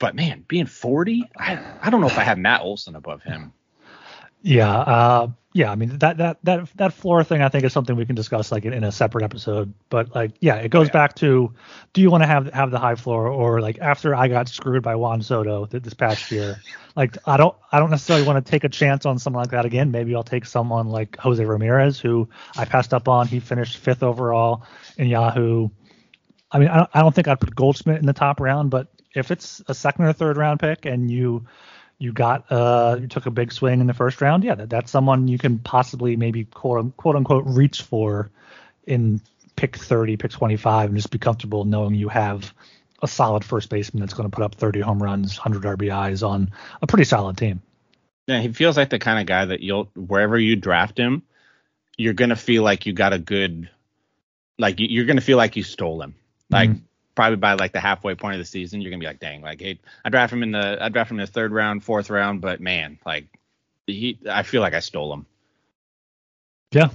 But 0.00 0.14
man, 0.14 0.44
being 0.46 0.66
40, 0.66 1.30
I 1.36 1.58
I 1.80 1.90
don't 1.90 2.00
know 2.00 2.08
if 2.08 2.18
I 2.18 2.24
have 2.24 2.38
Matt 2.38 2.62
Olson 2.62 2.96
above 2.96 3.22
him. 3.22 3.52
Yeah, 4.42 4.70
uh, 4.70 5.28
yeah. 5.54 5.70
I 5.70 5.76
mean 5.76 5.96
that 5.98 6.18
that 6.18 6.38
that 6.42 6.68
that 6.76 6.92
floor 6.92 7.24
thing, 7.24 7.40
I 7.40 7.48
think, 7.48 7.64
is 7.64 7.72
something 7.72 7.96
we 7.96 8.04
can 8.04 8.16
discuss 8.16 8.52
like 8.52 8.64
in, 8.64 8.72
in 8.72 8.84
a 8.84 8.92
separate 8.92 9.24
episode. 9.24 9.72
But 9.88 10.14
like, 10.14 10.32
yeah, 10.40 10.56
it 10.56 10.68
goes 10.68 10.88
oh, 10.88 10.90
yeah. 10.90 10.92
back 10.92 11.14
to, 11.16 11.54
do 11.92 12.00
you 12.02 12.10
want 12.10 12.24
to 12.24 12.26
have 12.26 12.52
have 12.52 12.70
the 12.70 12.78
high 12.78 12.96
floor, 12.96 13.28
or 13.28 13.60
like 13.60 13.78
after 13.78 14.14
I 14.14 14.28
got 14.28 14.48
screwed 14.48 14.82
by 14.82 14.96
Juan 14.96 15.22
Soto 15.22 15.64
this 15.66 15.94
past 15.94 16.30
year, 16.30 16.60
like 16.96 17.16
I 17.26 17.36
don't 17.36 17.56
I 17.72 17.78
don't 17.78 17.90
necessarily 17.90 18.26
want 18.26 18.44
to 18.44 18.50
take 18.50 18.64
a 18.64 18.68
chance 18.68 19.06
on 19.06 19.18
someone 19.18 19.44
like 19.44 19.52
that 19.52 19.64
again. 19.64 19.92
Maybe 19.92 20.14
I'll 20.14 20.24
take 20.24 20.44
someone 20.44 20.88
like 20.88 21.16
Jose 21.18 21.42
Ramirez, 21.42 21.98
who 22.00 22.28
I 22.56 22.64
passed 22.64 22.92
up 22.92 23.08
on. 23.08 23.28
He 23.28 23.40
finished 23.40 23.78
fifth 23.78 24.02
overall 24.02 24.66
in 24.98 25.06
Yahoo. 25.06 25.70
I 26.50 26.58
mean, 26.58 26.68
I 26.68 26.76
don't, 26.78 26.90
I 26.94 27.00
don't 27.00 27.14
think 27.14 27.28
I'd 27.28 27.40
put 27.40 27.54
Goldschmidt 27.54 27.98
in 27.98 28.06
the 28.06 28.12
top 28.12 28.40
round, 28.40 28.70
but 28.70 28.88
if 29.14 29.30
it's 29.30 29.62
a 29.68 29.74
second 29.74 30.04
or 30.04 30.12
third 30.12 30.36
round 30.36 30.60
pick 30.60 30.84
and 30.84 31.10
you 31.10 31.46
you 31.98 32.12
got 32.12 32.50
uh 32.50 32.98
you 33.00 33.06
took 33.06 33.26
a 33.26 33.30
big 33.30 33.52
swing 33.52 33.80
in 33.80 33.86
the 33.86 33.94
first 33.94 34.20
round, 34.20 34.44
yeah, 34.44 34.54
that, 34.54 34.70
that's 34.70 34.90
someone 34.90 35.28
you 35.28 35.38
can 35.38 35.58
possibly 35.58 36.16
maybe 36.16 36.44
quote, 36.44 36.96
quote 36.96 37.16
unquote 37.16 37.44
reach 37.46 37.82
for 37.82 38.30
in 38.86 39.20
pick 39.56 39.76
30, 39.76 40.16
pick 40.16 40.30
25, 40.30 40.90
and 40.90 40.98
just 40.98 41.10
be 41.10 41.18
comfortable 41.18 41.64
knowing 41.64 41.94
you 41.94 42.08
have 42.08 42.52
a 43.02 43.08
solid 43.08 43.44
first 43.44 43.68
baseman 43.70 44.00
that's 44.00 44.14
going 44.14 44.28
to 44.28 44.34
put 44.34 44.44
up 44.44 44.54
30 44.54 44.80
home 44.80 45.02
runs, 45.02 45.38
100 45.38 45.78
RBIs 45.78 46.26
on 46.26 46.50
a 46.82 46.86
pretty 46.86 47.04
solid 47.04 47.36
team. 47.36 47.62
Yeah, 48.26 48.40
he 48.40 48.52
feels 48.52 48.76
like 48.76 48.90
the 48.90 48.98
kind 48.98 49.20
of 49.20 49.26
guy 49.26 49.44
that 49.44 49.60
you'll 49.60 49.90
wherever 49.94 50.38
you 50.38 50.56
draft 50.56 50.98
him, 50.98 51.22
you're 51.96 52.14
going 52.14 52.30
to 52.30 52.36
feel 52.36 52.62
like 52.62 52.86
you 52.86 52.92
got 52.92 53.12
a 53.12 53.18
good, 53.18 53.70
like 54.58 54.76
you're 54.78 55.04
going 55.04 55.18
to 55.18 55.22
feel 55.22 55.36
like 55.36 55.56
you 55.56 55.62
stole 55.62 56.02
him. 56.02 56.14
Like 56.50 56.70
mm-hmm 56.70 56.84
probably 57.14 57.36
by 57.36 57.54
like 57.54 57.72
the 57.72 57.80
halfway 57.80 58.14
point 58.14 58.34
of 58.34 58.40
the 58.40 58.44
season, 58.44 58.80
you're 58.80 58.90
gonna 58.90 59.00
be 59.00 59.06
like, 59.06 59.20
dang, 59.20 59.42
like 59.42 59.60
hey, 59.60 59.78
I 60.04 60.10
draft 60.10 60.32
him 60.32 60.42
in 60.42 60.52
the 60.52 60.78
I 60.80 60.88
draft 60.88 61.10
him 61.10 61.18
in 61.18 61.26
the 61.26 61.30
third 61.30 61.52
round, 61.52 61.84
fourth 61.84 62.10
round, 62.10 62.40
but 62.40 62.60
man, 62.60 62.98
like 63.06 63.26
he, 63.86 64.18
I 64.28 64.42
feel 64.42 64.60
like 64.60 64.74
I 64.74 64.80
stole 64.80 65.12
him. 65.12 65.26
Yeah. 66.72 66.88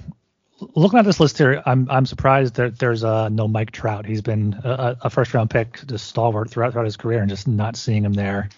Looking 0.75 0.99
at 0.99 1.05
this 1.05 1.21
list 1.21 1.37
here, 1.37 1.63
I'm 1.65 1.89
I'm 1.89 2.05
surprised 2.05 2.55
that 2.55 2.79
there's 2.79 3.03
uh, 3.03 3.29
no 3.29 3.47
Mike 3.47 3.71
Trout. 3.71 4.05
He's 4.05 4.21
been 4.21 4.59
a, 4.63 4.97
a 5.03 5.09
first 5.09 5.33
round 5.33 5.49
pick, 5.49 5.79
just 5.87 6.07
stalwart 6.07 6.49
throughout 6.49 6.73
throughout 6.73 6.85
his 6.85 6.97
career, 6.97 7.19
and 7.19 7.29
just 7.29 7.47
not 7.47 7.77
seeing 7.77 8.03
him 8.03 8.13
there 8.13 8.49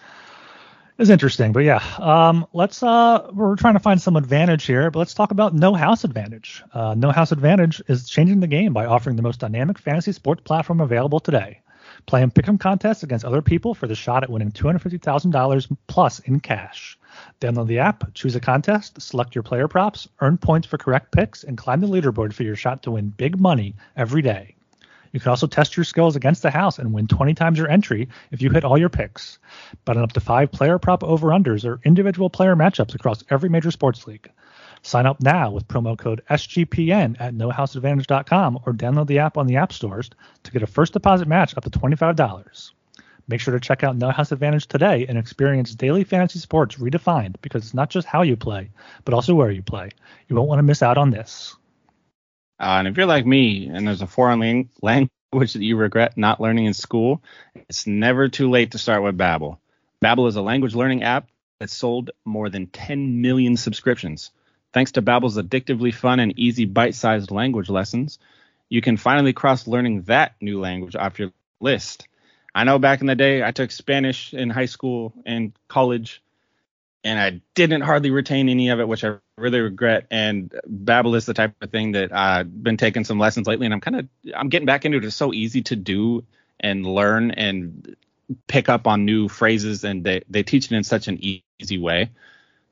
is 0.98 1.10
interesting. 1.10 1.52
But 1.52 1.64
yeah, 1.64 1.82
um, 1.98 2.46
let's 2.52 2.82
uh, 2.82 3.30
we're 3.32 3.56
trying 3.56 3.74
to 3.74 3.80
find 3.80 4.00
some 4.00 4.16
advantage 4.16 4.64
here, 4.64 4.90
but 4.90 4.98
let's 4.98 5.14
talk 5.14 5.30
about 5.30 5.54
No 5.54 5.74
House 5.74 6.04
Advantage. 6.04 6.62
Uh, 6.72 6.94
no 6.94 7.10
House 7.10 7.32
Advantage 7.32 7.82
is 7.88 8.08
changing 8.08 8.40
the 8.40 8.46
game 8.46 8.72
by 8.72 8.86
offering 8.86 9.16
the 9.16 9.22
most 9.22 9.40
dynamic 9.40 9.78
fantasy 9.78 10.12
sports 10.12 10.42
platform 10.44 10.80
available 10.80 11.20
today. 11.20 11.60
Play 12.06 12.22
in 12.22 12.30
pick'em 12.30 12.58
contests 12.58 13.02
against 13.02 13.24
other 13.24 13.42
people 13.42 13.74
for 13.74 13.86
the 13.86 13.94
shot 13.94 14.22
at 14.22 14.30
winning 14.30 14.50
$250,000 14.50 15.76
plus 15.86 16.18
in 16.20 16.40
cash. 16.40 16.98
Download 17.40 17.66
the 17.66 17.78
app, 17.78 18.14
choose 18.14 18.34
a 18.34 18.40
contest, 18.40 19.00
select 19.00 19.34
your 19.34 19.42
player 19.42 19.68
props, 19.68 20.08
earn 20.20 20.38
points 20.38 20.66
for 20.66 20.78
correct 20.78 21.12
picks, 21.12 21.44
and 21.44 21.58
climb 21.58 21.80
the 21.80 21.86
leaderboard 21.86 22.32
for 22.32 22.42
your 22.42 22.56
shot 22.56 22.82
to 22.82 22.92
win 22.92 23.10
big 23.10 23.38
money 23.38 23.74
every 23.96 24.22
day. 24.22 24.56
You 25.12 25.20
can 25.20 25.28
also 25.28 25.46
test 25.46 25.76
your 25.76 25.84
skills 25.84 26.16
against 26.16 26.42
the 26.42 26.50
house 26.50 26.78
and 26.78 26.92
win 26.92 27.06
20 27.06 27.34
times 27.34 27.58
your 27.58 27.68
entry 27.68 28.08
if 28.30 28.40
you 28.42 28.50
hit 28.50 28.64
all 28.64 28.78
your 28.78 28.88
picks. 28.88 29.38
Bet 29.84 29.96
on 29.96 30.02
up 30.02 30.12
to 30.12 30.20
five 30.20 30.50
player 30.50 30.78
prop 30.78 31.04
over 31.04 31.28
unders 31.28 31.64
or 31.64 31.80
individual 31.84 32.30
player 32.30 32.56
matchups 32.56 32.94
across 32.94 33.22
every 33.30 33.48
major 33.50 33.70
sports 33.70 34.06
league. 34.06 34.30
Sign 34.80 35.06
up 35.06 35.20
now 35.22 35.50
with 35.50 35.68
promo 35.68 35.96
code 35.96 36.22
SGPN 36.28 37.16
at 37.20 37.34
nohouseadvantage.com 37.34 38.60
or 38.66 38.72
download 38.72 39.06
the 39.06 39.20
app 39.20 39.36
on 39.36 39.46
the 39.46 39.56
app 39.56 39.72
stores 39.72 40.10
to 40.42 40.50
get 40.50 40.62
a 40.62 40.66
first 40.66 40.94
deposit 40.94 41.28
match 41.28 41.56
up 41.56 41.64
to 41.64 41.70
$25. 41.70 42.72
Make 43.28 43.40
sure 43.40 43.54
to 43.54 43.60
check 43.60 43.84
out 43.84 43.96
No 43.96 44.10
House 44.10 44.32
Advantage 44.32 44.66
today 44.66 45.06
and 45.08 45.16
experience 45.16 45.74
daily 45.74 46.02
fantasy 46.02 46.40
sports 46.40 46.76
redefined 46.76 47.36
because 47.42 47.64
it's 47.64 47.74
not 47.74 47.90
just 47.90 48.06
how 48.06 48.22
you 48.22 48.36
play, 48.36 48.70
but 49.04 49.14
also 49.14 49.34
where 49.34 49.50
you 49.50 49.62
play. 49.62 49.90
You 50.28 50.36
won't 50.36 50.48
want 50.48 50.58
to 50.58 50.64
miss 50.64 50.82
out 50.82 50.98
on 50.98 51.10
this. 51.10 51.54
Uh, 52.62 52.78
and 52.78 52.86
if 52.86 52.96
you're 52.96 53.06
like 53.06 53.26
me 53.26 53.66
and 53.66 53.86
there's 53.86 54.02
a 54.02 54.06
foreign 54.06 54.70
language 54.82 55.52
that 55.52 55.62
you 55.62 55.76
regret 55.76 56.16
not 56.16 56.40
learning 56.40 56.66
in 56.66 56.74
school, 56.74 57.20
it's 57.68 57.88
never 57.88 58.28
too 58.28 58.48
late 58.48 58.70
to 58.70 58.78
start 58.78 59.02
with 59.02 59.18
Babbel. 59.18 59.58
Babbel 60.00 60.28
is 60.28 60.36
a 60.36 60.42
language 60.42 60.76
learning 60.76 61.02
app 61.02 61.28
that 61.58 61.70
sold 61.70 62.12
more 62.24 62.48
than 62.48 62.68
10 62.68 63.20
million 63.20 63.56
subscriptions. 63.56 64.30
Thanks 64.72 64.92
to 64.92 65.02
Babbel's 65.02 65.36
addictively 65.36 65.92
fun 65.92 66.20
and 66.20 66.38
easy 66.38 66.64
bite-sized 66.64 67.32
language 67.32 67.68
lessons, 67.68 68.20
you 68.68 68.80
can 68.80 68.96
finally 68.96 69.32
cross 69.32 69.66
learning 69.66 70.02
that 70.02 70.34
new 70.40 70.60
language 70.60 70.94
off 70.94 71.18
your 71.18 71.32
list. 71.60 72.06
I 72.54 72.64
know 72.64 72.78
back 72.78 73.00
in 73.00 73.06
the 73.06 73.14
day 73.14 73.42
I 73.42 73.50
took 73.50 73.70
Spanish 73.70 74.32
in 74.32 74.50
high 74.50 74.66
school 74.66 75.12
and 75.26 75.52
college 75.68 76.22
and 77.04 77.18
I 77.18 77.40
didn't 77.54 77.82
hardly 77.82 78.10
retain 78.10 78.48
any 78.48 78.68
of 78.68 78.80
it, 78.80 78.86
which 78.86 79.04
I 79.04 79.16
really 79.36 79.60
regret. 79.60 80.06
And 80.10 80.54
Babbel 80.68 81.16
is 81.16 81.26
the 81.26 81.34
type 81.34 81.54
of 81.60 81.70
thing 81.70 81.92
that 81.92 82.12
I've 82.12 82.62
been 82.62 82.76
taking 82.76 83.04
some 83.04 83.18
lessons 83.18 83.46
lately, 83.46 83.66
and 83.66 83.74
I'm 83.74 83.80
kind 83.80 83.96
of 83.96 84.08
I'm 84.34 84.48
getting 84.48 84.66
back 84.66 84.84
into 84.84 84.98
it. 84.98 85.04
It's 85.04 85.16
so 85.16 85.32
easy 85.32 85.62
to 85.62 85.76
do 85.76 86.24
and 86.60 86.86
learn 86.86 87.32
and 87.32 87.96
pick 88.46 88.68
up 88.68 88.86
on 88.86 89.04
new 89.04 89.28
phrases, 89.28 89.84
and 89.84 90.04
they 90.04 90.22
they 90.28 90.42
teach 90.42 90.70
it 90.70 90.76
in 90.76 90.84
such 90.84 91.08
an 91.08 91.18
easy 91.60 91.78
way. 91.78 92.10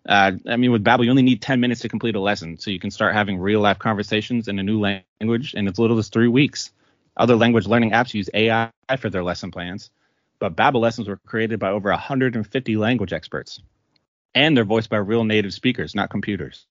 Uh, 0.08 0.32
I 0.48 0.56
mean, 0.56 0.72
with 0.72 0.84
Babbel, 0.84 1.04
you 1.04 1.10
only 1.10 1.22
need 1.22 1.42
10 1.42 1.60
minutes 1.60 1.82
to 1.82 1.88
complete 1.88 2.16
a 2.16 2.20
lesson, 2.20 2.58
so 2.58 2.70
you 2.70 2.80
can 2.80 2.90
start 2.90 3.14
having 3.14 3.38
real 3.38 3.60
life 3.60 3.78
conversations 3.78 4.48
in 4.48 4.58
a 4.58 4.62
new 4.62 4.80
language 4.80 5.54
in 5.54 5.68
as 5.68 5.78
little 5.78 5.98
as 5.98 6.08
three 6.08 6.28
weeks. 6.28 6.72
Other 7.16 7.36
language 7.36 7.66
learning 7.66 7.90
apps 7.90 8.14
use 8.14 8.30
AI 8.32 8.70
for 8.98 9.10
their 9.10 9.22
lesson 9.22 9.50
plans, 9.50 9.90
but 10.38 10.56
Babbel 10.56 10.80
lessons 10.80 11.06
were 11.06 11.18
created 11.26 11.58
by 11.58 11.70
over 11.70 11.90
150 11.90 12.76
language 12.76 13.12
experts, 13.12 13.60
and 14.34 14.56
they're 14.56 14.64
voiced 14.64 14.90
by 14.90 14.98
real 14.98 15.24
native 15.24 15.52
speakers, 15.52 15.94
not 15.94 16.10
computers. 16.10 16.66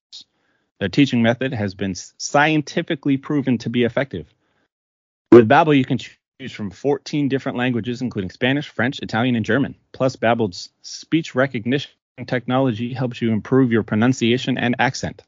Their 0.79 0.89
teaching 0.89 1.21
method 1.21 1.53
has 1.53 1.73
been 1.73 1.95
scientifically 1.95 3.17
proven 3.17 3.57
to 3.59 3.69
be 3.69 3.83
effective. 3.83 4.33
With 5.31 5.49
Babbel, 5.49 5.77
you 5.77 5.85
can 5.85 5.97
choose 5.97 6.51
from 6.51 6.71
14 6.71 7.27
different 7.27 7.57
languages, 7.57 8.01
including 8.01 8.31
Spanish, 8.31 8.69
French, 8.69 8.99
Italian, 8.99 9.35
and 9.35 9.45
German. 9.45 9.75
Plus, 9.91 10.15
Babbel's 10.15 10.69
speech 10.81 11.35
recognition 11.35 11.91
technology 12.25 12.93
helps 12.93 13.21
you 13.21 13.31
improve 13.31 13.71
your 13.71 13.83
pronunciation 13.83 14.57
and 14.57 14.75
accent. 14.79 15.21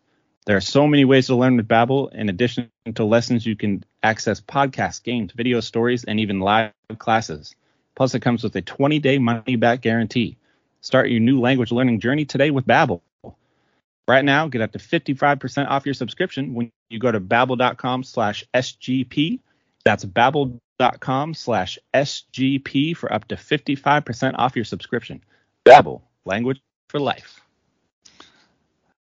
There 0.46 0.58
are 0.58 0.62
so 0.62 0.88
many 0.88 1.06
ways 1.06 1.28
to 1.28 1.36
learn 1.36 1.58
with 1.58 1.68
Babbel. 1.68 2.12
In 2.14 2.30
addition 2.30 2.72
to 2.96 3.04
lessons, 3.04 3.46
you 3.46 3.56
can 3.56 3.84
access 4.02 4.42
podcasts, 4.42 5.04
games, 5.04 5.34
video 5.34 5.60
stories, 5.60 6.04
and 6.04 6.20
even 6.20 6.40
live 6.40 6.72
classes. 6.98 7.56
Plus, 7.96 8.16
it 8.16 8.22
comes 8.22 8.44
with 8.44 8.56
a 8.56 8.62
20-day 8.62 9.20
money-back 9.20 9.82
guarantee. 9.82 10.38
Start 10.82 11.10
your 11.10 11.20
new 11.20 11.40
language 11.40 11.72
learning 11.72 12.00
journey 12.00 12.26
today 12.26 12.52
with 12.52 12.66
Babbel. 12.66 13.02
Right 14.08 14.26
now, 14.26 14.48
get 14.48 14.62
up 14.62 14.72
to 14.74 14.80
55% 14.80 15.70
off 15.70 15.86
your 15.86 15.94
subscription 15.94 16.54
when 16.54 16.72
you 16.90 17.00
go 17.00 17.12
to 17.12 17.22
babbel.com 17.22 18.04
slash 18.04 18.44
SGP. 18.54 19.40
That's 19.86 20.04
babbel.com 20.04 21.34
slash 21.34 21.80
SGP 21.94 22.98
for 22.98 23.14
up 23.14 23.28
to 23.30 23.36
55% 23.36 24.36
off 24.38 24.56
your 24.56 24.66
subscription. 24.66 25.24
Babbel, 25.66 26.02
language 26.26 26.60
for 26.90 27.00
life. 27.00 27.40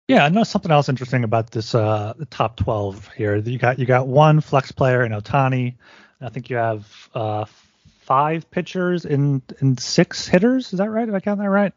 Yeah, 0.07 0.25
I 0.25 0.29
know 0.29 0.43
something 0.43 0.71
else 0.71 0.89
interesting 0.89 1.23
about 1.23 1.51
this 1.51 1.73
uh, 1.75 2.13
top 2.29 2.57
12 2.57 3.11
here. 3.13 3.35
You 3.35 3.57
got 3.57 3.79
you 3.79 3.85
got 3.85 4.07
one 4.07 4.41
flex 4.41 4.71
player 4.71 5.03
in 5.03 5.11
Ohtani. 5.11 5.75
I 6.19 6.29
think 6.29 6.49
you 6.49 6.57
have 6.57 7.09
uh, 7.13 7.45
five 8.09 8.49
pitchers 8.49 9.05
and 9.05 9.41
in 9.61 9.77
six 9.77 10.27
hitters. 10.27 10.73
Is 10.73 10.79
that 10.79 10.89
right? 10.89 11.05
Did 11.05 11.13
I 11.13 11.19
count 11.19 11.39
that 11.39 11.49
right? 11.49 11.71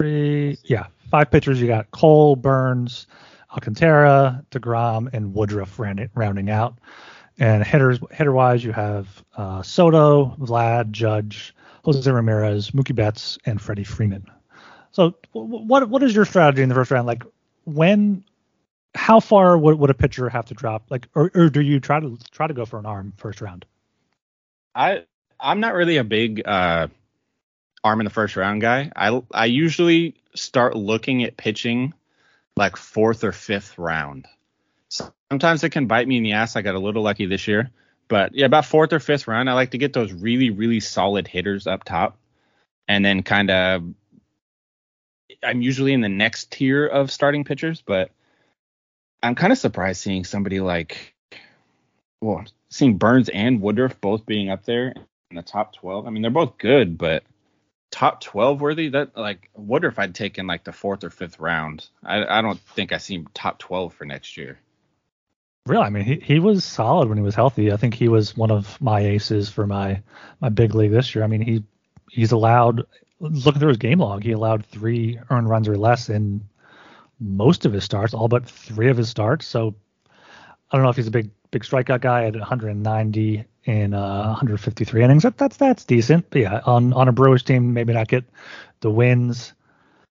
Three, 0.00 0.58
yeah, 0.64 0.86
five 1.10 1.30
pitchers. 1.30 1.60
You 1.60 1.68
got 1.68 1.90
Cole, 1.90 2.34
Burnes, 2.34 3.06
Alcantara, 3.52 4.44
Degrom, 4.50 5.12
and 5.12 5.34
Woodruff 5.34 5.78
rounding, 5.78 6.08
rounding 6.14 6.48
out. 6.48 6.78
And 7.38 7.64
hitters 7.64 8.00
hitter 8.10 8.32
wise, 8.32 8.64
you 8.64 8.72
have 8.72 9.22
uh, 9.36 9.62
Soto, 9.62 10.34
Vlad, 10.40 10.90
Judge, 10.90 11.54
Jose 11.84 12.10
Ramirez, 12.10 12.70
Mookie 12.70 12.94
Betts, 12.94 13.38
and 13.44 13.60
Freddie 13.60 13.84
Freeman. 13.84 14.26
So, 14.92 15.14
what 15.32 15.88
what 15.88 16.02
is 16.02 16.14
your 16.14 16.24
strategy 16.24 16.62
in 16.62 16.68
the 16.68 16.74
first 16.74 16.90
round? 16.90 17.06
Like, 17.06 17.24
when, 17.64 18.24
how 18.94 19.20
far 19.20 19.56
would, 19.56 19.78
would 19.78 19.90
a 19.90 19.94
pitcher 19.94 20.28
have 20.28 20.46
to 20.46 20.54
drop? 20.54 20.84
Like, 20.90 21.08
or, 21.14 21.30
or 21.34 21.48
do 21.50 21.60
you 21.60 21.78
try 21.78 22.00
to 22.00 22.18
try 22.30 22.46
to 22.46 22.54
go 22.54 22.64
for 22.64 22.78
an 22.78 22.86
arm 22.86 23.12
first 23.16 23.40
round? 23.40 23.66
I 24.74 25.04
I'm 25.42 25.60
not 25.60 25.74
really 25.74 25.96
a 25.96 26.04
big 26.04 26.46
uh, 26.46 26.86
arm 27.82 28.00
in 28.00 28.04
the 28.04 28.10
first 28.10 28.36
round 28.36 28.60
guy. 28.60 28.90
I 28.94 29.22
I 29.32 29.46
usually 29.46 30.14
start 30.34 30.76
looking 30.76 31.24
at 31.24 31.36
pitching 31.36 31.92
like 32.56 32.76
fourth 32.76 33.24
or 33.24 33.32
fifth 33.32 33.76
round. 33.76 34.26
Sometimes 35.30 35.64
it 35.64 35.70
can 35.70 35.86
bite 35.86 36.06
me 36.06 36.18
in 36.18 36.22
the 36.22 36.32
ass. 36.32 36.54
I 36.54 36.62
got 36.62 36.74
a 36.74 36.78
little 36.78 37.02
lucky 37.02 37.26
this 37.26 37.48
year, 37.48 37.70
but 38.08 38.34
yeah, 38.34 38.46
about 38.46 38.66
fourth 38.66 38.92
or 38.92 39.00
fifth 39.00 39.26
round, 39.26 39.50
I 39.50 39.54
like 39.54 39.72
to 39.72 39.78
get 39.78 39.92
those 39.92 40.12
really 40.12 40.50
really 40.50 40.80
solid 40.80 41.26
hitters 41.26 41.66
up 41.66 41.84
top, 41.84 42.16
and 42.86 43.04
then 43.04 43.22
kind 43.22 43.50
of 43.50 43.82
I'm 45.42 45.60
usually 45.60 45.92
in 45.92 46.02
the 46.02 46.08
next 46.08 46.52
tier 46.52 46.86
of 46.86 47.10
starting 47.10 47.44
pitchers, 47.44 47.82
but 47.84 48.10
I'm 49.22 49.34
kind 49.34 49.52
of 49.52 49.58
surprised 49.58 50.00
seeing 50.00 50.24
somebody 50.24 50.60
like, 50.60 51.14
well, 52.20 52.44
seeing 52.68 52.98
Burnes 52.98 53.28
and 53.28 53.60
Woodruff 53.60 54.00
both 54.00 54.24
being 54.26 54.50
up 54.50 54.64
there 54.64 54.94
in 55.32 55.36
the 55.36 55.42
top 55.42 55.74
12. 55.74 56.06
I 56.06 56.10
mean, 56.10 56.22
they're 56.22 56.30
both 56.30 56.58
good, 56.58 56.96
but 56.96 57.24
top 57.90 58.20
12 58.20 58.60
worthy. 58.60 58.88
That 58.90 59.16
like 59.16 59.50
wonder 59.54 59.88
if 59.88 59.98
I'd 59.98 60.14
taken 60.14 60.46
like 60.46 60.64
the 60.64 60.72
fourth 60.72 61.02
or 61.04 61.10
fifth 61.10 61.40
round. 61.40 61.88
I, 62.04 62.24
I 62.38 62.42
don't 62.42 62.60
think 62.60 62.92
I 62.92 62.98
see 62.98 63.24
top 63.34 63.58
12 63.58 63.94
for 63.94 64.04
next 64.04 64.36
year. 64.36 64.58
Really, 65.66 65.84
I 65.84 65.90
mean, 65.90 66.04
he, 66.04 66.16
he 66.16 66.38
was 66.40 66.64
solid 66.64 67.08
when 67.08 67.18
he 67.18 67.24
was 67.24 67.36
healthy. 67.36 67.72
I 67.72 67.76
think 67.76 67.94
he 67.94 68.08
was 68.08 68.36
one 68.36 68.50
of 68.50 68.80
my 68.80 69.00
aces 69.00 69.48
for 69.48 69.66
my 69.66 70.02
my 70.40 70.48
big 70.48 70.74
league 70.74 70.90
this 70.90 71.14
year. 71.14 71.24
I 71.24 71.28
mean, 71.28 71.40
he 71.40 71.62
he's 72.10 72.32
allowed 72.32 72.84
looking 73.22 73.60
through 73.60 73.68
his 73.68 73.78
game 73.78 74.00
log, 74.00 74.24
he 74.24 74.32
allowed 74.32 74.66
three 74.66 75.18
earned 75.30 75.48
runs 75.48 75.68
or 75.68 75.76
less 75.76 76.08
in 76.08 76.42
most 77.20 77.64
of 77.64 77.72
his 77.72 77.84
starts, 77.84 78.14
all 78.14 78.28
but 78.28 78.48
three 78.48 78.90
of 78.90 78.96
his 78.96 79.08
starts. 79.08 79.46
So 79.46 79.76
I 80.08 80.76
don't 80.76 80.82
know 80.82 80.90
if 80.90 80.96
he's 80.96 81.06
a 81.06 81.12
big 81.12 81.30
big 81.52 81.62
strikeout 81.62 82.00
guy 82.00 82.24
at 82.24 82.34
190 82.34 83.44
in 83.64 83.94
uh, 83.94 84.26
153 84.26 85.04
innings. 85.04 85.22
That, 85.22 85.38
that's 85.38 85.56
that's 85.56 85.84
decent. 85.84 86.28
But 86.30 86.40
yeah, 86.40 86.60
on 86.66 86.92
on 86.94 87.06
a 87.06 87.12
Brewers 87.12 87.44
team, 87.44 87.72
maybe 87.72 87.92
not 87.92 88.08
get 88.08 88.24
the 88.80 88.90
wins. 88.90 89.52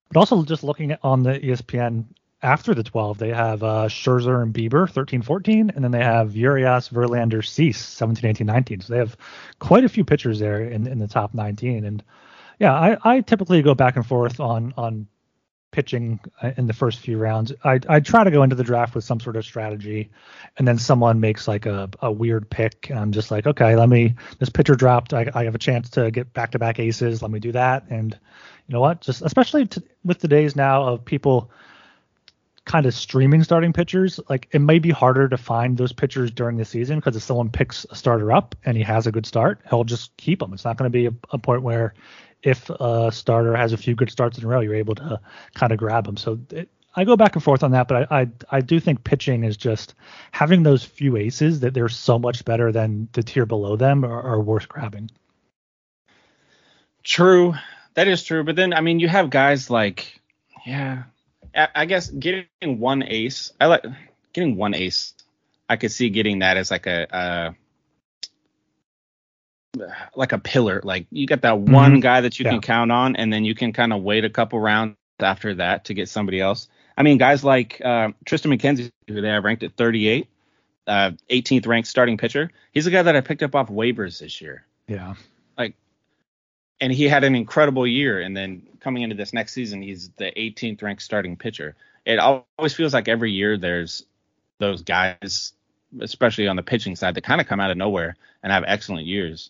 But 0.08 0.19
also 0.19 0.43
just 0.43 0.63
looking 0.63 0.91
at 0.91 0.99
on 1.04 1.23
the 1.23 1.39
ESPN 1.39 2.06
after 2.43 2.73
the 2.73 2.84
12, 2.84 3.17
they 3.17 3.30
have 3.30 3.62
uh, 3.63 3.88
Scherzer 3.88 4.41
and 4.41 4.54
Bieber 4.54 4.89
13 4.89 5.21
14, 5.21 5.71
and 5.75 5.84
then 5.84 5.91
they 5.91 6.04
have 6.04 6.36
Urias, 6.36 6.89
Verlander, 6.89 7.45
Cease 7.45 7.80
17 7.80 8.30
18 8.30 8.47
19. 8.47 8.82
So 8.82 8.93
they 8.93 8.99
have 8.99 9.17
quite 9.60 9.84
a 9.84 9.89
few 9.89 10.06
pitchers 10.06 10.39
there 10.39 10.62
in, 10.62 10.88
in 10.88 10.99
the 10.99 11.08
top 11.08 11.34
19. 11.34 11.86
And 11.86 12.04
yeah, 12.60 12.73
I, 12.73 12.97
I 13.04 13.21
typically 13.21 13.62
go 13.62 13.75
back 13.75 13.95
and 13.95 14.06
forth 14.06 14.39
on 14.39 14.73
on 14.77 15.08
pitching 15.72 16.20
uh, 16.42 16.52
in 16.58 16.68
the 16.68 16.74
first 16.74 17.00
few 17.00 17.18
rounds. 17.18 17.52
I 17.64 17.80
I 17.88 18.00
try 18.00 18.24
to 18.24 18.32
go 18.32 18.44
into 18.44 18.56
the 18.56 18.64
draft 18.64 18.94
with 18.94 19.04
some 19.04 19.20
sort 19.20 19.36
of 19.36 19.46
strategy, 19.46 20.12
and 20.58 20.68
then 20.68 20.78
someone 20.78 21.20
makes 21.20 21.48
like 21.48 21.66
a, 21.66 21.90
a 22.02 22.12
weird 22.12 22.50
pick, 22.50 22.90
and 22.90 23.00
I'm 23.00 23.12
just 23.12 23.32
like, 23.32 23.48
okay, 23.48 23.76
let 23.76 23.90
me. 23.90 24.16
This 24.40 24.50
pitcher 24.50 24.76
dropped. 24.76 25.14
I, 25.14 25.30
I 25.34 25.46
have 25.46 25.56
a 25.56 25.60
chance 25.60 25.90
to 25.92 26.12
get 26.12 26.34
back 26.34 26.52
to 26.52 26.60
back 26.60 26.80
aces. 26.80 27.22
Let 27.22 27.32
me 27.32 27.40
do 27.40 27.54
that. 27.54 27.86
And 27.90 28.18
you 28.68 28.74
know 28.74 28.82
what? 28.82 29.02
Just 29.02 29.22
especially 29.22 29.66
to, 29.68 29.84
with 30.04 30.20
the 30.20 30.28
days 30.28 30.56
now 30.56 30.84
of 30.84 31.06
people 31.06 31.50
kind 32.66 32.86
of 32.86 32.94
streaming 32.94 33.44
starting 33.44 33.74
pitchers, 33.74 34.20
like 34.30 34.48
it 34.52 34.60
may 34.60 34.80
be 34.80 34.92
harder 34.92 35.28
to 35.28 35.38
find 35.38 35.78
those 35.78 35.92
pitchers 35.92 36.32
during 36.32 36.58
the 36.58 36.66
season 36.66 37.00
because 37.00 37.16
if 37.16 37.24
someone 37.24 37.50
picks 37.50 37.86
a 37.90 37.96
starter 37.96 38.32
up 38.32 38.56
and 38.66 38.78
he 38.78 38.84
has 38.84 39.08
a 39.08 39.12
good 39.12 39.26
start, 39.26 39.60
he'll 39.70 39.84
just 39.84 40.16
keep 40.18 40.40
them. 40.40 40.54
It's 40.54 40.64
not 40.64 40.78
going 40.78 40.90
to 40.90 40.94
be 40.94 41.08
a, 41.08 41.14
a 41.32 41.38
point 41.38 41.64
where 41.64 41.94
if 42.43 42.69
a 42.69 43.12
starter 43.12 43.56
has 43.56 43.73
a 43.73 43.77
few 43.77 43.95
good 43.95 44.10
starts 44.10 44.38
in 44.38 44.45
a 44.45 44.47
row, 44.47 44.62
you're 44.62 44.75
able 44.75 44.95
to 44.95 45.19
kind 45.54 45.71
of 45.71 45.77
grab 45.77 46.06
them. 46.06 46.17
So 46.17 46.39
it, 46.50 46.69
I 46.96 47.06
go 47.06 47.15
back 47.15 47.35
and 47.35 47.44
forth 47.44 47.63
on 47.63 47.71
that, 47.71 47.87
but 47.87 48.12
I, 48.12 48.21
I, 48.21 48.27
I 48.50 48.62
do 48.62 48.79
think 48.79 49.04
pitching 49.04 49.44
is 49.44 49.56
just 49.56 49.96
having 50.31 50.63
those 50.63 50.83
few 50.83 51.15
aces 51.15 51.62
that 51.62 51.73
they're 51.73 51.89
so 51.89 52.19
much 52.19 52.44
better 52.44 52.71
than 52.71 53.08
the 53.13 53.23
tier 53.23 53.46
below 53.46 53.75
them 53.77 54.04
are, 54.04 54.21
are 54.21 54.42
worth 54.42 54.67
grabbing. 54.67 55.10
True, 57.04 57.54
that 57.94 58.08
is 58.08 58.23
true. 58.23 58.44
But 58.44 58.56
then 58.56 58.73
I 58.73 58.81
mean, 58.81 59.00
you 59.00 59.08
have 59.08 59.29
guys 59.29 59.69
like, 59.69 60.19
yeah, 60.65 61.04
I, 61.56 61.67
I 61.73 61.85
guess 61.85 62.10
getting 62.10 62.48
one 62.62 63.04
ace. 63.04 63.54
I 63.60 63.67
like 63.67 63.85
getting 64.33 64.58
one 64.58 64.73
ace. 64.73 65.13
I 65.69 65.77
could 65.77 65.92
see 65.92 66.10
getting 66.10 66.39
that 66.39 66.58
as 66.58 66.69
like 66.69 66.87
a, 66.87 67.56
like 70.15 70.32
a 70.32 70.40
pillar. 70.40 70.82
Like 70.84 71.08
you 71.12 71.28
get 71.28 71.42
that 71.44 71.56
mm-hmm. 71.56 71.74
one 71.74 72.00
guy 72.00 72.22
that 72.22 72.40
you 72.40 72.46
yeah. 72.46 72.52
can 72.52 72.62
count 72.62 72.92
on, 72.92 73.15
and 73.15 73.32
then 73.32 73.46
you 73.46 73.56
can 73.56 73.74
kind 73.74 73.94
of 73.94 74.02
wait 74.02 74.26
a 74.26 74.30
couple 74.30 74.60
rounds 74.60 74.96
after 75.19 75.56
that 75.56 75.86
to 75.86 75.94
get 75.94 76.10
somebody 76.10 76.40
else. 76.40 76.67
I 76.98 77.04
mean, 77.04 77.17
guys 77.17 77.44
like 77.44 77.82
uh, 77.84 78.10
Triston 78.26 78.56
McKenzie, 78.56 78.92
who 79.08 79.22
they 79.22 79.30
have 79.30 79.44
ranked 79.44 79.63
at 79.63 79.76
38, 79.76 80.28
uh, 80.88 81.12
18th 81.30 81.67
ranked 81.67 81.88
starting 81.88 82.17
pitcher. 82.17 82.52
He's 82.72 82.86
a 82.86 82.92
guy 82.92 83.02
that 83.04 83.15
I 83.15 83.22
picked 83.22 83.44
up 83.44 83.56
off 83.56 83.69
waivers 83.69 84.19
this 84.19 84.42
year. 84.42 84.65
Yeah. 84.88 85.15
Like, 85.58 85.76
and 86.80 86.92
he 86.92 87.08
had 87.08 87.24
an 87.24 87.36
incredible 87.36 87.88
year. 87.88 88.19
And 88.19 88.36
then 88.36 88.63
coming 88.82 89.04
into 89.04 89.15
this 89.15 89.34
next 89.34 89.54
season, 89.54 89.82
he's 89.82 90.10
the 90.17 90.32
18th 90.36 90.82
ranked 90.82 91.02
starting 91.02 91.38
pitcher. 91.38 91.76
It 92.06 92.19
always 92.19 92.74
feels 92.74 92.94
like 92.94 93.08
every 93.08 93.32
year 93.32 93.58
there's 93.58 94.04
those 94.58 94.82
guys, 94.82 95.54
especially 96.00 96.48
on 96.48 96.56
the 96.56 96.63
pitching 96.63 96.96
side, 96.96 97.15
that 97.15 97.24
kind 97.24 97.40
of 97.40 97.48
come 97.48 97.60
out 97.60 97.72
of 97.72 97.78
nowhere 97.78 98.15
and 98.44 98.52
have 98.52 98.63
excellent 98.67 99.06
years. 99.06 99.50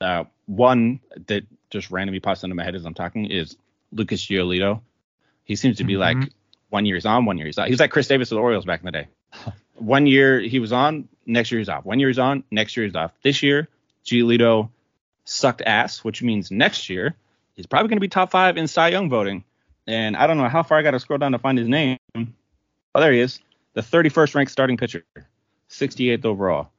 Uh, 0.00 0.24
one 0.46 1.00
that 1.26 1.44
just 1.70 1.90
randomly 1.90 2.20
pops 2.20 2.42
into 2.42 2.56
my 2.56 2.64
head 2.64 2.74
as 2.74 2.84
I'm 2.84 2.94
talking 2.94 3.26
is 3.26 3.56
Lucas 3.92 4.24
Giolito. 4.24 4.80
He 5.44 5.56
seems 5.56 5.78
to 5.78 5.84
be 5.84 5.94
mm-hmm. 5.94 6.20
like 6.20 6.30
one 6.70 6.86
year 6.86 6.96
he's 6.96 7.06
on, 7.06 7.24
one 7.24 7.38
year 7.38 7.46
he's 7.46 7.58
off. 7.58 7.66
He 7.66 7.72
was 7.72 7.80
like 7.80 7.90
Chris 7.90 8.08
Davis 8.08 8.30
with 8.30 8.36
the 8.36 8.42
Orioles 8.42 8.64
back 8.64 8.80
in 8.80 8.86
the 8.86 8.92
day. 8.92 9.08
one 9.74 10.06
year 10.06 10.40
he 10.40 10.58
was 10.58 10.72
on, 10.72 11.08
next 11.26 11.50
year 11.50 11.58
he's 11.58 11.68
off. 11.68 11.84
One 11.84 11.98
year 12.00 12.08
he's 12.08 12.18
on, 12.18 12.44
next 12.50 12.76
year 12.76 12.86
he's 12.86 12.94
off. 12.94 13.12
This 13.22 13.42
year, 13.42 13.68
Giolito 14.04 14.70
sucked 15.24 15.62
ass, 15.62 16.02
which 16.02 16.22
means 16.22 16.50
next 16.50 16.88
year 16.88 17.16
he's 17.54 17.66
probably 17.66 17.88
going 17.88 17.96
to 17.96 18.00
be 18.00 18.08
top 18.08 18.30
five 18.30 18.56
in 18.56 18.66
Cy 18.66 18.88
Young 18.88 19.08
voting. 19.08 19.44
And 19.86 20.16
I 20.16 20.26
don't 20.26 20.36
know 20.36 20.48
how 20.48 20.62
far 20.62 20.78
I 20.78 20.82
got 20.82 20.92
to 20.92 21.00
scroll 21.00 21.18
down 21.18 21.32
to 21.32 21.38
find 21.38 21.58
his 21.58 21.68
name. 21.68 21.98
Oh, 22.14 23.00
there 23.00 23.12
he 23.12 23.20
is. 23.20 23.40
The 23.74 23.82
31st 23.82 24.34
ranked 24.34 24.52
starting 24.52 24.76
pitcher, 24.76 25.04
68th 25.68 26.24
overall. 26.24 26.70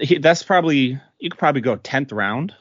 He, 0.00 0.18
that's 0.18 0.42
probably 0.42 1.00
you 1.18 1.30
could 1.30 1.38
probably 1.38 1.60
go 1.60 1.76
10th 1.76 2.12
round 2.12 2.54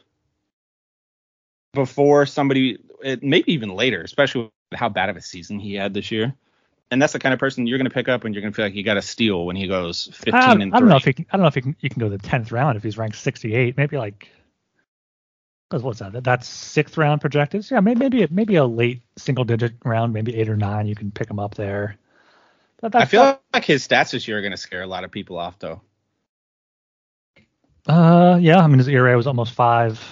before 1.73 2.25
somebody, 2.25 2.77
maybe 3.21 3.51
even 3.51 3.69
later, 3.69 4.01
especially 4.01 4.51
how 4.73 4.89
bad 4.89 5.09
of 5.09 5.17
a 5.17 5.21
season 5.21 5.59
he 5.59 5.73
had 5.73 5.93
this 5.93 6.11
year. 6.11 6.33
And 6.91 7.01
that's 7.01 7.13
the 7.13 7.19
kind 7.19 7.33
of 7.33 7.39
person 7.39 7.65
you're 7.65 7.79
going 7.79 7.89
to 7.89 7.93
pick 7.93 8.07
up 8.07 8.23
and 8.23 8.35
you're 8.35 8.41
going 8.41 8.53
to 8.53 8.55
feel 8.55 8.65
like 8.65 8.75
you 8.75 8.83
got 8.83 8.97
a 8.97 9.01
steal 9.01 9.47
when 9.47 9.55
he 9.55 9.67
goes 9.67 10.09
15 10.13 10.33
I, 10.35 10.51
and 10.51 10.75
I 10.75 10.79
don't 10.79 10.89
know 10.89 10.97
if 10.97 11.05
he 11.05 11.13
can, 11.13 11.25
I 11.31 11.37
don't 11.37 11.41
know 11.41 11.47
if 11.47 11.55
he 11.55 11.61
can, 11.61 11.75
you 11.79 11.89
can 11.89 11.99
go 11.99 12.09
the 12.09 12.19
10th 12.19 12.51
round 12.51 12.77
if 12.77 12.83
he's 12.83 12.97
ranked 12.97 13.17
68, 13.17 13.75
maybe 13.77 13.97
like 13.97 14.29
what's 15.81 15.99
that? 15.99 16.23
That's 16.23 16.47
sixth 16.47 16.97
round 16.97 17.21
projected. 17.21 17.69
Yeah, 17.71 17.79
maybe 17.79 17.99
maybe 17.99 18.27
maybe 18.29 18.55
a 18.55 18.65
late 18.65 19.01
single 19.17 19.43
digit 19.43 19.73
round, 19.83 20.13
maybe 20.13 20.35
eight 20.35 20.49
or 20.49 20.57
nine. 20.57 20.87
You 20.87 20.95
can 20.95 21.09
pick 21.11 21.29
him 21.29 21.39
up 21.39 21.55
there. 21.55 21.97
I 22.83 23.05
feel 23.05 23.23
that, 23.23 23.41
like 23.53 23.65
his 23.65 23.87
stats 23.87 24.11
this 24.11 24.27
year 24.27 24.37
are 24.37 24.41
going 24.41 24.51
to 24.51 24.57
scare 24.57 24.81
a 24.81 24.87
lot 24.87 25.05
of 25.05 25.11
people 25.11 25.37
off, 25.37 25.57
though. 25.57 25.81
Uh, 27.87 28.37
yeah. 28.41 28.59
I 28.59 28.67
mean, 28.67 28.77
his 28.77 28.87
ERA 28.87 29.15
was 29.15 29.27
almost 29.27 29.53
five. 29.53 30.03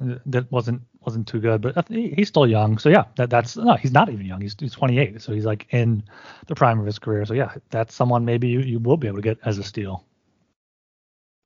That 0.00 0.50
wasn't 0.50 0.82
wasn't 1.08 1.26
too 1.26 1.40
good, 1.40 1.62
but 1.62 1.88
he's 1.88 2.28
still 2.28 2.46
young. 2.46 2.76
So 2.78 2.88
yeah, 2.90 3.04
that 3.16 3.30
that's 3.30 3.56
no, 3.56 3.74
he's 3.74 3.92
not 3.92 4.10
even 4.10 4.26
young. 4.26 4.40
He's 4.40 4.54
he's 4.58 4.72
28, 4.72 5.22
so 5.22 5.32
he's 5.32 5.46
like 5.46 5.66
in 5.70 6.02
the 6.46 6.54
prime 6.54 6.78
of 6.78 6.86
his 6.86 6.98
career. 6.98 7.24
So 7.24 7.34
yeah, 7.34 7.54
that's 7.70 7.94
someone 7.94 8.24
maybe 8.24 8.48
you, 8.48 8.60
you 8.60 8.78
will 8.78 8.98
be 8.98 9.06
able 9.06 9.16
to 9.16 9.22
get 9.22 9.38
as 9.44 9.58
a 9.58 9.64
steal. 9.64 10.04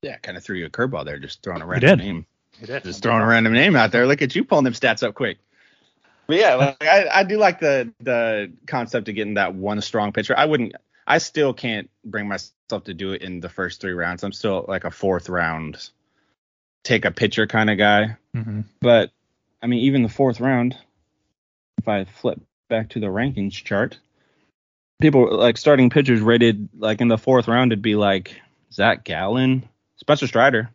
Yeah, 0.01 0.17
kind 0.17 0.37
of 0.37 0.43
threw 0.43 0.57
you 0.57 0.65
a 0.65 0.69
curveball 0.69 1.05
there, 1.05 1.17
just 1.17 1.41
throwing 1.43 1.61
a 1.61 1.65
random 1.65 1.99
name. 1.99 2.25
Just 2.61 3.01
throwing 3.01 3.21
a 3.21 3.25
random 3.25 3.53
name 3.53 3.75
out 3.75 3.91
there. 3.91 4.05
Look 4.05 4.21
at 4.21 4.35
you 4.35 4.43
pulling 4.43 4.65
them 4.65 4.73
stats 4.73 5.01
up 5.01 5.15
quick. 5.15 5.37
But 6.27 6.37
yeah, 6.37 6.55
like, 6.55 6.83
I, 6.83 7.07
I 7.11 7.23
do 7.23 7.37
like 7.37 7.59
the 7.59 7.91
the 8.01 8.51
concept 8.67 9.07
of 9.07 9.15
getting 9.15 9.35
that 9.35 9.55
one 9.55 9.79
strong 9.81 10.11
pitcher. 10.11 10.37
I 10.37 10.45
wouldn't. 10.45 10.73
I 11.05 11.17
still 11.17 11.53
can't 11.53 11.89
bring 12.03 12.27
myself 12.27 12.85
to 12.85 12.93
do 12.93 13.11
it 13.11 13.21
in 13.21 13.39
the 13.39 13.49
first 13.49 13.81
three 13.81 13.93
rounds. 13.93 14.23
I'm 14.23 14.31
still 14.31 14.65
like 14.67 14.83
a 14.83 14.91
fourth 14.91 15.29
round, 15.29 15.89
take 16.83 17.05
a 17.05 17.11
pitcher 17.11 17.47
kind 17.47 17.69
of 17.69 17.77
guy. 17.77 18.17
Mm-hmm. 18.35 18.61
But 18.81 19.11
I 19.61 19.67
mean, 19.67 19.79
even 19.79 20.03
the 20.03 20.09
fourth 20.09 20.39
round, 20.39 20.77
if 21.77 21.87
I 21.87 22.05
flip 22.05 22.39
back 22.69 22.89
to 22.89 22.99
the 22.99 23.07
rankings 23.07 23.53
chart, 23.53 23.99
people 25.01 25.37
like 25.37 25.57
starting 25.57 25.89
pitchers 25.89 26.21
rated 26.21 26.69
like 26.77 27.01
in 27.01 27.09
the 27.09 27.17
fourth 27.17 27.47
round, 27.47 27.71
it'd 27.71 27.81
be 27.81 27.95
like 27.95 28.39
Zach 28.71 29.03
Gallen, 29.03 29.67
Spencer 29.97 30.27
Strider, 30.27 30.69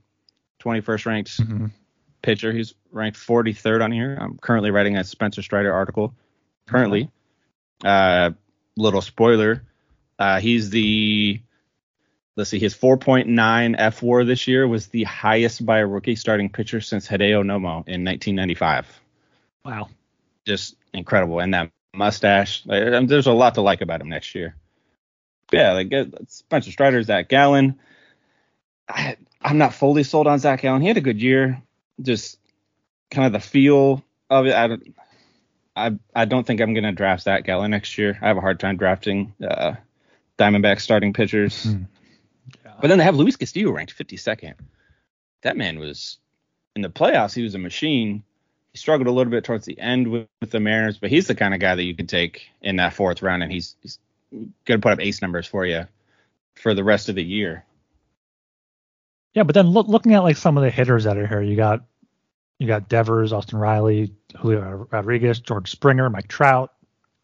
21st 0.62 1.06
ranked 1.06 1.38
mm-hmm. 1.38 1.66
pitcher. 2.22 2.52
He's 2.52 2.74
ranked 2.92 3.18
43rd 3.18 3.82
on 3.82 3.92
here. 3.92 4.16
I'm 4.20 4.38
currently 4.38 4.70
writing 4.70 4.96
a 4.96 5.04
Spencer 5.04 5.42
Strider 5.42 5.72
article. 5.72 6.14
Currently, 6.66 7.10
uh, 7.82 8.32
little 8.76 9.00
spoiler, 9.00 9.62
uh, 10.18 10.40
he's 10.40 10.70
the 10.70 11.40
let's 12.38 12.50
see, 12.50 12.60
his 12.60 12.74
4.9 12.74 13.26
fWAR 13.76 14.26
this 14.26 14.46
year 14.46 14.66
was 14.66 14.86
the 14.86 15.02
highest 15.02 15.66
by 15.66 15.78
a 15.78 15.86
rookie 15.86 16.14
starting 16.14 16.48
pitcher 16.48 16.80
since 16.80 17.06
Hideo 17.06 17.42
Nomo 17.42 17.82
in 17.86 18.04
1995. 18.04 19.00
Wow. 19.64 19.88
Just 20.46 20.76
incredible. 20.94 21.40
And 21.40 21.52
that 21.52 21.72
mustache, 21.92 22.62
like, 22.64 23.08
there's 23.08 23.26
a 23.26 23.32
lot 23.32 23.56
to 23.56 23.60
like 23.60 23.80
about 23.80 24.00
him 24.00 24.08
next 24.08 24.36
year. 24.36 24.54
Yeah, 25.52 25.72
like 25.72 25.92
Spencer 26.28 26.70
Strider, 26.70 27.02
Zach 27.02 27.28
Gallen. 27.28 27.80
I, 28.88 29.16
I'm 29.42 29.58
not 29.58 29.74
fully 29.74 30.04
sold 30.04 30.28
on 30.28 30.38
Zach 30.38 30.60
Gallen. 30.60 30.80
He 30.80 30.88
had 30.88 30.96
a 30.96 31.02
good 31.02 31.20
year. 31.20 31.60
Just 32.00 32.38
kind 33.10 33.26
of 33.26 33.32
the 33.32 33.40
feel 33.40 34.04
of 34.30 34.46
it. 34.46 34.54
I 34.54 34.68
don't, 34.68 34.94
I, 35.74 35.98
I 36.14 36.24
don't 36.24 36.46
think 36.46 36.60
I'm 36.60 36.72
going 36.72 36.84
to 36.84 36.92
draft 36.92 37.24
Zach 37.24 37.44
Gallen 37.44 37.72
next 37.72 37.98
year. 37.98 38.16
I 38.22 38.28
have 38.28 38.36
a 38.36 38.42
hard 38.42 38.60
time 38.60 38.76
drafting 38.76 39.34
uh, 39.42 39.74
Diamondback 40.38 40.80
starting 40.80 41.12
pitchers. 41.12 41.64
Hmm. 41.64 41.82
But 42.80 42.88
then 42.88 42.98
they 42.98 43.04
have 43.04 43.16
Luis 43.16 43.36
Castillo 43.36 43.72
ranked 43.72 43.96
52nd. 43.96 44.54
That 45.42 45.56
man 45.56 45.78
was 45.78 46.18
in 46.76 46.82
the 46.82 46.88
playoffs. 46.88 47.34
He 47.34 47.42
was 47.42 47.54
a 47.54 47.58
machine. 47.58 48.22
He 48.72 48.78
struggled 48.78 49.08
a 49.08 49.12
little 49.12 49.30
bit 49.30 49.44
towards 49.44 49.64
the 49.64 49.78
end 49.78 50.08
with, 50.08 50.28
with 50.40 50.50
the 50.50 50.60
Mariners, 50.60 50.98
but 50.98 51.10
he's 51.10 51.26
the 51.26 51.34
kind 51.34 51.54
of 51.54 51.60
guy 51.60 51.74
that 51.74 51.82
you 51.82 51.94
could 51.94 52.08
take 52.08 52.48
in 52.62 52.76
that 52.76 52.92
fourth 52.92 53.22
round, 53.22 53.42
and 53.42 53.50
he's, 53.50 53.76
he's 53.82 53.98
going 54.30 54.80
to 54.80 54.82
put 54.82 54.92
up 54.92 55.00
ace 55.00 55.20
numbers 55.20 55.46
for 55.46 55.66
you 55.66 55.86
for 56.54 56.74
the 56.74 56.84
rest 56.84 57.08
of 57.08 57.14
the 57.14 57.24
year. 57.24 57.64
Yeah, 59.34 59.42
but 59.44 59.54
then 59.54 59.68
look, 59.68 59.88
looking 59.88 60.14
at 60.14 60.22
like 60.22 60.36
some 60.36 60.56
of 60.56 60.62
the 60.62 60.70
hitters 60.70 61.04
that 61.04 61.16
are 61.16 61.26
here, 61.26 61.42
you 61.42 61.56
got 61.56 61.84
you 62.58 62.66
got 62.66 62.88
Devers, 62.88 63.32
Austin 63.32 63.58
Riley, 63.58 64.12
Julio 64.36 64.88
Rodriguez, 64.90 65.38
George 65.38 65.70
Springer, 65.70 66.10
Mike 66.10 66.26
Trout, 66.26 66.72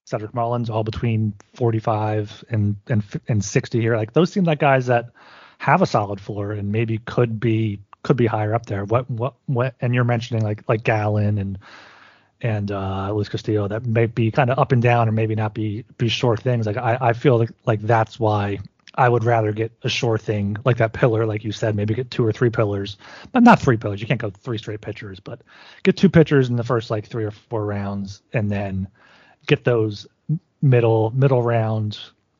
Cedric 0.05 0.35
Mullins, 0.35 0.71
all 0.71 0.85
between 0.85 1.35
45 1.55 2.45
and 2.51 2.77
and 2.89 3.03
and 3.29 3.45
60 3.45 3.81
here. 3.81 3.97
Like 3.97 4.13
those 4.13 4.31
seem 4.31 4.45
like 4.45 4.59
guys 4.59 4.87
that 4.87 5.11
have 5.59 5.83
a 5.83 5.87
solid 5.87 6.21
floor 6.21 6.53
and 6.53 6.73
maybe 6.73 6.99
could 6.99 7.41
be 7.41 7.81
could 8.03 8.17
be 8.17 8.27
higher 8.27 8.55
up 8.55 8.67
there. 8.67 8.85
What 8.85 9.11
what 9.11 9.35
what? 9.47 9.75
And 9.81 9.95
you're 9.95 10.05
mentioning 10.05 10.43
like 10.43 10.63
like 10.69 10.85
Gallen 10.85 11.39
and 11.39 11.59
and 12.41 12.71
uh, 12.71 13.13
Luis 13.13 13.31
Castillo 13.31 13.67
that 13.69 13.87
may 13.87 14.07
be 14.07 14.31
kind 14.31 14.51
of 14.51 14.59
up 14.59 14.73
and 14.73 14.83
down 14.83 15.09
or 15.09 15.13
maybe 15.13 15.35
not 15.35 15.55
be 15.55 15.85
be 15.97 16.09
sure 16.09 16.37
things. 16.37 16.67
Like 16.67 16.77
I 16.77 16.99
I 17.01 17.13
feel 17.15 17.39
like 17.39 17.51
like 17.65 17.81
that's 17.81 18.21
why 18.21 18.59
I 18.97 19.09
would 19.09 19.25
rather 19.25 19.53
get 19.53 19.73
a 19.83 19.89
sure 19.89 20.19
thing 20.19 20.57
like 20.65 20.77
that 20.77 20.93
pillar, 20.93 21.27
like 21.27 21.45
you 21.45 21.51
said, 21.51 21.75
maybe 21.75 21.95
get 21.95 22.11
two 22.11 22.25
or 22.25 22.33
three 22.33 22.51
pillars, 22.51 22.97
but 23.33 23.43
not 23.43 23.61
three 23.61 23.77
pillars. 23.77 24.01
You 24.01 24.07
can't 24.07 24.21
go 24.21 24.31
three 24.31 24.59
straight 24.59 24.83
pitchers, 24.83 25.19
but 25.19 25.41
get 25.83 25.97
two 25.97 26.11
pitchers 26.11 26.49
in 26.49 26.57
the 26.57 26.63
first 26.63 26.91
like 26.91 27.07
three 27.07 27.25
or 27.25 27.31
four 27.31 27.65
rounds, 27.65 28.23
and 28.33 28.51
then 28.51 28.89
get 29.47 29.65
those 29.65 30.07
middle 30.63 31.11
middle 31.11 31.43
round 31.43 31.99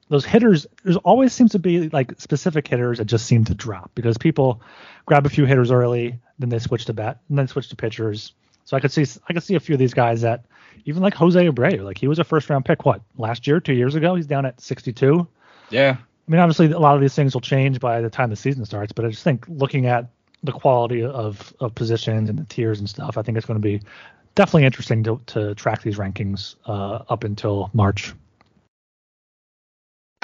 those 0.09 0.25
hitters 0.25 0.67
there's 0.83 0.97
always 0.99 1.33
seems 1.33 1.53
to 1.53 1.59
be 1.59 1.89
like 1.91 2.19
specific 2.21 2.67
hitters 2.67 2.99
that 2.99 3.05
just 3.07 3.27
seem 3.27 3.45
to 3.45 3.55
drop 3.55 3.91
because 3.95 4.19
people 4.19 4.61
grab 5.07 5.27
a 5.27 5.29
few 5.29 5.45
hitters 5.45 5.71
early 5.71 6.19
then 6.39 6.49
they 6.49 6.59
switch 6.59 6.87
to 6.87 6.93
bat 6.93 7.21
and 7.29 7.39
then 7.39 7.47
switch 7.49 7.69
to 7.69 7.77
pitchers. 7.77 8.33
So 8.65 8.77
i 8.77 8.81
could 8.81 8.93
see 8.93 9.05
i 9.29 9.33
could 9.33 9.43
see 9.43 9.55
a 9.55 9.61
few 9.61 9.75
of 9.75 9.79
these 9.79 9.95
guys 9.95 10.23
that 10.23 10.45
even 10.85 11.03
like 11.03 11.15
jose 11.15 11.47
abreu 11.47 11.85
like 11.85 11.99
he 11.99 12.09
was 12.09 12.19
a 12.19 12.25
first 12.25 12.49
round 12.51 12.65
pick 12.65 12.85
what 12.85 13.03
last 13.17 13.47
year 13.47 13.61
two 13.61 13.75
years 13.75 13.95
ago? 13.95 14.15
He's 14.15 14.27
down 14.27 14.47
at 14.47 14.61
62 14.61 15.27
yeah. 15.71 15.97
I 15.99 16.31
mean 16.31 16.41
obviously 16.41 16.71
a 16.71 16.79
lot 16.79 16.95
of 16.95 17.01
these 17.01 17.15
things 17.15 17.35
will 17.35 17.41
change 17.41 17.81
by 17.81 18.01
the 18.01 18.11
time 18.11 18.31
the 18.31 18.37
season 18.37 18.65
starts 18.65 18.93
but 18.93 19.05
i 19.05 19.09
just 19.09 19.23
think 19.23 19.45
looking 19.49 19.87
at 19.87 20.09
the 20.43 20.53
quality 20.53 21.03
of 21.05 21.55
of 21.61 21.75
positions 21.75 22.29
and 22.31 22.39
the 22.39 22.45
tiers 22.45 22.79
and 22.79 22.89
stuff 22.89 23.19
i 23.19 23.23
think 23.23 23.37
it's 23.37 23.47
going 23.47 23.61
to 23.61 23.63
be 23.63 23.81
definitely 24.35 24.65
interesting 24.65 25.03
to, 25.05 25.21
to 25.27 25.55
track 25.55 25.83
these 25.83 25.97
rankings 25.97 26.57
uh, 26.67 27.05
up 27.09 27.25
until 27.25 27.71
march 27.73 28.13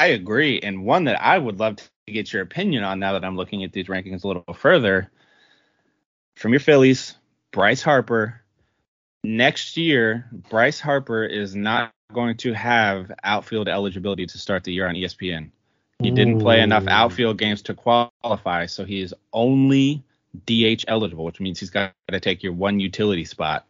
I 0.01 0.07
agree, 0.07 0.61
and 0.61 0.87
one 0.87 1.05
that 1.05 1.23
I 1.23 1.37
would 1.37 1.61
love 1.61 1.77
to 1.77 1.85
get 2.07 2.33
your 2.33 2.41
opinion 2.41 2.85
on 2.85 3.01
now 3.01 3.13
that 3.13 3.23
I'm 3.23 3.37
looking 3.37 3.65
at 3.65 3.73
these 3.73 3.89
rankings 3.89 4.25
a 4.25 4.29
little 4.29 4.55
further. 4.55 5.11
From 6.37 6.53
your 6.53 6.61
Phillies, 6.61 7.17
Bryce 7.53 7.83
Harper. 7.83 8.41
Next 9.23 9.77
year, 9.77 10.27
Bryce 10.33 10.81
Harper 10.81 11.25
is 11.25 11.55
not 11.55 11.93
going 12.15 12.39
to 12.39 12.55
have 12.55 13.13
outfield 13.23 13.69
eligibility 13.69 14.25
to 14.25 14.39
start 14.39 14.65
the 14.65 14.73
year 14.73 14.89
on 14.89 14.95
ESPN. 14.95 15.51
He 15.99 16.11
didn't 16.11 16.41
play 16.41 16.63
enough 16.63 16.87
outfield 16.87 17.37
games 17.37 17.61
to 17.63 17.75
qualify, 17.75 18.65
so 18.65 18.87
he 18.87 19.03
is 19.03 19.15
only 19.35 20.03
DH 20.47 20.87
eligible, 20.89 21.27
which 21.27 21.41
means 21.41 21.61
he's 21.61 21.69
got 21.69 21.93
to 22.09 22.21
take 22.21 22.43
your 22.43 22.55
one 22.55 22.81
utility 22.81 23.27
spot. 23.27 23.67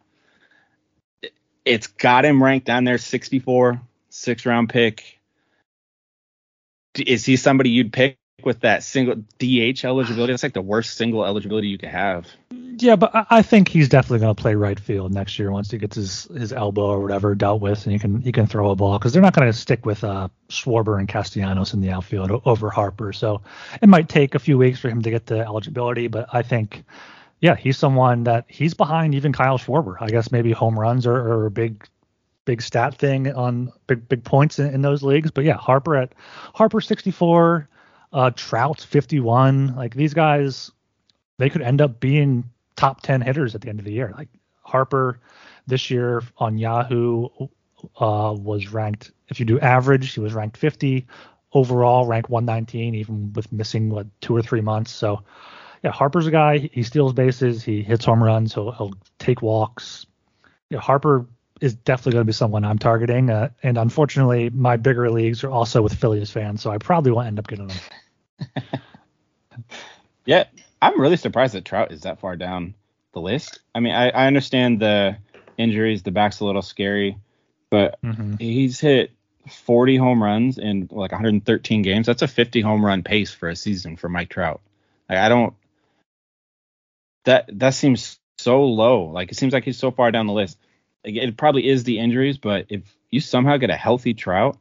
It's 1.65 1.87
got 1.87 2.25
him 2.25 2.43
ranked 2.43 2.65
down 2.65 2.83
there 2.83 2.97
64, 2.97 3.81
six 4.09 4.45
round 4.45 4.69
pick 4.69 5.21
is 6.97 7.25
he 7.25 7.35
somebody 7.35 7.69
you'd 7.69 7.93
pick 7.93 8.17
with 8.43 8.61
that 8.61 8.83
single 8.83 9.15
DH 9.39 9.85
eligibility? 9.85 10.33
That's 10.33 10.43
like 10.43 10.53
the 10.53 10.61
worst 10.61 10.97
single 10.97 11.25
eligibility 11.25 11.67
you 11.67 11.77
could 11.77 11.89
have. 11.89 12.27
Yeah, 12.49 12.95
but 12.95 13.27
I 13.29 13.43
think 13.43 13.67
he's 13.67 13.89
definitely 13.89 14.19
going 14.19 14.35
to 14.35 14.41
play 14.41 14.55
right 14.55 14.79
field 14.79 15.13
next 15.13 15.37
year 15.37 15.51
once 15.51 15.69
he 15.69 15.77
gets 15.77 15.95
his, 15.95 16.23
his 16.35 16.51
elbow 16.51 16.87
or 16.87 16.99
whatever 16.99 17.35
dealt 17.35 17.61
with, 17.61 17.85
and 17.85 17.93
he 17.93 17.99
can 17.99 18.21
he 18.21 18.31
can 18.31 18.47
throw 18.47 18.71
a 18.71 18.75
ball 18.75 18.97
because 18.97 19.13
they're 19.13 19.21
not 19.21 19.35
going 19.35 19.51
to 19.51 19.53
stick 19.53 19.85
with 19.85 20.03
uh, 20.03 20.29
Schwarber 20.49 20.97
and 20.97 21.07
Castellanos 21.07 21.73
in 21.73 21.81
the 21.81 21.91
outfield 21.91 22.41
over 22.45 22.69
Harper. 22.71 23.13
So 23.13 23.41
it 23.81 23.89
might 23.89 24.09
take 24.09 24.33
a 24.33 24.39
few 24.39 24.57
weeks 24.57 24.79
for 24.79 24.89
him 24.89 25.01
to 25.03 25.11
get 25.11 25.27
the 25.27 25.39
eligibility, 25.39 26.07
but 26.07 26.33
I 26.33 26.41
think 26.41 26.83
yeah, 27.41 27.55
he's 27.55 27.77
someone 27.77 28.23
that 28.25 28.45
he's 28.47 28.75
behind 28.75 29.15
even 29.15 29.33
Kyle 29.33 29.57
Schwarber. 29.57 29.95
I 29.99 30.07
guess 30.07 30.31
maybe 30.31 30.51
home 30.51 30.79
runs 30.79 31.05
or, 31.07 31.45
a 31.45 31.51
big 31.51 31.85
big 32.45 32.61
stat 32.61 32.95
thing 32.95 33.31
on 33.33 33.71
big 33.87 34.07
big 34.07 34.23
points 34.23 34.59
in, 34.59 34.73
in 34.73 34.81
those 34.81 35.01
leagues. 35.03 35.31
But 35.31 35.43
yeah, 35.43 35.57
Harper 35.57 35.95
at 35.95 36.13
Harper 36.53 36.79
64, 36.79 37.67
uh, 38.13 38.31
Trout's 38.35 38.85
51. 38.85 39.75
Like 39.75 39.95
these 39.95 40.13
guys, 40.13 40.71
they 41.39 41.49
could 41.49 41.63
end 41.63 41.81
up 41.81 41.99
being 41.99 42.43
top 42.75 43.01
10 43.01 43.21
hitters 43.21 43.55
at 43.55 43.61
the 43.61 43.69
end 43.69 43.79
of 43.79 43.85
the 43.85 43.93
year. 43.93 44.13
Like 44.15 44.29
Harper 44.61 45.19
this 45.65 45.89
year 45.89 46.21
on 46.37 46.59
Yahoo 46.59 47.27
uh, 47.99 48.35
was 48.37 48.71
ranked. 48.71 49.11
If 49.29 49.39
you 49.39 49.47
do 49.47 49.59
average, 49.59 50.13
he 50.13 50.19
was 50.19 50.33
ranked 50.33 50.57
50 50.57 51.07
overall, 51.53 52.05
ranked 52.05 52.29
119, 52.29 52.93
even 52.93 53.33
with 53.33 53.51
missing 53.51 53.89
what 53.89 54.05
two 54.21 54.35
or 54.35 54.43
three 54.43 54.61
months. 54.61 54.91
So 54.91 55.23
yeah, 55.83 55.91
Harper's 55.91 56.27
a 56.27 56.31
guy. 56.31 56.69
He 56.71 56.83
steals 56.83 57.13
bases. 57.13 57.63
He 57.63 57.81
hits 57.81 58.05
home 58.05 58.23
runs. 58.23 58.53
He'll, 58.53 58.71
he'll 58.71 58.93
take 59.17 59.41
walks. 59.41 60.05
Yeah, 60.69 60.79
Harper 60.79 61.25
is 61.59 61.75
definitely 61.75 62.13
going 62.13 62.21
to 62.21 62.27
be 62.27 62.33
someone 62.33 62.65
I'm 62.65 62.79
targeting. 62.79 63.29
Uh, 63.29 63.49
and 63.63 63.77
unfortunately, 63.77 64.49
my 64.49 64.77
bigger 64.77 65.09
leagues 65.09 65.43
are 65.43 65.51
also 65.51 65.81
with 65.81 65.93
Phillies 65.93 66.31
fans, 66.31 66.61
so 66.61 66.71
I 66.71 66.77
probably 66.77 67.11
won't 67.11 67.27
end 67.27 67.39
up 67.39 67.47
getting 67.47 67.67
them. 67.67 68.81
yeah, 70.25 70.45
I'm 70.81 70.99
really 70.99 71.17
surprised 71.17 71.53
that 71.53 71.65
Trout 71.65 71.91
is 71.91 72.01
that 72.01 72.19
far 72.19 72.35
down 72.35 72.73
the 73.13 73.21
list. 73.21 73.59
I 73.75 73.79
mean, 73.79 73.93
I, 73.93 74.09
I 74.09 74.27
understand 74.27 74.79
the 74.79 75.17
injuries, 75.57 76.03
the 76.03 76.11
back's 76.11 76.39
a 76.39 76.45
little 76.45 76.61
scary, 76.61 77.17
but 77.69 78.01
mm-hmm. 78.01 78.35
he's 78.37 78.79
hit 78.79 79.11
40 79.49 79.97
home 79.97 80.23
runs 80.23 80.57
in 80.57 80.87
like 80.91 81.11
113 81.11 81.81
games. 81.81 82.07
That's 82.07 82.21
a 82.21 82.27
50 82.27 82.61
home 82.61 82.85
run 82.85 83.03
pace 83.03 83.31
for 83.31 83.49
a 83.49 83.55
season 83.55 83.97
for 83.97 84.09
Mike 84.09 84.29
Trout. 84.29 84.61
Like, 85.09 85.19
I 85.19 85.29
don't. 85.29 85.53
That 87.25 87.49
that 87.59 87.73
seems 87.73 88.19
so 88.37 88.63
low. 88.63 89.05
Like 89.05 89.31
it 89.31 89.35
seems 89.35 89.53
like 89.53 89.63
he's 89.63 89.77
so 89.77 89.91
far 89.91 90.11
down 90.11 90.27
the 90.27 90.33
list 90.33 90.57
it 91.03 91.37
probably 91.37 91.67
is 91.67 91.83
the 91.83 91.99
injuries, 91.99 92.37
but 92.37 92.67
if 92.69 92.81
you 93.09 93.19
somehow 93.19 93.57
get 93.57 93.69
a 93.69 93.75
healthy 93.75 94.13
Trout, 94.13 94.57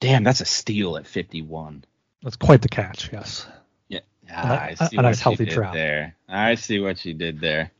damn, 0.00 0.24
that's 0.24 0.40
a 0.40 0.44
steal 0.44 0.96
at 0.96 1.06
51. 1.06 1.84
That's 2.22 2.36
quite 2.36 2.62
the 2.62 2.68
catch, 2.68 3.12
yes. 3.12 3.46
Yeah, 3.88 4.00
ah, 4.30 4.62
I 4.62 4.74
see 4.74 4.96
a, 4.96 5.00
a 5.00 5.02
nice 5.02 5.20
healthy 5.20 5.46
Trout 5.46 5.74
there. 5.74 6.16
I 6.28 6.54
see 6.54 6.78
what 6.78 7.04
you 7.04 7.14
did 7.14 7.40
there. 7.40 7.72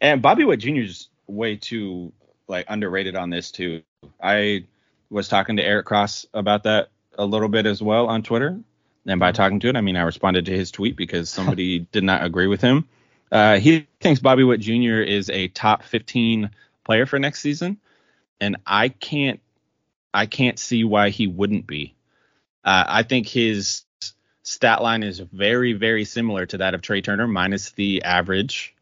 And 0.00 0.22
Bobby 0.22 0.44
Witt 0.44 0.60
Jr. 0.60 0.80
is 0.80 1.08
way 1.26 1.56
too 1.56 2.12
like 2.48 2.66
underrated 2.68 3.16
on 3.16 3.30
this 3.30 3.50
too. 3.50 3.82
I 4.22 4.64
was 5.10 5.28
talking 5.28 5.56
to 5.56 5.64
Eric 5.64 5.86
Cross 5.86 6.26
about 6.34 6.64
that 6.64 6.88
a 7.16 7.24
little 7.24 7.48
bit 7.48 7.66
as 7.66 7.80
well 7.80 8.08
on 8.08 8.22
Twitter. 8.22 8.58
And 9.06 9.20
by 9.20 9.32
talking 9.32 9.60
to 9.60 9.68
it, 9.68 9.76
I 9.76 9.80
mean 9.80 9.96
I 9.96 10.02
responded 10.02 10.46
to 10.46 10.56
his 10.56 10.70
tweet 10.70 10.96
because 10.96 11.30
somebody 11.30 11.80
did 11.80 12.04
not 12.04 12.24
agree 12.24 12.46
with 12.46 12.60
him. 12.60 12.88
Uh, 13.30 13.58
he 13.58 13.86
thinks 14.00 14.20
Bobby 14.20 14.44
Witt 14.44 14.60
Jr. 14.60 15.00
is 15.00 15.28
a 15.30 15.48
top 15.48 15.82
15 15.82 16.50
player 16.84 17.06
for 17.06 17.18
next 17.18 17.40
season, 17.40 17.78
and 18.40 18.58
I 18.66 18.88
can't 18.88 19.40
I 20.12 20.26
can't 20.26 20.58
see 20.58 20.84
why 20.84 21.10
he 21.10 21.26
wouldn't 21.26 21.66
be. 21.66 21.96
Uh, 22.64 22.84
I 22.86 23.02
think 23.02 23.26
his 23.26 23.82
stat 24.42 24.82
line 24.82 25.02
is 25.02 25.18
very 25.18 25.72
very 25.72 26.04
similar 26.04 26.46
to 26.46 26.58
that 26.58 26.74
of 26.74 26.82
Trea 26.82 27.02
Turner 27.02 27.26
minus 27.26 27.72
the 27.72 28.04
average. 28.04 28.74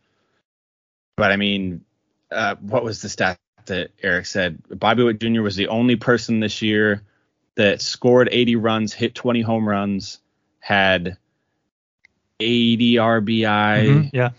But 1.16 1.32
I 1.32 1.36
mean, 1.36 1.84
uh, 2.30 2.56
what 2.56 2.84
was 2.84 3.00
the 3.00 3.08
stat 3.08 3.38
that 3.66 3.90
Eric 4.02 4.26
said? 4.26 4.62
Bobby 4.68 5.04
Witt 5.04 5.20
Jr. 5.20 5.42
was 5.42 5.56
the 5.56 5.68
only 5.68 5.96
person 5.96 6.40
this 6.40 6.62
year 6.62 7.02
that 7.54 7.80
scored 7.80 8.28
80 8.30 8.56
runs, 8.56 8.92
hit 8.92 9.14
20 9.14 9.42
home 9.42 9.68
runs, 9.68 10.18
had 10.60 11.16
80 12.40 12.94
RBI. 12.94 13.86
Mm-hmm, 13.86 14.16
yeah. 14.16 14.30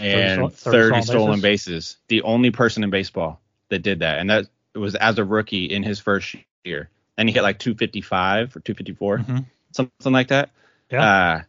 And 0.00 0.52
30, 0.52 0.54
30, 0.54 0.90
30 0.94 1.02
stolen, 1.02 1.40
bases. 1.40 1.42
bases. 1.42 1.96
The 2.08 2.22
only 2.22 2.50
person 2.50 2.82
in 2.82 2.90
baseball 2.90 3.40
that 3.68 3.80
did 3.80 4.00
that. 4.00 4.18
And 4.18 4.30
that 4.30 4.46
was 4.74 4.94
as 4.94 5.18
a 5.18 5.24
rookie 5.24 5.66
in 5.66 5.82
his 5.82 6.00
first 6.00 6.34
year. 6.64 6.88
And 7.16 7.28
he 7.28 7.34
hit 7.34 7.42
like 7.42 7.58
255 7.58 8.56
or 8.56 8.60
254, 8.60 9.18
mm-hmm. 9.18 9.38
something 9.70 10.12
like 10.12 10.28
that. 10.28 10.50
Yeah. 10.90 11.04
Uh, 11.04 11.42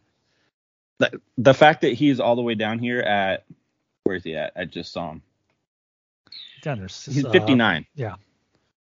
the, 0.98 1.20
the 1.38 1.54
fact 1.54 1.80
that 1.80 1.94
he's 1.94 2.20
all 2.20 2.36
the 2.36 2.42
way 2.42 2.54
down 2.54 2.78
here 2.78 3.00
at, 3.00 3.44
where 4.04 4.16
is 4.16 4.22
he 4.22 4.36
at? 4.36 4.52
I 4.54 4.66
just 4.66 4.92
saw 4.92 5.12
him. 5.12 5.22
Down 6.62 6.78
he's 6.78 7.26
59. 7.26 7.82
Uh, 7.82 7.84
yeah. 7.94 8.14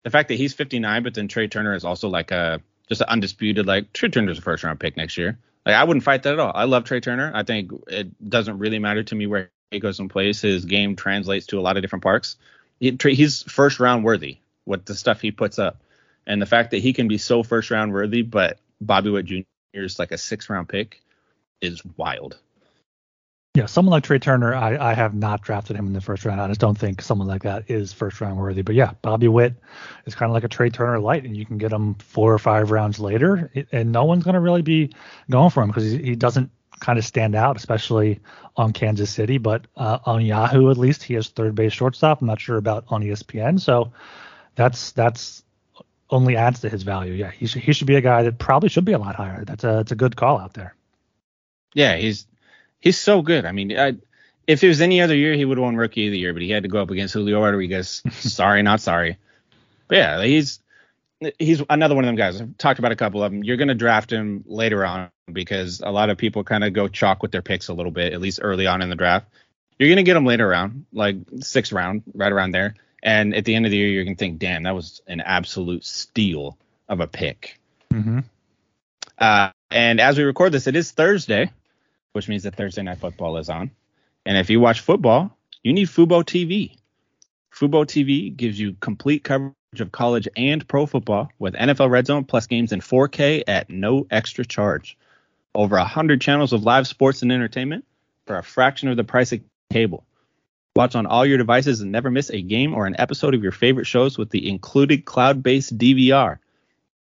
The 0.04 0.10
fact 0.10 0.30
that 0.30 0.36
he's 0.36 0.54
59, 0.54 1.04
but 1.04 1.14
then 1.14 1.28
Trea 1.28 1.48
Turner 1.48 1.74
is 1.76 1.86
also 1.86 2.10
like 2.10 2.32
a, 2.32 2.62
just 2.90 3.02
an 3.02 3.08
undisputed, 3.10 3.66
like 3.66 3.94
Trea 3.94 4.10
Turner's 4.10 4.38
a 4.38 4.42
first 4.42 4.64
round 4.64 4.80
pick 4.80 4.98
next 4.98 5.18
year. 5.18 5.38
Like 5.66 5.76
I 5.76 5.84
wouldn't 5.84 6.04
fight 6.04 6.24
that 6.24 6.34
at 6.34 6.40
all. 6.40 6.52
I 6.54 6.66
love 6.66 6.84
Trea 6.84 7.02
Turner. 7.02 7.32
I 7.34 7.44
think 7.44 7.72
it 7.88 8.30
doesn't 8.30 8.58
really 8.60 8.80
matter 8.80 9.04
to 9.04 9.16
me 9.16 9.28
where 9.28 9.50
he 9.72 9.80
goes 9.80 10.00
and 10.00 10.10
plays. 10.10 10.42
His 10.42 10.66
game 10.66 10.96
translates 10.96 11.48
to 11.48 11.60
a 11.60 11.62
lot 11.62 11.78
of 11.78 11.84
different 11.84 12.04
parks. 12.04 12.36
He, 12.80 12.98
he's 13.02 13.44
first 13.44 13.80
round 13.80 14.04
worthy 14.04 14.40
with 14.66 14.86
the 14.86 14.96
stuff 14.96 15.22
he 15.22 15.32
puts 15.32 15.60
up, 15.60 15.82
and 16.28 16.42
the 16.42 16.46
fact 16.46 16.72
that 16.72 16.80
he 16.80 16.94
can 16.94 17.08
be 17.08 17.18
so 17.18 17.44
first 17.44 17.72
round 17.72 17.94
worthy, 17.94 18.22
but 18.22 18.60
Bobby 18.82 19.10
Witt 19.10 19.26
Jr. 19.26 19.44
is 19.74 20.00
like 20.00 20.12
a 20.12 20.18
six 20.18 20.50
round 20.50 20.70
pick, 20.70 21.02
is 21.62 21.82
wild. 21.98 22.38
Yeah, 23.56 23.68
someone 23.68 23.92
like 23.92 24.04
Trea 24.04 24.18
Turner, 24.18 24.56
I, 24.56 24.78
I 24.78 24.94
have 24.96 25.14
not 25.14 25.44
drafted 25.44 25.76
him 25.76 25.86
in 25.86 25.94
the 25.94 26.02
first 26.02 26.26
round. 26.26 26.42
I 26.42 26.48
just 26.48 26.60
don't 26.60 26.78
think 26.78 27.04
someone 27.04 27.28
like 27.28 27.44
that 27.44 27.70
is 27.70 27.94
first 27.94 28.20
round 28.20 28.40
worthy. 28.40 28.64
But 28.64 28.74
yeah, 28.74 28.94
Bobby 29.04 29.28
Witt 29.28 29.54
is 30.08 30.16
kind 30.16 30.32
of 30.32 30.34
like 30.34 30.44
a 30.44 30.48
Trea 30.48 30.72
Turner 30.72 31.00
light, 31.00 31.24
and 31.24 31.38
you 31.38 31.46
can 31.46 31.60
get 31.60 31.72
him 31.72 31.94
four 31.96 32.34
or 32.34 32.40
five 32.40 32.72
rounds 32.72 33.00
later, 33.00 33.52
and 33.72 33.92
no 33.92 34.06
one's 34.06 34.24
going 34.24 34.34
to 34.34 34.40
really 34.40 34.64
be 34.64 34.96
going 35.30 35.52
for 35.52 35.62
him 35.62 35.70
because 35.70 35.84
he, 35.84 36.16
doesn't 36.16 36.50
kind 36.80 36.98
of 36.98 37.06
stand 37.06 37.36
out, 37.36 37.56
especially 37.56 38.22
on 38.58 38.74
Kansas 38.74 39.12
City. 39.12 39.38
But 39.38 39.68
uh, 39.78 40.00
on 40.04 40.26
Yahoo, 40.26 40.72
at 40.72 40.78
least, 40.78 41.04
he 41.04 41.14
has 41.14 41.28
third 41.28 41.54
base 41.54 41.74
shortstop. 41.74 42.22
I'm 42.22 42.28
not 42.28 42.42
sure 42.42 42.58
about 42.58 42.86
on 42.88 43.04
ESPN. 43.04 43.60
So 43.60 43.94
that's 44.56 44.94
that's 44.94 45.44
only 46.10 46.36
adds 46.38 46.62
to 46.62 46.70
his 46.70 46.82
value. 46.82 47.14
Yeah, 47.14 47.30
he 47.30 47.46
should 47.46 47.62
he 47.62 47.74
should 47.74 47.86
be 47.86 47.96
a 47.98 48.02
guy 48.02 48.24
that 48.24 48.40
probably 48.40 48.70
should 48.70 48.86
be 48.86 48.94
a 48.94 48.98
lot 49.00 49.14
higher. 49.16 49.46
That's 49.46 49.64
a 49.64 49.82
it's 49.82 49.92
a 49.92 49.96
good 49.96 50.16
call 50.16 50.40
out 50.40 50.56
there. 50.56 50.74
Yeah, 51.76 51.98
he's 51.98 52.26
he's 52.84 53.00
so 53.00 53.22
good. 53.22 53.46
I 53.46 53.54
mean, 53.54 53.80
I, 53.80 53.94
if 54.46 54.62
it 54.62 54.68
was 54.68 54.82
any 54.82 55.02
other 55.02 55.16
year, 55.16 55.36
he 55.36 55.46
would 55.46 55.58
have 55.58 55.64
won 55.64 55.78
Rookie 55.78 56.08
of 56.08 56.12
the 56.12 56.20
Year, 56.20 56.34
but 56.34 56.42
he 56.42 56.50
had 56.50 56.64
to 56.64 56.70
go 56.70 56.82
up 56.82 56.92
against 56.92 57.14
Julio 57.14 57.42
Rodriguez. 57.42 58.04
sorry, 58.12 58.62
not 58.62 58.82
sorry. 58.82 59.18
But 59.88 59.98
yeah, 59.98 60.24
he's 60.24 60.60
he's 61.40 61.64
another 61.70 61.96
one 61.96 62.04
of 62.04 62.08
them 62.08 62.18
guys. 62.18 62.42
I've 62.42 62.58
talked 62.58 62.80
about 62.80 62.92
a 62.92 62.98
couple 62.98 63.24
of 63.24 63.32
them. 63.32 63.42
You're 63.42 63.56
going 63.56 63.70
to 63.70 63.74
draft 63.74 64.12
him 64.12 64.44
later 64.46 64.86
on 64.86 65.10
because 65.32 65.80
a 65.80 65.92
lot 65.92 66.10
of 66.10 66.18
people 66.18 66.44
kind 66.44 66.66
of 66.66 66.74
go 66.74 66.90
chalk 66.90 67.22
with 67.22 67.32
their 67.32 67.42
picks 67.42 67.70
a 67.70 67.74
little 67.74 67.92
bit, 67.92 68.12
at 68.12 68.20
least 68.20 68.40
early 68.42 68.68
on 68.68 68.82
in 68.82 68.90
the 68.90 68.98
draft. 68.98 69.28
You're 69.80 69.88
going 69.88 69.98
to 69.98 70.04
get 70.04 70.18
him 70.18 70.26
later 70.26 70.50
around, 70.50 70.86
like 70.92 71.16
sixth 71.40 71.72
round, 71.72 72.04
right 72.14 72.32
around 72.32 72.52
there. 72.52 72.76
And 73.02 73.34
at 73.34 73.46
the 73.46 73.56
end 73.56 73.66
of 73.66 73.72
the 73.72 73.78
year, 73.78 73.88
you're 73.88 74.04
going 74.04 74.16
to 74.16 74.20
think, 74.20 74.40
damn, 74.40 74.64
that 74.64 74.76
was 74.76 75.02
an 75.08 75.22
absolute 75.22 75.86
steal 75.86 76.58
of 76.90 77.00
a 77.00 77.08
pick. 77.08 77.60
Mm-hmm. 77.94 78.20
Uh, 79.18 79.52
and 79.72 80.02
as 80.02 80.18
we 80.18 80.26
record 80.26 80.52
this, 80.52 80.68
it 80.68 80.76
is 80.76 80.92
Thursday 80.92 81.50
which 82.14 82.30
means 82.30 82.44
that 82.44 82.56
Thursday 82.56 82.84
Night 82.84 83.00
Football 83.00 83.38
is 83.38 83.50
on. 83.50 83.72
And 84.26 84.38
if 84.38 84.50
you 84.50 84.60
watch 84.60 84.80
football, 84.80 85.36
you 85.64 85.74
need 85.74 85.88
Fubo 85.88 86.24
TV. 86.24 86.78
Fubo 87.54 87.86
TV 87.86 88.36
gives 88.36 88.60
you 88.60 88.74
complete 88.80 89.24
coverage 89.24 89.54
of 89.80 89.92
college 89.92 90.28
and 90.38 90.66
pro 90.68 90.86
football 90.86 91.30
with 91.40 91.56
NFL 91.56 91.90
Red 91.90 92.08
Zone 92.08 92.24
plus 92.24 92.48
games 92.48 92.72
in 92.72 92.80
4K 92.80 93.44
at 93.48 93.70
no 93.70 94.08
extra 94.10 94.46
charge. 94.46 94.98
Over 95.56 95.78
100 95.78 96.22
channels 96.22 96.54
of 96.54 96.64
live 96.64 96.88
sports 96.88 97.22
and 97.22 97.32
entertainment 97.32 97.86
for 98.26 98.38
a 98.38 98.44
fraction 98.44 98.90
of 98.90 98.98
the 98.98 99.04
price 99.04 99.32
of 99.32 99.42
cable. 99.72 100.06
Watch 100.76 100.96
on 100.96 101.06
all 101.06 101.26
your 101.26 101.38
devices 101.38 101.82
and 101.82 101.92
never 101.92 102.10
miss 102.10 102.32
a 102.32 102.42
game 102.42 102.74
or 102.74 102.88
an 102.88 102.96
episode 102.98 103.36
of 103.36 103.44
your 103.44 103.52
favorite 103.52 103.86
shows 103.86 104.18
with 104.18 104.32
the 104.32 104.50
included 104.50 105.06
cloud 105.06 105.44
based 105.44 105.78
DVR. 105.78 106.40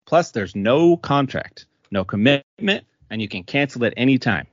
Plus, 0.05 0.31
there's 0.31 0.55
no 0.55 0.97
contract, 0.97 1.67
no 1.91 2.03
commitment, 2.03 2.85
and 3.11 3.21
you 3.21 3.27
can 3.27 3.43
cancel 3.43 3.85
at 3.85 3.93
any 3.97 4.17
time. 4.17 4.47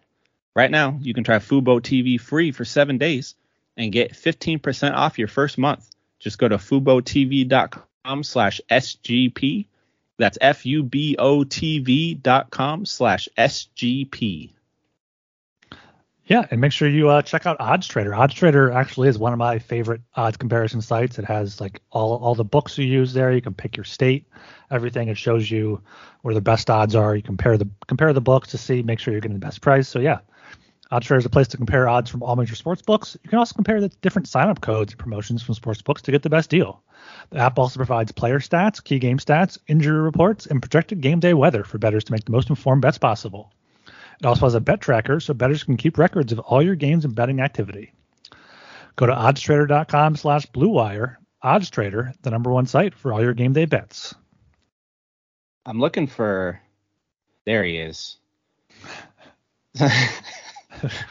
Right 0.58 0.72
now, 0.72 0.98
you 1.00 1.14
can 1.14 1.22
try 1.22 1.36
Fubo 1.36 1.80
TV 1.80 2.20
free 2.20 2.50
for 2.50 2.64
seven 2.64 2.98
days 2.98 3.36
and 3.76 3.92
get 3.92 4.14
15% 4.14 4.92
off 4.92 5.16
your 5.16 5.28
first 5.28 5.56
month. 5.56 5.88
Just 6.18 6.36
go 6.36 6.48
to 6.48 6.56
FuboTV.com 6.56 8.24
slash 8.24 8.60
SGP. 8.68 9.66
That's 10.16 10.36
F-U-B-O-T-V 10.40 12.14
dot 12.14 12.50
com 12.50 12.86
slash 12.86 13.28
SGP. 13.38 14.50
Yeah, 16.24 16.44
and 16.50 16.60
make 16.60 16.72
sure 16.72 16.88
you 16.88 17.08
uh, 17.08 17.22
check 17.22 17.46
out 17.46 17.58
Odds 17.60 17.86
Trader. 17.86 18.12
Odds 18.12 18.34
Trader 18.34 18.72
actually 18.72 19.10
is 19.10 19.16
one 19.16 19.32
of 19.32 19.38
my 19.38 19.60
favorite 19.60 20.00
odds 20.16 20.38
comparison 20.38 20.80
sites. 20.80 21.20
It 21.20 21.24
has 21.26 21.60
like 21.60 21.80
all 21.92 22.16
all 22.16 22.34
the 22.34 22.42
books 22.42 22.76
you 22.76 22.84
use 22.84 23.12
there. 23.12 23.30
You 23.30 23.40
can 23.40 23.54
pick 23.54 23.76
your 23.76 23.84
state, 23.84 24.26
everything. 24.72 25.06
It 25.06 25.18
shows 25.18 25.48
you 25.48 25.82
where 26.22 26.34
the 26.34 26.40
best 26.40 26.68
odds 26.68 26.96
are. 26.96 27.14
You 27.14 27.22
compare 27.22 27.56
the 27.56 27.68
compare 27.86 28.12
the 28.12 28.20
books 28.20 28.48
to 28.50 28.58
see, 28.58 28.82
make 28.82 28.98
sure 28.98 29.12
you're 29.12 29.20
getting 29.20 29.38
the 29.38 29.46
best 29.46 29.60
price. 29.60 29.86
So 29.86 30.00
yeah, 30.00 30.18
OddsTrader 30.90 31.18
is 31.18 31.26
a 31.26 31.30
place 31.30 31.48
to 31.48 31.58
compare 31.58 31.88
odds 31.88 32.10
from 32.10 32.22
all 32.22 32.34
major 32.34 32.54
sports 32.54 32.80
books. 32.80 33.16
You 33.22 33.28
can 33.28 33.38
also 33.38 33.54
compare 33.54 33.80
the 33.80 33.90
different 34.00 34.26
sign-up 34.26 34.62
codes 34.62 34.92
and 34.92 34.98
promotions 34.98 35.42
from 35.42 35.54
sports 35.54 35.82
books 35.82 36.00
to 36.02 36.12
get 36.12 36.22
the 36.22 36.30
best 36.30 36.48
deal. 36.48 36.82
The 37.30 37.38
app 37.38 37.58
also 37.58 37.78
provides 37.78 38.10
player 38.12 38.38
stats, 38.38 38.82
key 38.82 38.98
game 38.98 39.18
stats, 39.18 39.58
injury 39.66 40.00
reports, 40.00 40.46
and 40.46 40.62
projected 40.62 41.02
game 41.02 41.20
day 41.20 41.34
weather 41.34 41.62
for 41.62 41.76
bettors 41.76 42.04
to 42.04 42.12
make 42.12 42.24
the 42.24 42.32
most 42.32 42.48
informed 42.48 42.80
bets 42.80 42.96
possible. 42.96 43.52
It 44.18 44.26
also 44.26 44.46
has 44.46 44.54
a 44.54 44.60
bet 44.60 44.80
tracker 44.80 45.20
so 45.20 45.34
bettors 45.34 45.62
can 45.62 45.76
keep 45.76 45.98
records 45.98 46.32
of 46.32 46.38
all 46.38 46.62
your 46.62 46.74
games 46.74 47.04
and 47.04 47.14
betting 47.14 47.40
activity. 47.40 47.92
Go 48.96 49.06
to 49.06 49.12
oddstrader.com 49.12 50.16
slash 50.16 50.46
bluewire. 50.46 51.16
OddsTrader, 51.44 52.14
the 52.22 52.30
number 52.30 52.50
one 52.50 52.66
site 52.66 52.94
for 52.94 53.12
all 53.12 53.22
your 53.22 53.34
game 53.34 53.52
day 53.52 53.66
bets. 53.66 54.14
I'm 55.66 55.78
looking 55.78 56.06
for. 56.06 56.60
There 57.44 57.62
he 57.62 57.76
is. 57.76 58.16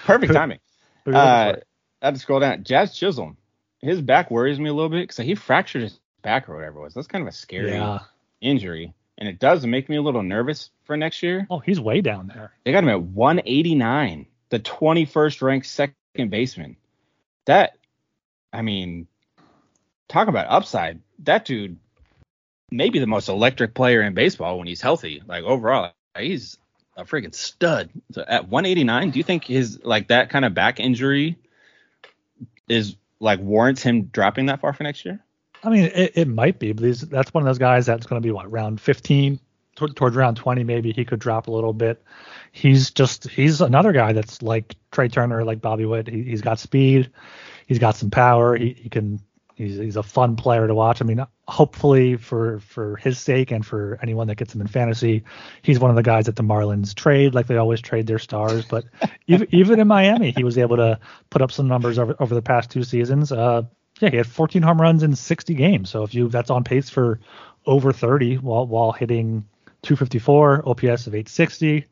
Perfect 0.06 0.34
timing. 0.34 0.60
uh, 1.06 1.56
I 2.02 2.06
had 2.06 2.16
to 2.16 2.20
scroll 2.20 2.40
down. 2.40 2.64
Jazz 2.64 2.96
Chisholm. 2.96 3.38
His 3.80 4.02
back 4.02 4.32
worries 4.32 4.60
me 4.60 4.70
a 4.70 4.74
little 4.74 4.90
bit 4.90 5.04
because 5.04 5.18
he 5.18 5.36
fractured 5.36 5.84
his 5.84 6.00
back 6.22 6.50
or 6.50 6.56
whatever 6.56 6.80
it 6.80 6.84
was. 6.84 6.94
That's 6.94 7.08
kind 7.08 7.22
of 7.22 7.28
a 7.28 7.32
scary 7.32 7.72
yeah. 7.72 8.00
injury. 8.42 8.94
And 9.18 9.28
it 9.28 9.40
does 9.40 9.66
make 9.66 9.90
me 9.90 9.96
a 9.96 10.02
little 10.02 10.24
nervous 10.24 10.70
for 10.84 10.96
next 10.98 11.24
year. 11.24 11.48
Oh, 11.50 11.60
he's 11.60 11.80
way 11.80 12.02
down 12.02 12.28
there. 12.28 12.52
They 12.64 12.72
got 12.72 12.84
him 12.84 12.90
at 12.90 13.02
189, 13.02 14.28
the 14.50 14.60
21st 14.60 15.42
ranked 15.42 15.68
second 15.68 16.30
baseman. 16.30 16.78
That, 17.46 17.78
I 18.54 18.62
mean, 18.62 19.08
talk 20.08 20.28
about 20.28 20.48
upside. 20.50 21.02
That 21.20 21.46
dude, 21.46 21.78
maybe 22.70 23.00
the 23.00 23.08
most 23.08 23.30
electric 23.30 23.74
player 23.74 24.02
in 24.02 24.14
baseball 24.14 24.58
when 24.58 24.68
he's 24.68 24.82
healthy. 24.82 25.24
Like 25.26 25.44
overall, 25.44 25.94
he's 26.18 26.58
a 26.98 27.06
freaking 27.06 27.34
stud. 27.34 27.90
So 28.12 28.26
at 28.28 28.50
189, 28.50 29.12
do 29.12 29.20
you 29.20 29.24
think 29.24 29.46
his 29.46 29.80
like 29.84 30.10
that 30.10 30.30
kind 30.30 30.44
of 30.44 30.54
back 30.54 30.80
injury 30.80 31.38
is 32.68 32.98
like 33.20 33.40
warrants 33.40 33.84
him 33.84 34.06
dropping 34.06 34.48
that 34.48 34.60
far 34.60 34.74
for 34.74 34.84
next 34.84 35.06
year? 35.06 35.24
I 35.64 35.70
mean, 35.70 35.86
it, 35.86 36.14
it 36.16 36.28
might 36.28 36.60
be, 36.60 36.72
but 36.72 36.84
these, 36.84 37.02
that's 37.02 37.34
one 37.34 37.44
of 37.44 37.46
those 37.46 37.58
guys 37.58 37.86
that's 37.86 38.06
going 38.06 38.22
to 38.22 38.26
be 38.26 38.32
what 38.32 38.52
round 38.52 38.82
15 38.82 39.40
toward, 39.76 39.96
towards 39.96 40.16
round 40.16 40.38
20. 40.38 40.64
Maybe 40.64 40.92
he 40.92 41.06
could 41.06 41.20
drop 41.20 41.48
a 41.48 41.52
little 41.52 41.74
bit. 41.74 42.04
He's 42.52 42.92
just 42.92 43.30
he's 43.30 43.62
another 43.62 43.92
guy 43.92 44.14
that's 44.14 44.42
like 44.42 44.76
Trea 44.92 45.10
Turner, 45.10 45.44
like 45.44 45.62
Bobby 45.62 45.86
Witt. 45.86 46.08
He, 46.08 46.32
has 46.32 46.42
got 46.42 46.60
speed, 46.60 47.12
he's 47.68 47.80
got 47.80 47.96
some 47.96 48.10
power. 48.10 48.56
He, 48.56 48.74
he 48.74 48.90
can 48.90 49.22
he's 49.58 49.78
he's 49.78 49.98
a 49.98 50.04
fun 50.04 50.36
player 50.36 50.68
to 50.68 50.76
watch. 50.76 51.02
I 51.02 51.06
mean, 51.06 51.26
hopefully 51.48 52.16
for 52.16 52.60
for 52.60 52.96
his 52.98 53.20
sake 53.20 53.52
and 53.52 53.66
for 53.66 54.00
anyone 54.02 54.28
that 54.28 54.36
gets 54.36 54.54
him 54.54 54.62
in 54.62 54.68
fantasy, 54.68 55.24
he's 55.64 55.80
one 55.80 55.90
of 55.90 55.96
the 55.96 56.04
guys 56.04 56.28
that 56.28 56.36
the 56.36 56.44
Marlins 56.44 56.94
trade 56.94 57.34
like 57.34 57.48
they 57.48 57.58
always 57.58 57.82
trade 57.82 58.08
their 58.08 58.20
stars. 58.20 58.66
But 58.66 58.86
even 59.28 59.48
even 59.52 59.80
in 59.80 59.88
Miami, 59.88 60.32
he 60.32 60.44
was 60.44 60.58
able 60.58 60.78
to 60.78 61.00
put 61.30 61.42
up 61.42 61.52
some 61.52 61.68
numbers 61.68 61.98
over 62.00 62.16
over 62.20 62.36
the 62.36 62.42
past 62.42 62.70
two 62.70 62.84
seasons. 62.84 63.32
Uh, 63.32 63.64
yeah, 64.00 64.12
he 64.12 64.18
had 64.18 64.28
14 64.28 64.62
home 64.62 64.80
runs 64.80 65.02
in 65.02 65.16
60 65.16 65.56
games. 65.56 65.90
So 65.90 66.04
if 66.04 66.14
you 66.14 66.30
that's 66.30 66.52
on 66.52 66.64
pace 66.64 66.90
for 66.90 67.20
over 67.66 67.92
30 67.92 68.38
while 68.38 68.68
while 68.68 68.92
hitting 68.92 69.46
254, 69.82 70.70
OPS 70.70 71.08
of 71.08 71.16
860. 71.16 71.86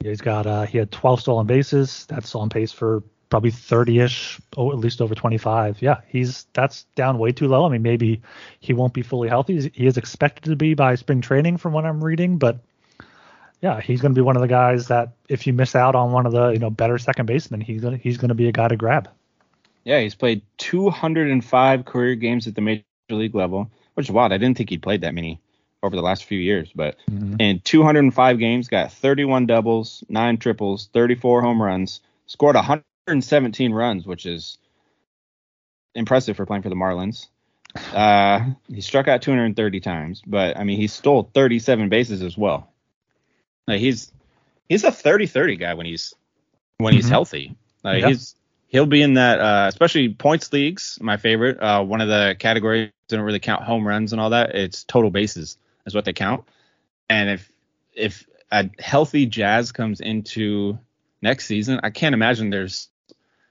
He's 0.00 0.20
got 0.20 0.46
uh, 0.46 0.66
he 0.66 0.78
had 0.78 0.92
12 0.92 1.20
stolen 1.20 1.46
bases. 1.46 2.06
That's 2.06 2.34
on 2.34 2.50
pace 2.50 2.70
for 2.70 3.02
probably 3.28 3.50
30ish, 3.50 4.40
or 4.56 4.72
at 4.72 4.78
least 4.78 5.00
over 5.00 5.14
25. 5.14 5.82
Yeah, 5.82 6.00
he's 6.08 6.46
that's 6.52 6.84
down 6.94 7.18
way 7.18 7.32
too 7.32 7.48
low. 7.48 7.66
I 7.66 7.70
mean, 7.70 7.82
maybe 7.82 8.22
he 8.60 8.72
won't 8.72 8.92
be 8.92 9.02
fully 9.02 9.28
healthy. 9.28 9.70
He 9.74 9.86
is 9.86 9.96
expected 9.96 10.50
to 10.50 10.56
be 10.56 10.74
by 10.74 10.94
spring 10.94 11.20
training, 11.20 11.56
from 11.58 11.72
what 11.72 11.84
I'm 11.84 12.02
reading. 12.02 12.38
But 12.38 12.58
yeah, 13.60 13.80
he's 13.80 14.00
going 14.00 14.14
to 14.14 14.18
be 14.18 14.24
one 14.24 14.36
of 14.36 14.42
the 14.42 14.48
guys 14.48 14.88
that 14.88 15.12
if 15.28 15.46
you 15.46 15.52
miss 15.52 15.74
out 15.74 15.94
on 15.94 16.12
one 16.12 16.26
of 16.26 16.32
the 16.32 16.50
you 16.50 16.58
know 16.58 16.70
better 16.70 16.98
second 16.98 17.26
basemen, 17.26 17.60
he's 17.60 17.82
gonna 17.82 17.96
he's 17.96 18.18
going 18.18 18.28
to 18.28 18.34
be 18.34 18.48
a 18.48 18.52
guy 18.52 18.68
to 18.68 18.76
grab. 18.76 19.08
Yeah, 19.84 20.00
he's 20.00 20.14
played 20.14 20.42
205 20.58 21.84
career 21.84 22.16
games 22.16 22.46
at 22.46 22.54
the 22.54 22.60
major 22.60 22.84
league 23.08 23.34
level, 23.34 23.70
which 23.94 24.06
is 24.06 24.12
wild. 24.12 24.32
I 24.32 24.38
didn't 24.38 24.56
think 24.56 24.70
he'd 24.70 24.82
played 24.82 25.02
that 25.02 25.14
many 25.14 25.40
over 25.82 25.94
the 25.94 26.02
last 26.02 26.24
few 26.24 26.38
years, 26.38 26.70
but 26.74 26.96
mm-hmm. 27.08 27.36
in 27.38 27.60
205 27.60 28.38
games, 28.38 28.68
got 28.68 28.92
31 28.92 29.46
doubles, 29.46 30.02
nine 30.08 30.38
triples, 30.38 30.88
34 30.92 31.42
home 31.42 31.62
runs, 31.62 32.00
scored 32.26 32.56
100 32.56 32.82
117 33.06 33.72
runs, 33.72 34.04
which 34.04 34.26
is 34.26 34.58
impressive 35.94 36.36
for 36.36 36.44
playing 36.44 36.62
for 36.62 36.68
the 36.68 36.74
Marlins. 36.74 37.28
Uh, 37.94 38.50
he 38.68 38.80
struck 38.80 39.06
out 39.06 39.22
230 39.22 39.80
times, 39.80 40.22
but 40.26 40.56
I 40.56 40.64
mean 40.64 40.76
he 40.76 40.88
stole 40.88 41.30
37 41.32 41.88
bases 41.88 42.22
as 42.22 42.36
well. 42.36 42.72
Like 43.68 43.78
he's 43.78 44.12
he's 44.68 44.82
a 44.82 44.90
30-30 44.90 45.60
guy 45.60 45.74
when 45.74 45.86
he's 45.86 46.14
when 46.78 46.94
he's 46.94 47.04
mm-hmm. 47.04 47.12
healthy. 47.12 47.56
Like 47.84 48.02
yeah. 48.02 48.08
he's 48.08 48.34
he'll 48.66 48.86
be 48.86 49.02
in 49.02 49.14
that 49.14 49.40
uh, 49.40 49.66
especially 49.68 50.08
points 50.08 50.52
leagues. 50.52 50.98
My 51.00 51.16
favorite. 51.16 51.62
Uh, 51.62 51.84
one 51.84 52.00
of 52.00 52.08
the 52.08 52.34
categories 52.38 52.90
don't 53.08 53.20
really 53.20 53.38
count 53.38 53.62
home 53.62 53.86
runs 53.86 54.12
and 54.12 54.20
all 54.20 54.30
that. 54.30 54.54
It's 54.56 54.82
total 54.82 55.10
bases 55.10 55.58
is 55.86 55.94
what 55.94 56.04
they 56.04 56.12
count. 56.12 56.44
And 57.08 57.30
if 57.30 57.52
if 57.94 58.26
a 58.50 58.68
healthy 58.80 59.26
Jazz 59.26 59.70
comes 59.70 60.00
into 60.00 60.78
next 61.22 61.46
season, 61.46 61.80
I 61.84 61.90
can't 61.90 62.14
imagine 62.14 62.50
there's 62.50 62.88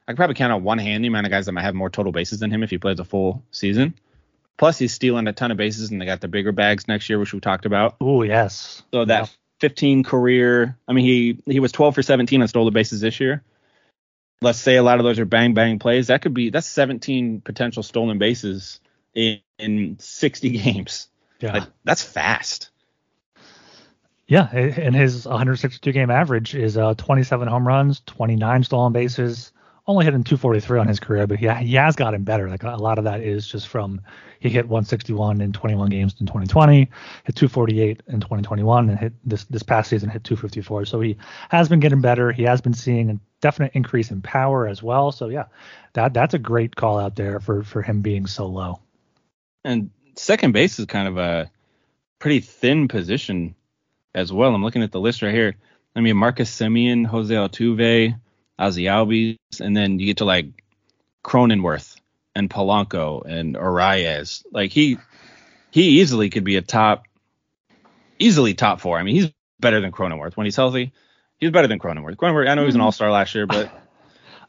I 0.08 0.12
could 0.12 0.18
probably 0.18 0.36
count 0.36 0.54
on 0.54 0.64
one 0.64 0.78
hand 0.78 1.04
the 1.04 1.08
amount 1.08 1.26
of 1.26 1.32
guys 1.32 1.48
that 1.48 1.52
might 1.52 1.64
have 1.64 1.76
more 1.76 1.90
total 1.90 2.12
bases 2.12 2.40
than 2.40 2.52
him 2.52 2.62
if 2.64 2.70
he 2.70 2.78
plays 2.78 3.00
a 3.00 3.06
full 3.06 3.44
season. 3.52 3.96
Plus, 4.58 4.78
he's 4.78 4.94
stealing 4.94 5.28
a 5.28 5.34
ton 5.34 5.52
of 5.52 5.58
bases, 5.58 5.92
and 5.92 6.02
they 6.02 6.06
got 6.06 6.22
the 6.22 6.28
bigger 6.28 6.52
bags 6.52 6.88
next 6.88 7.10
year, 7.10 7.20
which 7.20 7.34
we 7.34 7.40
talked 7.40 7.66
about. 7.66 7.96
Oh 8.00 8.22
yes. 8.24 8.84
So 8.94 9.06
that 9.06 9.22
yeah. 9.22 9.28
15 9.60 10.04
career. 10.04 10.78
I 10.88 10.94
mean, 10.94 11.06
he 11.06 11.42
he 11.46 11.60
was 11.60 11.72
12 11.72 11.96
for 11.96 12.02
17 12.02 12.42
on 12.42 12.48
stolen 12.48 12.74
bases 12.74 13.02
this 13.02 13.20
year. 13.20 13.44
Let's 14.42 14.60
say 14.60 14.76
a 14.76 14.84
lot 14.84 15.00
of 15.00 15.06
those 15.06 15.20
are 15.20 15.26
bang 15.26 15.54
bang 15.54 15.80
plays. 15.80 16.08
That 16.08 16.22
could 16.22 16.34
be 16.34 16.50
that's 16.50 16.68
17 16.68 17.42
potential 17.42 17.84
stolen 17.84 18.18
bases 18.18 18.80
in, 19.14 19.40
in 19.58 19.98
60 20.00 20.50
games. 20.58 21.08
Yeah, 21.40 21.54
like, 21.54 21.64
that's 21.84 22.04
fast. 22.04 22.70
Yeah, 24.28 24.50
and 24.52 24.96
his 24.96 25.26
162 25.26 25.92
game 25.92 26.10
average 26.10 26.56
is 26.56 26.78
uh, 26.78 26.96
27 26.96 27.48
home 27.48 27.68
runs, 27.68 28.02
29 28.08 28.64
stolen 28.64 28.92
bases, 28.92 29.52
only 29.88 30.06
hit 30.06 30.14
hitting 30.14 30.24
243 30.24 30.80
on 30.80 30.88
his 30.88 31.00
career, 31.00 31.28
but 31.28 31.38
he, 31.38 31.48
he 31.48 31.76
has 31.76 31.96
gotten 31.96 32.24
better. 32.24 32.50
Like 32.50 32.64
a 32.64 32.76
lot 32.76 32.98
of 32.98 33.04
that 33.04 33.22
is 33.22 33.48
just 33.48 33.68
from 33.68 34.02
he 34.40 34.50
hit 34.50 34.66
161 34.66 35.42
in 35.42 35.54
21 35.54 35.90
games 35.90 36.16
in 36.20 36.26
2020, 36.26 36.80
hit 36.80 37.36
248 37.36 38.04
in 38.08 38.20
2021, 38.20 38.90
and 38.90 39.00
hit 39.00 39.14
this 39.24 39.46
this 39.46 39.64
past 39.64 39.90
season 39.90 40.10
hit 40.10 40.24
254. 40.24 40.86
So 40.86 41.02
he 41.02 41.18
has 41.50 41.70
been 41.70 41.80
getting 41.80 42.02
better. 42.02 42.32
He 42.32 42.44
has 42.44 42.62
been 42.62 42.74
seeing 42.74 43.10
a 43.12 43.20
definite 43.42 43.74
increase 43.76 44.12
in 44.12 44.22
power 44.22 44.68
as 44.68 44.82
well. 44.82 45.12
So 45.12 45.30
yeah, 45.30 45.46
that 45.94 46.14
that's 46.14 46.34
a 46.34 46.40
great 46.40 46.76
call 46.76 47.00
out 47.00 47.16
there 47.16 47.40
for 47.40 47.64
for 47.64 47.82
him 47.82 48.02
being 48.02 48.28
so 48.28 48.48
low. 48.48 48.80
And 49.64 49.92
second 50.16 50.52
base 50.52 50.80
is 50.80 50.86
kind 50.86 51.08
of 51.08 51.18
a 51.18 51.52
pretty 52.20 52.40
thin 52.40 52.88
position 52.88 53.56
as 54.14 54.32
well. 54.32 54.54
I'm 54.54 54.64
looking 54.64 54.84
at 54.84 54.92
the 54.92 55.00
list 55.00 55.22
right 55.22 55.34
here. 55.34 55.56
I 55.96 56.02
mean, 56.02 56.18
Marcus 56.18 56.56
Semien, 56.56 57.06
Jose 57.06 57.34
Altuve, 57.34 58.16
Ozzie 58.58 58.86
Albies, 58.86 59.38
and 59.60 59.76
then 59.76 60.00
you 60.00 60.08
get 60.08 60.18
to 60.18 60.26
like 60.26 60.48
Cronenworth 61.24 61.96
and 62.36 62.50
Polanco 62.50 63.26
and 63.26 63.56
Arraez. 63.56 64.44
Like 64.52 64.72
he 64.72 64.98
he 65.72 66.02
easily 66.02 66.30
could 66.30 66.44
be 66.44 66.58
a 66.58 66.62
top 66.62 67.06
easily 68.20 68.54
top 68.54 68.80
four. 68.80 68.98
I 68.98 69.04
mean, 69.04 69.16
he's 69.16 69.32
better 69.60 69.82
than 69.82 69.92
Cronenworth 69.92 70.38
when 70.38 70.46
he's 70.46 70.56
healthy. 70.56 70.94
He's 71.38 71.52
better 71.52 71.68
than 71.68 71.80
Cronenworth. 71.80 72.16
Cronenworth, 72.16 72.50
I 72.50 72.56
know 72.56 72.62
he 72.62 72.66
was 72.68 72.76
an 72.76 72.80
mm-hmm. 72.80 72.86
All 72.86 72.92
Star 72.92 73.12
last 73.12 73.36
year, 73.36 73.46
but 73.46 73.70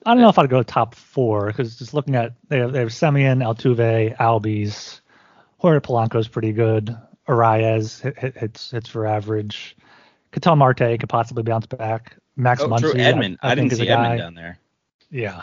I 0.04 0.14
don't 0.14 0.20
know 0.20 0.28
if 0.28 0.38
I'd 0.38 0.50
go 0.50 0.62
top 0.62 0.94
four 0.94 1.46
because 1.46 1.76
just 1.76 1.94
looking 1.94 2.14
at 2.14 2.34
they 2.48 2.58
have, 2.58 2.72
they 2.72 2.78
have 2.80 2.88
Semien, 2.88 3.42
Altuve, 3.42 4.16
Albies, 4.18 5.00
Jorge 5.58 5.80
Polanco's 5.80 6.28
pretty 6.28 6.52
good. 6.52 6.96
Hit, 7.28 8.36
hits 8.36 8.70
hits 8.70 8.88
for 8.88 9.04
average. 9.04 9.76
Ketel 10.30 10.54
Marte 10.54 11.00
could 11.00 11.08
possibly 11.08 11.42
bounce 11.42 11.66
back. 11.66 12.16
Max 12.36 12.60
oh, 12.60 12.68
Muncy. 12.68 12.94
Edman. 12.94 13.38
I, 13.42 13.48
I, 13.48 13.52
I 13.52 13.54
didn't 13.54 13.72
see 13.72 13.86
Edman 13.86 14.18
down 14.18 14.34
there. 14.34 14.58
Yeah. 15.10 15.42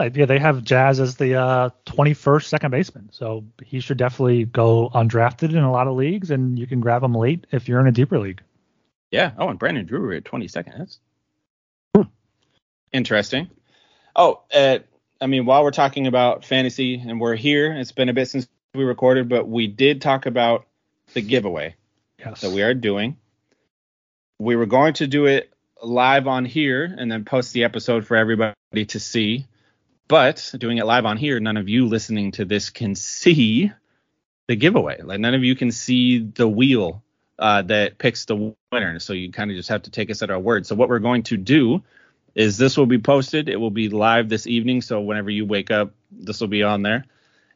Yeah, 0.00 0.26
they 0.26 0.38
have 0.38 0.64
Jazz 0.64 0.98
as 0.98 1.16
the 1.16 1.36
uh, 1.36 1.70
21st 1.86 2.44
second 2.44 2.70
baseman, 2.72 3.10
so 3.12 3.44
he 3.62 3.78
should 3.78 3.98
definitely 3.98 4.44
go 4.44 4.90
undrafted 4.92 5.50
in 5.50 5.58
a 5.58 5.70
lot 5.70 5.86
of 5.86 5.94
leagues, 5.94 6.32
and 6.32 6.58
you 6.58 6.66
can 6.66 6.80
grab 6.80 7.04
him 7.04 7.14
late 7.14 7.46
if 7.52 7.68
you're 7.68 7.78
in 7.78 7.86
a 7.86 7.92
deeper 7.92 8.18
league. 8.18 8.42
Yeah. 9.12 9.32
Oh, 9.38 9.48
and 9.48 9.58
Brandon 9.58 9.86
Drury 9.86 10.16
at 10.16 10.24
22nd. 10.24 10.76
That's 10.76 10.98
hmm. 11.94 12.02
interesting. 12.92 13.50
Oh, 14.16 14.40
uh, 14.52 14.78
I 15.20 15.26
mean, 15.26 15.44
while 15.46 15.62
we're 15.62 15.70
talking 15.70 16.08
about 16.08 16.44
fantasy 16.44 16.96
and 16.96 17.20
we're 17.20 17.36
here, 17.36 17.72
it's 17.72 17.92
been 17.92 18.08
a 18.08 18.12
bit 18.12 18.28
since 18.28 18.48
we 18.74 18.84
recorded, 18.84 19.28
but 19.28 19.48
we 19.48 19.68
did 19.68 20.00
talk 20.00 20.26
about 20.26 20.66
the 21.12 21.20
giveaway 21.20 21.76
yes. 22.18 22.40
that 22.40 22.50
we 22.50 22.62
are 22.62 22.74
doing. 22.74 23.16
We 24.38 24.56
were 24.56 24.66
going 24.66 24.94
to 24.94 25.06
do 25.06 25.26
it 25.26 25.51
live 25.82 26.26
on 26.26 26.44
here 26.44 26.94
and 26.96 27.10
then 27.10 27.24
post 27.24 27.52
the 27.52 27.64
episode 27.64 28.06
for 28.06 28.16
everybody 28.16 28.54
to 28.88 29.00
see. 29.00 29.46
But 30.08 30.52
doing 30.58 30.78
it 30.78 30.86
live 30.86 31.04
on 31.04 31.16
here, 31.16 31.40
none 31.40 31.56
of 31.56 31.68
you 31.68 31.86
listening 31.86 32.32
to 32.32 32.44
this 32.44 32.70
can 32.70 32.94
see 32.94 33.72
the 34.46 34.56
giveaway. 34.56 35.00
Like 35.02 35.20
none 35.20 35.34
of 35.34 35.42
you 35.42 35.56
can 35.56 35.70
see 35.70 36.18
the 36.18 36.48
wheel 36.48 37.02
uh, 37.38 37.62
that 37.62 37.98
picks 37.98 38.24
the 38.24 38.54
winner. 38.70 38.98
So 38.98 39.12
you 39.12 39.32
kind 39.32 39.50
of 39.50 39.56
just 39.56 39.68
have 39.68 39.82
to 39.82 39.90
take 39.90 40.10
us 40.10 40.22
at 40.22 40.30
our 40.30 40.38
word. 40.38 40.66
So 40.66 40.74
what 40.74 40.88
we're 40.88 40.98
going 40.98 41.24
to 41.24 41.36
do 41.36 41.82
is 42.34 42.56
this 42.56 42.76
will 42.76 42.86
be 42.86 42.98
posted. 42.98 43.48
It 43.48 43.56
will 43.56 43.70
be 43.70 43.88
live 43.88 44.28
this 44.28 44.46
evening. 44.46 44.82
So 44.82 45.00
whenever 45.00 45.30
you 45.30 45.46
wake 45.46 45.70
up, 45.70 45.92
this 46.10 46.40
will 46.40 46.48
be 46.48 46.62
on 46.62 46.82
there. 46.82 47.04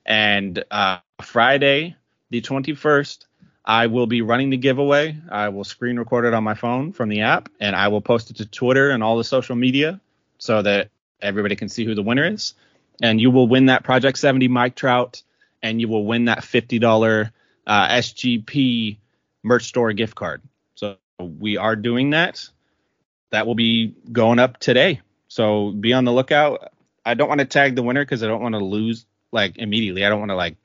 And 0.05 0.65
uh, 0.71 0.99
Friday, 1.23 1.97
the 2.31 2.41
21st, 2.41 3.26
I 3.67 3.89
will 3.89 4.07
be 4.07 4.23
running 4.23 4.51
the 4.51 4.57
giveaway. 4.57 5.17
I 5.29 5.49
will 5.49 5.65
screen 5.65 5.99
record 5.99 6.25
it 6.25 6.35
on 6.35 6.45
my 6.45 6.55
phone 6.55 6.93
from 6.93 7.09
the 7.09 7.23
app, 7.23 7.49
and 7.59 7.75
I 7.75 7.89
will 7.89 8.01
post 8.01 8.31
it 8.31 8.37
to 8.37 8.47
Twitter 8.47 8.91
and 8.91 9.03
all 9.03 9.17
the 9.17 9.25
social 9.25 9.57
media 9.57 10.01
so 10.39 10.63
that 10.63 10.91
everybody 11.21 11.57
can 11.57 11.69
see 11.69 11.85
who 11.85 11.95
the 11.95 12.03
winner 12.03 12.27
is. 12.27 12.55
And 13.03 13.21
you 13.21 13.31
will 13.31 13.49
win 13.49 13.67
that 13.67 13.83
Project 13.83 14.19
70 14.19 14.47
Mike 14.49 14.77
Trout, 14.77 15.23
and 15.63 15.81
you 15.81 15.89
will 15.89 16.05
win 16.05 16.27
that 16.27 16.39
$50 16.39 17.31
uh, 17.67 17.89
SGP 17.89 18.99
merch 19.43 19.65
store 19.65 19.93
gift 19.93 20.15
card. 20.15 20.43
So 20.77 20.97
we 21.19 21.57
are 21.57 21.75
doing 21.75 22.11
that. 22.11 22.49
That 23.31 23.49
will 23.49 23.57
be 23.57 23.95
going 24.13 24.39
up 24.39 24.59
today. 24.61 25.01
So 25.27 25.73
be 25.73 25.93
on 25.93 26.05
the 26.05 26.13
lookout. 26.13 26.73
I 27.05 27.15
don't 27.15 27.29
want 27.29 27.41
to 27.41 27.47
tag 27.47 27.75
the 27.75 27.83
winner 27.83 28.05
because 28.05 28.23
I 28.23 28.29
don't 28.29 28.43
want 28.43 28.55
to 28.55 28.65
lose 28.65 29.07
like 29.33 29.59
immediately. 29.59 30.05
I 30.05 30.09
don't 30.09 30.21
want 30.21 30.31
to 30.31 30.37
like 30.37 30.57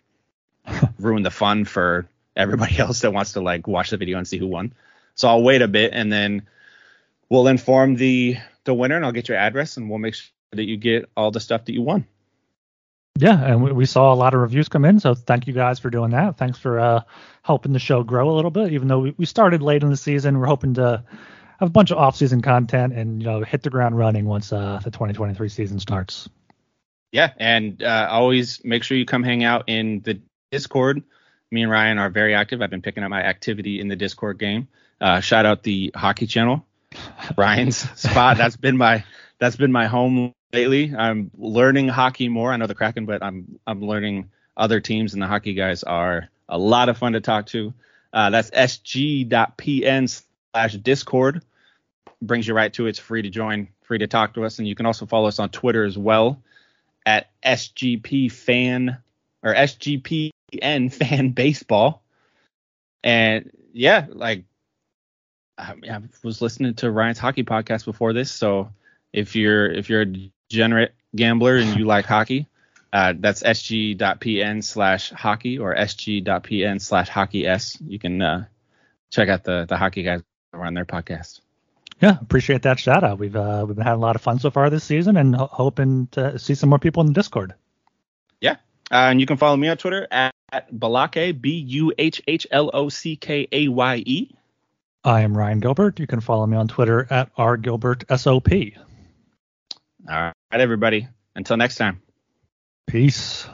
ruin 0.99 1.23
the 1.23 1.31
fun 1.31 1.65
for 1.65 2.07
everybody 2.35 2.77
else 2.79 3.01
that 3.01 3.13
wants 3.13 3.33
to 3.33 3.41
like 3.41 3.67
watch 3.67 3.89
the 3.89 3.97
video 3.97 4.17
and 4.17 4.27
see 4.27 4.37
who 4.37 4.47
won. 4.47 4.73
So 5.15 5.27
I'll 5.27 5.43
wait 5.43 5.61
a 5.61 5.67
bit 5.67 5.91
and 5.93 6.11
then 6.11 6.47
we'll 7.29 7.47
inform 7.47 7.95
the 7.95 8.37
the 8.63 8.73
winner 8.73 8.95
and 8.95 9.05
I'll 9.05 9.11
get 9.11 9.27
your 9.27 9.37
address 9.37 9.77
and 9.77 9.89
we'll 9.89 9.99
make 9.99 10.15
sure 10.15 10.31
that 10.51 10.65
you 10.65 10.77
get 10.77 11.09
all 11.15 11.31
the 11.31 11.39
stuff 11.39 11.65
that 11.65 11.73
you 11.73 11.81
won. 11.81 12.05
Yeah, 13.17 13.39
and 13.43 13.63
we, 13.63 13.71
we 13.71 13.85
saw 13.85 14.13
a 14.13 14.15
lot 14.15 14.33
of 14.33 14.41
reviews 14.41 14.69
come 14.69 14.85
in, 14.85 14.99
so 14.99 15.13
thank 15.13 15.45
you 15.45 15.53
guys 15.53 15.79
for 15.79 15.89
doing 15.89 16.11
that. 16.11 16.37
Thanks 16.37 16.57
for 16.57 16.79
uh, 16.79 17.01
helping 17.43 17.73
the 17.73 17.79
show 17.79 18.03
grow 18.03 18.29
a 18.29 18.35
little 18.35 18.51
bit. 18.51 18.73
Even 18.73 18.87
though 18.87 18.99
we, 18.99 19.15
we 19.17 19.25
started 19.25 19.61
late 19.61 19.83
in 19.83 19.89
the 19.89 19.97
season, 19.97 20.39
we're 20.39 20.47
hoping 20.47 20.75
to 20.75 21.03
have 21.59 21.69
a 21.69 21.71
bunch 21.71 21.91
of 21.91 21.97
off-season 21.97 22.41
content 22.41 22.93
and 22.93 23.21
you 23.21 23.27
know 23.27 23.43
hit 23.43 23.63
the 23.63 23.69
ground 23.69 23.97
running 23.97 24.25
once 24.25 24.51
uh, 24.51 24.79
the 24.83 24.91
2023 24.91 25.49
season 25.49 25.79
starts. 25.79 26.29
Yeah, 27.11 27.31
and 27.37 27.83
uh, 27.83 28.07
always 28.09 28.63
make 28.63 28.83
sure 28.83 28.97
you 28.97 29.05
come 29.05 29.23
hang 29.23 29.43
out 29.43 29.65
in 29.67 30.01
the 30.01 30.21
Discord 30.51 31.03
me 31.51 31.63
and 31.63 31.71
Ryan 31.71 31.97
are 31.97 32.09
very 32.09 32.33
active. 32.33 32.61
I've 32.61 32.69
been 32.69 32.81
picking 32.81 33.03
up 33.03 33.09
my 33.09 33.21
activity 33.21 33.79
in 33.79 33.87
the 33.87 33.95
Discord 33.95 34.39
game. 34.39 34.67
Uh, 34.99 35.19
shout 35.19 35.45
out 35.45 35.63
the 35.63 35.91
hockey 35.95 36.27
channel, 36.27 36.65
Ryan's 37.37 37.77
spot. 37.99 38.37
That's 38.37 38.55
been 38.55 38.77
my 38.77 39.03
that's 39.39 39.55
been 39.55 39.71
my 39.71 39.87
home 39.87 40.33
lately. 40.53 40.93
I'm 40.95 41.31
learning 41.37 41.87
hockey 41.89 42.29
more. 42.29 42.53
I 42.53 42.57
know 42.57 42.67
the 42.67 42.75
Kraken, 42.75 43.05
but 43.05 43.21
I'm 43.21 43.59
I'm 43.67 43.81
learning 43.81 44.29
other 44.55 44.79
teams, 44.79 45.13
and 45.13 45.21
the 45.21 45.27
hockey 45.27 45.53
guys 45.53 45.83
are 45.83 46.29
a 46.47 46.57
lot 46.57 46.89
of 46.89 46.97
fun 46.97 47.13
to 47.13 47.21
talk 47.21 47.47
to. 47.47 47.73
Uh, 48.13 48.29
that's 48.29 48.49
sg.pn 48.51 50.23
slash 50.53 50.73
discord. 50.75 51.43
Brings 52.21 52.47
you 52.47 52.53
right 52.53 52.71
to 52.73 52.85
it. 52.85 52.89
It's 52.89 52.99
free 52.99 53.23
to 53.23 53.29
join, 53.29 53.67
free 53.81 53.97
to 53.97 54.07
talk 54.07 54.35
to 54.35 54.45
us, 54.45 54.59
and 54.59 54.67
you 54.67 54.75
can 54.75 54.85
also 54.85 55.05
follow 55.05 55.27
us 55.27 55.39
on 55.39 55.49
Twitter 55.49 55.83
as 55.83 55.97
well 55.97 56.41
at 57.05 57.29
sgp 57.43 58.31
fan 58.31 58.97
or 59.43 59.53
sgp 59.55 60.29
and 60.61 60.93
fan 60.93 61.29
baseball. 61.29 62.03
And 63.03 63.51
yeah, 63.73 64.07
like 64.09 64.45
I, 65.57 65.73
I 65.89 66.01
was 66.23 66.41
listening 66.41 66.75
to 66.75 66.91
Ryan's 66.91 67.19
hockey 67.19 67.43
podcast 67.43 67.85
before 67.85 68.13
this, 68.13 68.31
so 68.31 68.71
if 69.13 69.35
you're 69.35 69.71
if 69.71 69.89
you're 69.89 70.01
a 70.01 70.29
degenerate 70.49 70.93
gambler 71.15 71.57
and 71.57 71.77
you 71.77 71.85
like 71.85 72.05
hockey, 72.05 72.47
uh, 72.93 73.13
that's 73.17 73.43
sg.pn 73.43 74.63
slash 74.63 75.11
hockey 75.11 75.57
or 75.57 75.75
sg.pn 75.75 76.81
slash 76.81 77.09
hockey 77.09 77.47
s. 77.47 77.77
You 77.81 77.99
can 77.99 78.21
uh, 78.21 78.45
check 79.11 79.29
out 79.29 79.43
the 79.43 79.65
the 79.67 79.77
hockey 79.77 80.03
guys 80.03 80.21
on 80.53 80.73
their 80.73 80.85
podcast. 80.85 81.41
Yeah, 82.01 82.17
appreciate 82.19 82.63
that 82.63 82.79
shout 82.79 83.03
out. 83.03 83.19
We've 83.19 83.35
uh, 83.35 83.63
we've 83.67 83.75
been 83.75 83.85
having 83.85 84.01
a 84.01 84.05
lot 84.05 84.15
of 84.15 84.21
fun 84.21 84.39
so 84.39 84.49
far 84.49 84.69
this 84.69 84.83
season 84.83 85.17
and 85.17 85.35
ho- 85.35 85.49
hoping 85.51 86.07
to 86.11 86.39
see 86.39 86.55
some 86.55 86.69
more 86.69 86.79
people 86.79 87.01
in 87.01 87.07
the 87.07 87.13
Discord. 87.13 87.53
Yeah, 88.39 88.55
uh, 88.89 89.09
and 89.09 89.19
you 89.19 89.27
can 89.27 89.37
follow 89.37 89.55
me 89.55 89.67
on 89.67 89.77
Twitter 89.77 90.07
at 90.09 90.33
at 90.51 90.71
Buhhlockaye, 90.71 91.39
B 91.39 91.51
U 91.51 91.93
H 91.97 92.21
H 92.27 92.47
L 92.51 92.69
O 92.73 92.89
C 92.89 93.15
K 93.15 93.47
A 93.51 93.67
Y 93.67 94.03
E. 94.05 94.35
I 95.03 95.21
am 95.21 95.35
Ryan 95.35 95.59
Gilbert. 95.59 95.99
You 95.99 96.07
can 96.07 96.19
follow 96.19 96.45
me 96.45 96.57
on 96.57 96.67
Twitter 96.67 97.07
at 97.09 97.35
RGilbertSOP. 97.35 98.77
All 100.09 100.15
right, 100.15 100.33
everybody. 100.51 101.07
Until 101.35 101.57
next 101.57 101.75
time. 101.75 102.01
Peace. 102.87 103.47